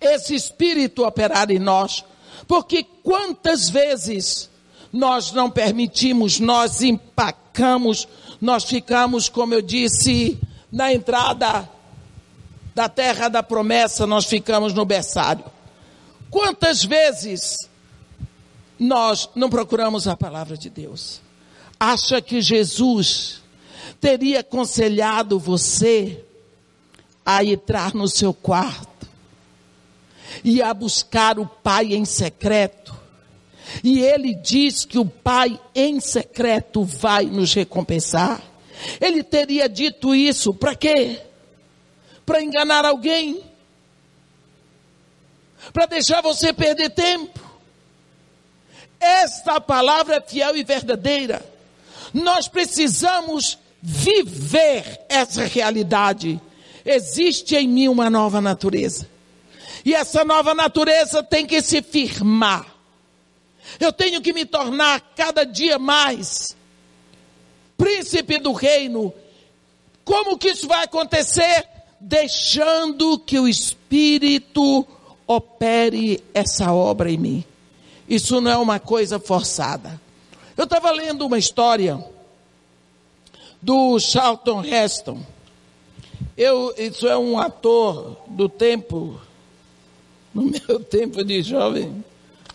esse 0.00 0.34
Espírito 0.34 1.04
operar 1.04 1.50
em 1.50 1.58
nós. 1.58 2.04
Porque 2.46 2.84
quantas 3.02 3.68
vezes 3.68 4.50
nós 4.92 5.32
não 5.32 5.50
permitimos, 5.50 6.40
nós 6.40 6.82
empacamos, 6.82 8.08
nós 8.40 8.64
ficamos, 8.64 9.28
como 9.28 9.54
eu 9.54 9.62
disse, 9.62 10.38
na 10.70 10.92
entrada 10.92 11.68
da 12.74 12.88
terra 12.88 13.28
da 13.28 13.42
promessa, 13.42 14.06
nós 14.06 14.26
ficamos 14.26 14.72
no 14.72 14.84
berçário. 14.84 15.44
Quantas 16.30 16.84
vezes 16.84 17.68
nós 18.78 19.28
não 19.34 19.50
procuramos 19.50 20.06
a 20.06 20.16
palavra 20.16 20.56
de 20.56 20.70
Deus? 20.70 21.20
Acha 21.78 22.20
que 22.20 22.40
Jesus 22.40 23.42
teria 24.00 24.40
aconselhado 24.40 25.38
você 25.38 26.24
a 27.24 27.44
entrar 27.44 27.94
no 27.94 28.08
seu 28.08 28.32
quarto 28.32 29.08
e 30.44 30.62
a 30.62 30.72
buscar 30.72 31.38
o 31.38 31.46
Pai 31.46 31.94
em 31.94 32.04
secreto? 32.04 32.94
E 33.82 34.00
ele 34.00 34.34
diz 34.34 34.84
que 34.84 34.98
o 34.98 35.04
Pai 35.04 35.58
em 35.74 36.00
secreto 36.00 36.84
vai 36.84 37.24
nos 37.24 37.54
recompensar. 37.54 38.42
Ele 39.00 39.22
teria 39.22 39.68
dito 39.68 40.14
isso 40.14 40.54
para 40.54 40.74
quê? 40.74 41.20
Para 42.24 42.42
enganar 42.42 42.84
alguém? 42.84 43.42
Para 45.72 45.86
deixar 45.86 46.20
você 46.20 46.52
perder 46.52 46.90
tempo? 46.90 47.38
Esta 48.98 49.60
palavra 49.60 50.16
é 50.16 50.20
fiel 50.20 50.56
e 50.56 50.64
verdadeira. 50.64 51.44
Nós 52.12 52.48
precisamos 52.48 53.58
viver 53.82 55.00
essa 55.08 55.44
realidade. 55.44 56.40
Existe 56.84 57.56
em 57.56 57.68
mim 57.68 57.88
uma 57.88 58.10
nova 58.10 58.40
natureza. 58.40 59.08
E 59.84 59.94
essa 59.94 60.24
nova 60.24 60.54
natureza 60.54 61.22
tem 61.22 61.46
que 61.46 61.62
se 61.62 61.80
firmar 61.82 62.80
eu 63.78 63.92
tenho 63.92 64.20
que 64.20 64.32
me 64.32 64.44
tornar 64.44 65.00
cada 65.14 65.44
dia 65.44 65.78
mais 65.78 66.56
príncipe 67.76 68.38
do 68.38 68.52
reino. 68.52 69.12
Como 70.04 70.36
que 70.36 70.50
isso 70.50 70.66
vai 70.66 70.84
acontecer? 70.84 71.66
Deixando 72.00 73.18
que 73.18 73.38
o 73.38 73.46
Espírito 73.46 74.86
opere 75.26 76.22
essa 76.34 76.72
obra 76.72 77.10
em 77.10 77.18
mim. 77.18 77.44
Isso 78.08 78.40
não 78.40 78.50
é 78.50 78.56
uma 78.56 78.80
coisa 78.80 79.20
forçada. 79.20 80.00
Eu 80.56 80.64
estava 80.64 80.90
lendo 80.90 81.26
uma 81.26 81.38
história 81.38 82.04
do 83.62 83.98
Charlton 83.98 84.64
Heston. 84.64 85.20
Eu, 86.36 86.74
isso 86.76 87.06
é 87.06 87.16
um 87.16 87.38
ator 87.38 88.16
do 88.26 88.48
tempo, 88.48 89.20
no 90.34 90.42
meu 90.42 90.80
tempo 90.84 91.22
de 91.24 91.42
jovem, 91.42 92.04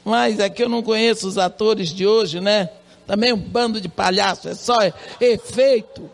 mas 0.04 0.40
aqui 0.40 0.64
eu 0.64 0.70
não 0.70 0.84
conheço 0.84 1.28
os 1.28 1.38
atores 1.38 1.90
de 1.90 2.06
hoje, 2.06 2.40
né? 2.42 2.70
Também 3.08 3.32
um 3.32 3.38
bando 3.38 3.80
de 3.80 3.88
palhaço, 3.88 4.50
é 4.50 4.56
só 4.56 4.80
efeito. 5.22 6.10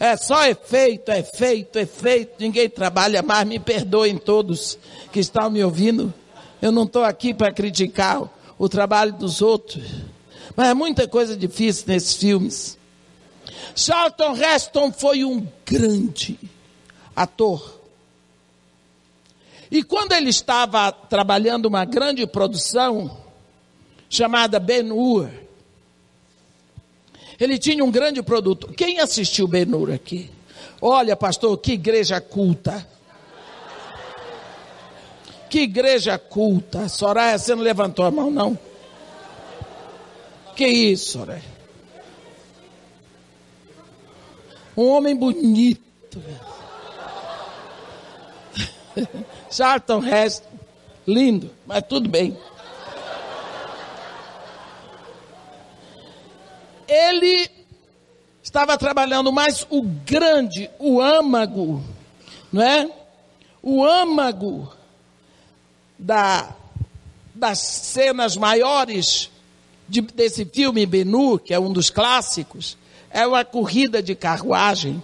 É 0.00 0.16
só 0.16 0.46
efeito, 0.46 1.12
efeito, 1.12 1.78
efeito. 1.78 2.32
Ninguém 2.40 2.70
trabalha 2.70 3.22
mais, 3.22 3.46
me 3.46 3.58
perdoem 3.58 4.16
todos 4.16 4.78
que 5.12 5.20
estão 5.20 5.50
me 5.50 5.62
ouvindo. 5.62 6.12
Eu 6.62 6.72
não 6.72 6.84
estou 6.84 7.04
aqui 7.04 7.34
para 7.34 7.52
criticar 7.52 8.22
o 8.58 8.66
trabalho 8.66 9.12
dos 9.12 9.42
outros. 9.42 9.84
Mas 10.56 10.68
é 10.68 10.74
muita 10.74 11.06
coisa 11.06 11.36
difícil 11.36 11.84
nesses 11.86 12.14
filmes. 12.16 12.78
Charlton 13.76 14.34
Heston 14.34 14.90
foi 14.90 15.22
um 15.22 15.46
grande 15.66 16.38
ator. 17.14 17.78
E 19.70 19.82
quando 19.82 20.12
ele 20.12 20.30
estava 20.30 20.90
trabalhando 20.90 21.66
uma 21.66 21.84
grande 21.84 22.26
produção, 22.26 23.18
chamada 24.08 24.58
Ben 24.58 24.90
Hur, 24.90 25.28
ele 27.40 27.58
tinha 27.58 27.82
um 27.82 27.90
grande 27.90 28.22
produto. 28.22 28.68
Quem 28.74 29.00
assistiu 29.00 29.48
Ben 29.48 29.72
Hur 29.74 29.90
aqui? 29.90 30.30
Olha, 30.80 31.16
pastor, 31.16 31.56
que 31.56 31.72
igreja 31.72 32.20
culta. 32.20 32.86
Que 35.48 35.60
igreja 35.60 36.18
culta. 36.18 36.88
Soraya, 36.88 37.38
você 37.38 37.54
não 37.54 37.62
levantou 37.62 38.04
a 38.04 38.10
mão, 38.10 38.30
não? 38.30 38.58
Que 40.54 40.66
isso, 40.66 41.18
Soraya? 41.18 41.42
Um 44.76 44.88
homem 44.88 45.16
bonito. 45.16 46.22
Charlton 49.50 50.04
Heston, 50.06 50.48
lindo, 51.06 51.50
mas 51.66 51.82
tudo 51.88 52.08
bem. 52.08 52.36
Ele 56.90 57.48
estava 58.42 58.76
trabalhando 58.76 59.30
mais 59.30 59.64
o 59.70 59.80
grande, 59.80 60.68
o 60.76 61.00
âmago, 61.00 61.80
não 62.52 62.60
é? 62.60 62.90
O 63.62 63.84
âmago 63.84 64.72
da, 65.96 66.52
das 67.32 67.60
cenas 67.60 68.36
maiores 68.36 69.30
de, 69.88 70.00
desse 70.00 70.44
filme 70.44 70.84
Benu, 70.84 71.38
que 71.38 71.54
é 71.54 71.60
um 71.60 71.72
dos 71.72 71.90
clássicos, 71.90 72.76
é 73.08 73.24
uma 73.24 73.44
corrida 73.44 74.02
de 74.02 74.16
carruagem, 74.16 75.00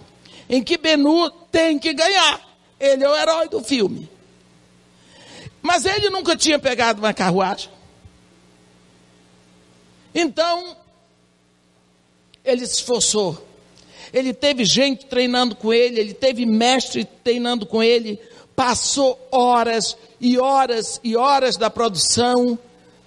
em 0.49 0.61
que 0.61 0.77
Benu 0.77 1.31
tem 1.49 1.79
que 1.79 1.93
ganhar. 1.93 2.41
Ele 2.77 3.05
é 3.05 3.09
o 3.09 3.15
herói 3.15 3.47
do 3.47 3.63
filme. 3.63 4.09
Mas 5.61 5.85
ele 5.85 6.09
nunca 6.09 6.35
tinha 6.35 6.59
pegado 6.59 6.99
uma 7.01 7.13
carruagem. 7.13 7.69
Então, 10.13 10.75
ele 12.47 12.65
se 12.65 12.75
esforçou. 12.75 13.45
Ele 14.13 14.33
teve 14.33 14.63
gente 14.63 15.05
treinando 15.05 15.55
com 15.55 15.73
ele, 15.73 15.99
ele 15.99 16.13
teve 16.13 16.45
mestre 16.45 17.05
treinando 17.23 17.65
com 17.65 17.83
ele, 17.83 18.19
passou 18.55 19.19
horas 19.31 19.97
e 20.19 20.39
horas 20.39 20.99
e 21.03 21.15
horas 21.15 21.57
da 21.57 21.69
produção, 21.69 22.57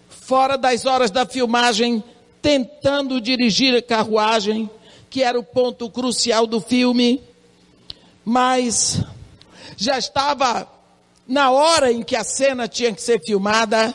fora 0.09 0.57
das 0.57 0.85
horas 0.85 1.11
da 1.11 1.25
filmagem, 1.25 2.05
tentando 2.43 3.21
dirigir 3.21 3.75
a 3.75 3.83
carruagem, 3.83 4.69
que 5.09 5.23
era 5.23 5.39
o 5.39 5.43
ponto 5.43 5.91
crucial 5.91 6.47
do 6.47 6.61
filme. 6.61 7.21
Mas 8.25 9.03
já 9.77 9.99
estava 9.99 10.69
na 11.27 11.51
hora 11.51 11.91
em 11.91 12.03
que 12.03 12.15
a 12.15 12.25
cena 12.25 12.69
tinha 12.69 12.93
que 12.93 13.03
ser 13.03 13.21
filmada. 13.25 13.95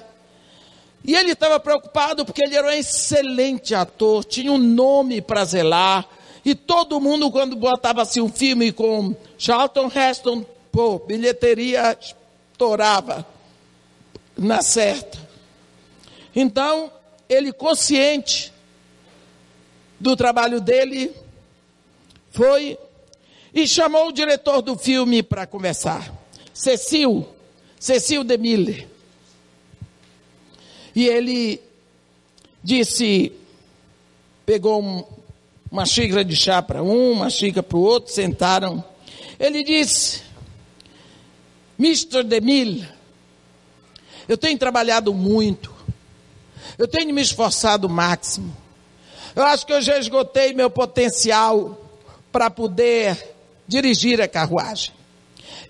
E 1.07 1.15
ele 1.15 1.33
estava 1.33 1.59
preocupado 1.59 2.25
porque 2.25 2.43
ele 2.43 2.55
era 2.55 2.67
um 2.67 2.71
excelente 2.71 3.75
ator, 3.75 4.25
tinha 4.25 4.51
um 4.51 4.57
nome 4.57 5.21
para 5.21 5.45
zelar. 5.45 6.07
E 6.43 6.55
todo 6.55 6.99
mundo, 6.99 7.29
quando 7.29 7.55
botava 7.55 8.01
assim 8.01 8.21
um 8.21 8.29
filme 8.29 8.71
com 8.71 9.15
Charlton 9.37 9.91
Heston, 9.93 10.43
pô, 10.71 10.97
bilheteria 10.97 11.95
estourava 11.99 13.25
na 14.35 14.63
certa. 14.63 15.19
Então, 16.35 16.91
ele 17.29 17.53
consciente 17.53 18.51
do 19.99 20.15
trabalho 20.15 20.59
dele, 20.59 21.13
foi 22.31 22.79
e 23.53 23.67
chamou 23.67 24.07
o 24.07 24.11
diretor 24.11 24.61
do 24.61 24.75
filme 24.75 25.21
para 25.21 25.45
conversar. 25.45 26.11
Cecil, 26.51 27.27
Cecil 27.79 28.23
Demille. 28.23 28.94
E 30.95 31.07
ele 31.07 31.61
disse: 32.63 33.33
pegou 34.45 34.81
um, 34.81 35.03
uma 35.69 35.85
xícara 35.85 36.23
de 36.23 36.35
chá 36.35 36.61
para 36.61 36.81
um, 36.81 37.11
uma 37.11 37.29
xícara 37.29 37.63
para 37.63 37.77
o 37.77 37.81
outro, 37.81 38.13
sentaram. 38.13 38.83
Ele 39.39 39.63
disse: 39.63 40.21
Mr. 41.77 42.23
Demille, 42.23 42.87
eu 44.27 44.37
tenho 44.37 44.57
trabalhado 44.57 45.13
muito, 45.13 45.73
eu 46.77 46.87
tenho 46.87 47.13
me 47.13 47.21
esforçado 47.21 47.87
o 47.87 47.89
máximo. 47.89 48.55
Eu 49.35 49.43
acho 49.43 49.65
que 49.65 49.73
eu 49.73 49.81
já 49.81 49.99
esgotei 49.99 50.53
meu 50.53 50.69
potencial 50.69 51.81
para 52.31 52.49
poder 52.49 53.35
dirigir 53.67 54.21
a 54.21 54.27
carruagem. 54.29 54.93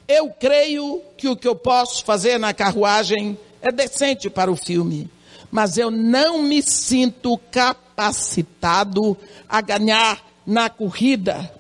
Eu 0.07 0.30
creio 0.30 1.01
que 1.17 1.28
o 1.28 1.36
que 1.36 1.47
eu 1.47 1.55
posso 1.55 2.05
fazer 2.05 2.38
na 2.38 2.53
carruagem 2.53 3.38
é 3.59 3.71
decente 3.71 4.30
para 4.30 4.51
o 4.51 4.55
filme, 4.55 5.09
mas 5.52 5.78
eu 5.78 5.89
não 5.89 6.41
me 6.41 6.62
sinto 6.62 7.38
capacitado 7.52 9.18
a 9.48 9.62
ganhar 9.62 10.24
na 10.46 10.70
corrida. 10.70 11.52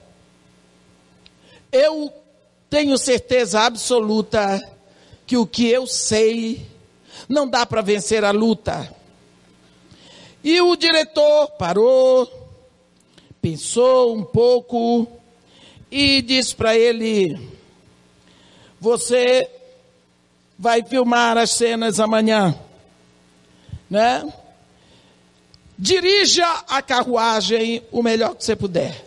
Eu 1.71 2.11
tenho 2.69 2.97
certeza 2.97 3.61
absoluta 3.61 4.61
que 5.25 5.37
o 5.37 5.45
que 5.45 5.67
eu 5.67 5.87
sei 5.87 6.65
não 7.27 7.47
dá 7.47 7.65
para 7.65 7.81
vencer 7.81 8.23
a 8.23 8.31
luta. 8.31 8.93
E 10.43 10.61
o 10.61 10.75
diretor 10.75 11.51
parou, 11.57 12.29
pensou 13.41 14.15
um 14.15 14.23
pouco 14.23 15.07
e 15.89 16.21
disse 16.21 16.55
para 16.55 16.77
ele: 16.77 17.49
Você 18.79 19.49
vai 20.57 20.83
filmar 20.83 21.37
as 21.37 21.51
cenas 21.51 21.99
amanhã, 21.99 22.55
né? 23.89 24.31
Dirija 25.77 26.47
a 26.67 26.81
carruagem 26.81 27.83
o 27.91 28.01
melhor 28.01 28.35
que 28.35 28.43
você 28.43 28.55
puder. 28.55 29.05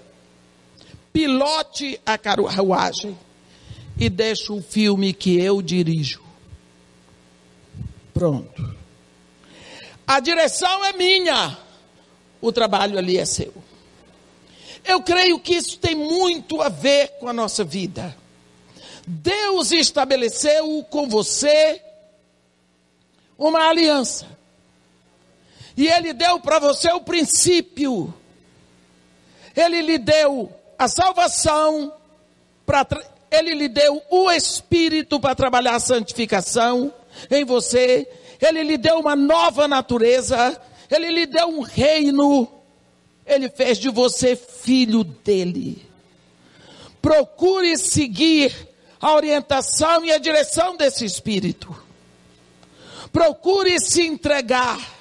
Pilote 1.13 2.01
a 2.05 2.19
carruagem 2.19 3.19
e 3.99 4.09
deixe 4.09 4.53
o 4.53 4.63
filme 4.63 5.13
que 5.13 5.41
eu 5.41 5.61
dirijo. 5.61 6.23
Pronto. 8.13 8.77
A 10.07 10.21
direção 10.21 10.85
é 10.85 10.93
minha, 10.93 11.57
o 12.41 12.53
trabalho 12.53 12.99
ali 12.99 13.19
é 13.19 13.25
seu. 13.25 13.53
Eu 14.85 15.03
creio 15.03 15.39
que 15.39 15.55
isso 15.55 15.79
tem 15.79 15.95
muito 15.95 16.63
a 16.63 16.69
ver 16.69 17.09
com 17.19 17.29
a 17.29 17.33
nossa 17.33 17.65
vida. 17.65 18.17
Deus 19.07 19.73
estabeleceu 19.73 20.85
com 20.91 21.09
você 21.09 21.83
uma 23.37 23.69
aliança. 23.69 24.38
E 25.79 25.87
Ele 25.87 26.13
deu 26.13 26.41
para 26.41 26.59
você 26.59 26.91
o 26.91 27.01
princípio. 27.01 28.13
Ele 29.55 29.81
lhe 29.81 29.97
deu 29.97 30.53
a 30.77 30.89
salvação, 30.89 31.95
pra, 32.67 32.85
Ele 33.31 33.55
lhe 33.55 33.69
deu 33.69 34.03
o 34.11 34.29
Espírito 34.29 35.21
para 35.21 35.37
trabalhar 35.37 35.77
a 35.77 35.81
santificação 35.81 36.93
em 37.31 37.45
você. 37.45 38.09
Ele 38.41 38.65
lhe 38.65 38.77
deu 38.77 38.99
uma 38.99 39.15
nova 39.15 39.69
natureza. 39.69 40.61
Ele 40.91 41.13
lhe 41.13 41.27
deu 41.27 41.47
um 41.47 41.61
reino. 41.61 42.53
Ele 43.25 43.49
fez 43.49 43.79
de 43.79 43.89
você 43.89 44.35
filho 44.35 45.05
dele. 45.05 45.87
Procure 47.01 47.79
seguir 47.79 48.53
a 49.01 49.15
orientação 49.15 50.05
e 50.05 50.11
a 50.11 50.19
direção 50.19 50.77
desse 50.77 51.05
Espírito. 51.05 51.73
Procure 53.13 53.79
se 53.79 54.05
entregar 54.05 54.98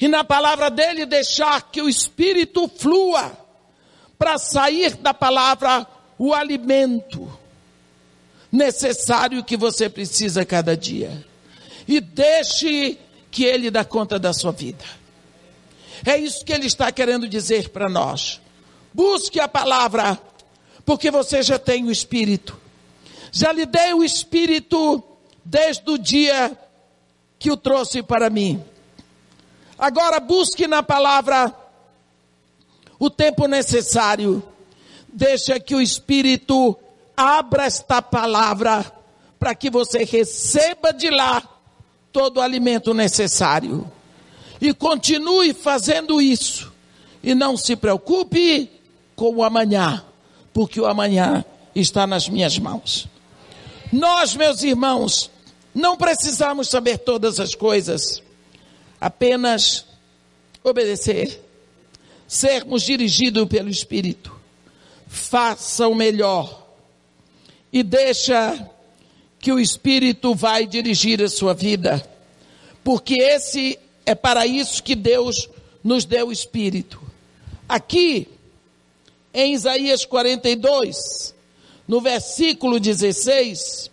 e 0.00 0.06
na 0.06 0.22
palavra 0.22 0.70
dele 0.70 1.04
deixar 1.04 1.70
que 1.70 1.82
o 1.82 1.88
Espírito 1.88 2.68
flua 2.68 3.36
para 4.18 4.38
sair 4.38 4.96
da 4.96 5.12
palavra 5.12 5.86
o 6.18 6.32
alimento 6.32 7.30
necessário 8.50 9.44
que 9.44 9.56
você 9.56 9.88
precisa 9.88 10.44
cada 10.44 10.76
dia. 10.76 11.24
E 11.86 12.00
deixe 12.00 12.98
que 13.30 13.44
ele 13.44 13.70
dá 13.70 13.84
conta 13.84 14.18
da 14.18 14.32
sua 14.32 14.52
vida. 14.52 14.84
É 16.04 16.16
isso 16.16 16.44
que 16.44 16.52
ele 16.52 16.66
está 16.66 16.90
querendo 16.92 17.28
dizer 17.28 17.70
para 17.70 17.88
nós. 17.88 18.40
Busque 18.92 19.40
a 19.40 19.48
palavra, 19.48 20.18
porque 20.84 21.10
você 21.10 21.42
já 21.42 21.58
tem 21.58 21.84
o 21.84 21.90
Espírito. 21.90 22.58
Já 23.32 23.52
lhe 23.52 23.66
dei 23.66 23.92
o 23.92 24.04
Espírito 24.04 25.02
desde 25.44 25.90
o 25.90 25.98
dia 25.98 26.56
que 27.38 27.50
o 27.50 27.56
trouxe 27.56 28.02
para 28.02 28.30
mim. 28.30 28.62
Agora 29.78 30.18
busque 30.18 30.66
na 30.66 30.82
palavra 30.82 31.54
o 32.98 33.08
tempo 33.08 33.46
necessário. 33.46 34.42
Deixa 35.06 35.60
que 35.60 35.74
o 35.74 35.80
Espírito 35.80 36.76
abra 37.16 37.66
esta 37.66 38.02
palavra 38.02 38.84
para 39.38 39.54
que 39.54 39.70
você 39.70 40.04
receba 40.04 40.92
de 40.92 41.10
lá 41.10 41.42
todo 42.12 42.38
o 42.38 42.40
alimento 42.40 42.92
necessário. 42.92 43.90
E 44.60 44.74
continue 44.74 45.54
fazendo 45.54 46.20
isso. 46.20 46.72
E 47.22 47.34
não 47.34 47.56
se 47.56 47.76
preocupe 47.76 48.70
com 49.14 49.36
o 49.36 49.44
amanhã, 49.44 50.04
porque 50.52 50.80
o 50.80 50.86
amanhã 50.86 51.44
está 51.74 52.06
nas 52.06 52.28
minhas 52.28 52.58
mãos. 52.58 53.08
Nós, 53.92 54.34
meus 54.34 54.62
irmãos, 54.62 55.30
não 55.74 55.96
precisamos 55.96 56.68
saber 56.68 56.98
todas 56.98 57.38
as 57.38 57.54
coisas 57.54 58.22
apenas 59.00 59.86
obedecer, 60.62 61.40
sermos 62.26 62.82
dirigidos 62.82 63.46
pelo 63.48 63.68
Espírito. 63.68 64.36
Faça 65.06 65.88
o 65.88 65.94
melhor 65.94 66.66
e 67.72 67.82
deixa 67.82 68.70
que 69.38 69.52
o 69.52 69.60
Espírito 69.60 70.34
vai 70.34 70.66
dirigir 70.66 71.22
a 71.22 71.28
sua 71.28 71.54
vida, 71.54 72.04
porque 72.82 73.14
esse 73.14 73.78
é 74.04 74.14
para 74.14 74.46
isso 74.46 74.82
que 74.82 74.94
Deus 74.94 75.48
nos 75.82 76.04
deu 76.04 76.28
o 76.28 76.32
Espírito. 76.32 77.00
Aqui, 77.68 78.26
em 79.32 79.54
Isaías 79.54 80.04
42, 80.04 81.34
no 81.86 82.00
versículo 82.00 82.80
16, 82.80 83.90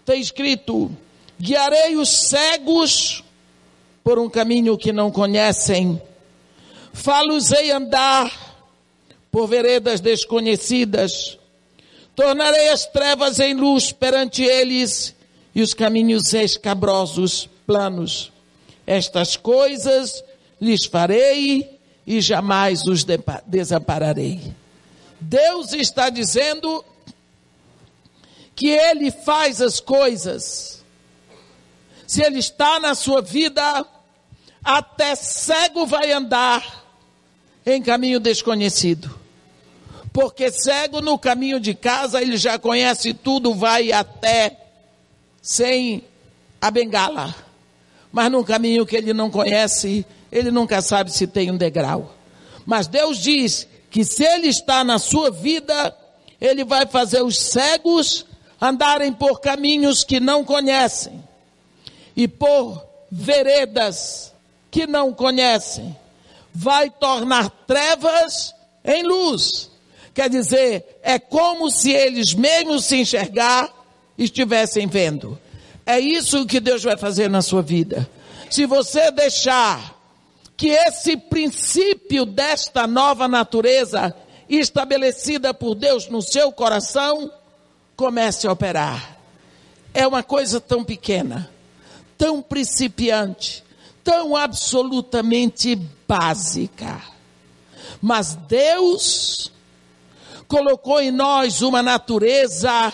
está 0.00 0.14
escrito: 0.14 0.90
Guiarei 1.40 1.96
os 1.96 2.08
cegos 2.08 3.23
por 4.04 4.18
um 4.18 4.28
caminho 4.28 4.76
que 4.76 4.92
não 4.92 5.10
conhecem. 5.10 6.00
Falosei 6.92 7.72
andar 7.72 8.30
por 9.32 9.48
veredas 9.48 10.00
desconhecidas. 10.00 11.38
Tornarei 12.14 12.68
as 12.68 12.86
trevas 12.86 13.40
em 13.40 13.54
luz 13.54 13.90
perante 13.90 14.44
eles 14.44 15.14
e 15.54 15.62
os 15.62 15.74
caminhos 15.74 16.32
escabrosos 16.34 17.48
planos. 17.66 18.30
Estas 18.86 19.36
coisas 19.36 20.22
lhes 20.60 20.84
farei 20.84 21.80
e 22.06 22.20
jamais 22.20 22.86
os 22.86 23.04
desampararei. 23.46 24.40
Deus 25.20 25.72
está 25.72 26.10
dizendo 26.10 26.84
que 28.54 28.68
Ele 28.68 29.10
faz 29.10 29.60
as 29.60 29.80
coisas. 29.80 30.84
Se 32.06 32.22
Ele 32.22 32.38
está 32.38 32.78
na 32.78 32.94
sua 32.94 33.22
vida, 33.22 33.84
até 34.64 35.14
cego 35.14 35.86
vai 35.86 36.10
andar 36.10 36.84
em 37.66 37.82
caminho 37.82 38.18
desconhecido. 38.18 39.18
Porque 40.12 40.50
cego 40.50 41.00
no 41.00 41.18
caminho 41.18 41.60
de 41.60 41.74
casa, 41.74 42.22
ele 42.22 42.36
já 42.36 42.58
conhece 42.58 43.12
tudo, 43.12 43.52
vai 43.52 43.92
até 43.92 44.56
sem 45.42 46.04
a 46.60 46.70
bengala. 46.70 47.34
Mas 48.12 48.30
no 48.30 48.44
caminho 48.44 48.86
que 48.86 48.96
ele 48.96 49.12
não 49.12 49.30
conhece, 49.30 50.06
ele 50.30 50.50
nunca 50.50 50.80
sabe 50.80 51.12
se 51.12 51.26
tem 51.26 51.50
um 51.50 51.56
degrau. 51.56 52.14
Mas 52.64 52.86
Deus 52.86 53.18
diz 53.18 53.66
que 53.90 54.04
se 54.04 54.24
ele 54.24 54.48
está 54.48 54.82
na 54.82 54.98
sua 54.98 55.30
vida, 55.30 55.94
ele 56.40 56.64
vai 56.64 56.86
fazer 56.86 57.22
os 57.22 57.38
cegos 57.38 58.24
andarem 58.60 59.12
por 59.12 59.40
caminhos 59.40 60.04
que 60.04 60.20
não 60.20 60.44
conhecem 60.44 61.22
e 62.16 62.28
por 62.28 62.86
veredas 63.10 64.33
que 64.74 64.88
não 64.88 65.14
conhecem, 65.14 65.96
vai 66.52 66.90
tornar 66.90 67.48
trevas 67.64 68.52
em 68.84 69.04
luz. 69.04 69.70
Quer 70.12 70.28
dizer, 70.28 70.98
é 71.00 71.16
como 71.16 71.70
se 71.70 71.92
eles, 71.92 72.34
mesmo 72.34 72.80
se 72.80 72.96
enxergar, 72.96 73.72
estivessem 74.18 74.88
vendo. 74.88 75.38
É 75.86 76.00
isso 76.00 76.44
que 76.44 76.58
Deus 76.58 76.82
vai 76.82 76.96
fazer 76.96 77.30
na 77.30 77.40
sua 77.40 77.62
vida. 77.62 78.10
Se 78.50 78.66
você 78.66 79.12
deixar 79.12 79.96
que 80.56 80.70
esse 80.70 81.16
princípio 81.16 82.26
desta 82.26 82.84
nova 82.84 83.28
natureza 83.28 84.12
estabelecida 84.48 85.54
por 85.54 85.76
Deus 85.76 86.08
no 86.08 86.20
seu 86.20 86.50
coração 86.50 87.30
comece 87.94 88.48
a 88.48 88.52
operar. 88.52 89.20
É 89.92 90.04
uma 90.04 90.24
coisa 90.24 90.60
tão 90.60 90.82
pequena, 90.82 91.48
tão 92.18 92.42
principiante, 92.42 93.63
tão 94.04 94.36
absolutamente 94.36 95.74
básica. 96.06 97.02
Mas 98.00 98.34
Deus 98.34 99.50
colocou 100.46 101.00
em 101.00 101.10
nós 101.10 101.62
uma 101.62 101.82
natureza, 101.82 102.92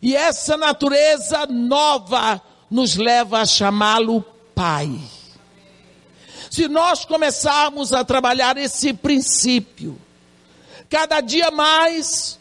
e 0.00 0.16
essa 0.16 0.56
natureza 0.56 1.46
nova 1.46 2.40
nos 2.70 2.96
leva 2.96 3.42
a 3.42 3.46
chamá-lo 3.46 4.24
Pai. 4.54 4.98
Se 6.50 6.68
nós 6.68 7.04
começarmos 7.04 7.92
a 7.92 8.04
trabalhar 8.04 8.56
esse 8.56 8.92
princípio, 8.92 9.98
cada 10.88 11.20
dia 11.20 11.50
mais 11.50 12.38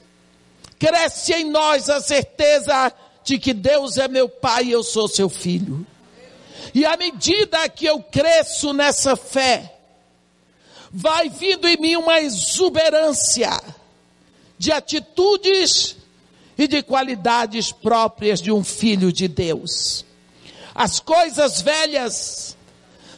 cresce 0.79 1.33
em 1.33 1.49
nós 1.49 1.89
a 1.89 2.01
certeza 2.01 2.91
de 3.23 3.37
que 3.37 3.53
Deus 3.53 3.97
é 3.97 4.07
meu 4.07 4.27
Pai 4.27 4.65
e 4.65 4.71
eu 4.71 4.83
sou 4.83 5.07
seu 5.07 5.29
filho. 5.29 5.85
E 6.73 6.85
à 6.85 6.95
medida 6.95 7.67
que 7.69 7.85
eu 7.85 8.01
cresço 8.01 8.73
nessa 8.73 9.15
fé, 9.15 9.77
vai 10.91 11.29
vindo 11.29 11.67
em 11.67 11.77
mim 11.77 11.95
uma 11.95 12.19
exuberância 12.21 13.49
de 14.57 14.71
atitudes 14.71 15.95
e 16.57 16.67
de 16.67 16.83
qualidades 16.83 17.71
próprias 17.71 18.41
de 18.41 18.51
um 18.51 18.63
filho 18.63 19.11
de 19.11 19.27
Deus. 19.27 20.05
As 20.73 20.99
coisas 20.99 21.61
velhas 21.61 22.55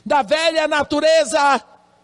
da 0.05 0.21
velha 0.21 0.67
natureza 0.67 1.63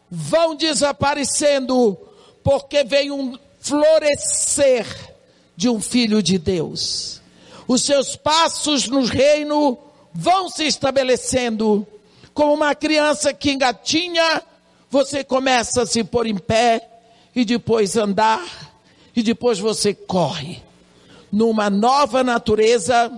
vão 0.10 0.56
desaparecendo, 0.56 1.98
porque 2.44 2.84
vem 2.84 3.12
um 3.12 3.38
florescer 3.60 4.86
de 5.56 5.70
um 5.70 5.82
filho 5.82 6.22
de 6.22 6.38
Deus. 6.38 7.22
Os 7.68 7.84
seus 7.84 8.16
passos 8.16 8.88
no 8.88 9.04
reino 9.04 9.78
vão 10.14 10.50
se 10.50 10.66
estabelecendo. 10.66 11.88
Como 12.34 12.54
uma 12.54 12.74
criança 12.76 13.34
que 13.34 13.52
engatinha, 13.52 14.44
você 14.90 15.24
começa 15.24 15.84
a 15.84 15.86
se 15.86 16.04
pôr 16.04 16.28
em 16.28 16.38
pé 16.38 16.88
e 17.36 17.44
depois 17.46 17.96
andar 17.96 18.44
e 19.16 19.22
depois 19.22 19.60
você 19.60 19.94
corre 19.94 20.62
numa 21.32 21.70
nova 21.70 22.24
natureza, 22.24 23.12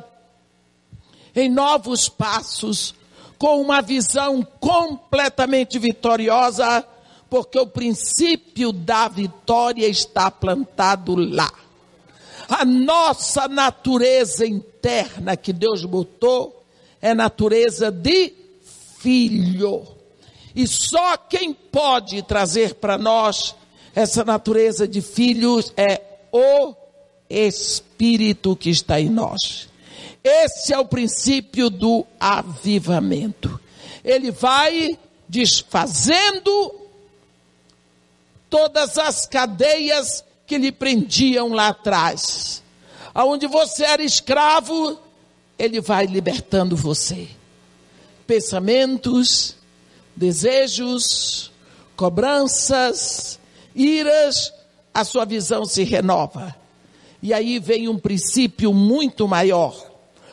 em 1.36 1.50
novos 1.50 2.10
passos, 2.10 2.94
com 3.38 3.62
uma 3.62 3.82
visão 3.82 4.46
completamente 4.60 5.80
vitoriosa, 5.80 6.86
porque 7.30 7.58
o 7.58 7.68
princípio 7.68 8.72
da 8.72 9.08
vitória 9.08 9.88
está 9.88 10.30
plantado 10.30 11.16
lá. 11.16 11.52
A 12.50 12.66
nossa 12.66 13.48
natureza 13.48 14.46
interna 14.46 15.38
que 15.38 15.54
Deus 15.54 15.86
botou 15.86 16.61
é 17.02 17.14
natureza 17.14 17.92
de 17.92 18.34
filho. 19.00 19.88
E 20.56 20.68
só 20.68 21.18
quem 21.18 21.54
pode 21.54 22.22
trazer 22.24 22.76
para 22.76 22.98
nós 22.98 23.56
essa 23.96 24.24
natureza 24.24 24.88
de 24.88 25.02
filhos 25.02 25.74
é 25.76 26.02
o 26.32 26.76
Espírito 27.30 28.56
que 28.56 28.70
está 28.70 29.00
em 29.00 29.10
nós. 29.10 29.70
Esse 30.24 30.74
é 30.74 30.78
o 30.78 30.86
princípio 30.86 31.70
do 31.70 32.06
avivamento. 32.20 33.60
Ele 34.04 34.32
vai 34.32 34.98
desfazendo 35.28 36.76
todas 38.50 38.98
as 38.98 39.26
cadeias 39.26 40.24
que 40.46 40.58
lhe 40.58 40.72
prendiam 40.72 41.50
lá 41.54 41.70
atrás. 41.70 42.62
Aonde 43.14 43.48
você 43.48 43.84
era 43.84 44.04
escravo, 44.04 45.00
ele 45.62 45.80
vai 45.80 46.08
libertando 46.08 46.76
você. 46.76 47.28
Pensamentos, 48.26 49.56
desejos, 50.16 51.52
cobranças, 51.96 53.40
iras, 53.76 54.52
a 54.92 55.04
sua 55.04 55.24
visão 55.24 55.64
se 55.64 55.84
renova. 55.84 56.56
E 57.22 57.32
aí 57.32 57.60
vem 57.60 57.88
um 57.88 58.00
princípio 58.00 58.74
muito 58.74 59.28
maior. 59.28 59.76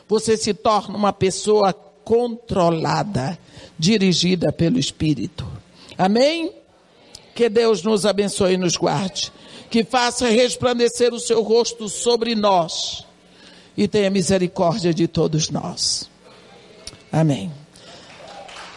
Você 0.07 0.35
se 0.35 0.51
torna 0.51 0.97
uma 0.97 1.13
pessoa 1.13 1.73
controlada, 1.73 3.37
dirigida 3.77 4.51
pelo 4.51 4.79
Espírito. 4.79 5.47
Amém? 5.95 6.51
Que 7.35 7.47
Deus 7.49 7.83
nos 7.83 8.03
abençoe 8.03 8.53
e 8.53 8.57
nos 8.57 8.75
guarde. 8.75 9.31
Que 9.69 9.83
faça 9.83 10.27
resplandecer 10.27 11.13
o 11.13 11.19
seu 11.19 11.43
rosto 11.43 11.87
sobre 11.87 12.33
nós 12.33 13.07
e 13.79 13.87
tenha 13.87 14.09
misericórdia 14.09 14.93
de 14.93 15.07
todos 15.07 15.49
nós. 15.49 16.09
Amém. 17.09 17.49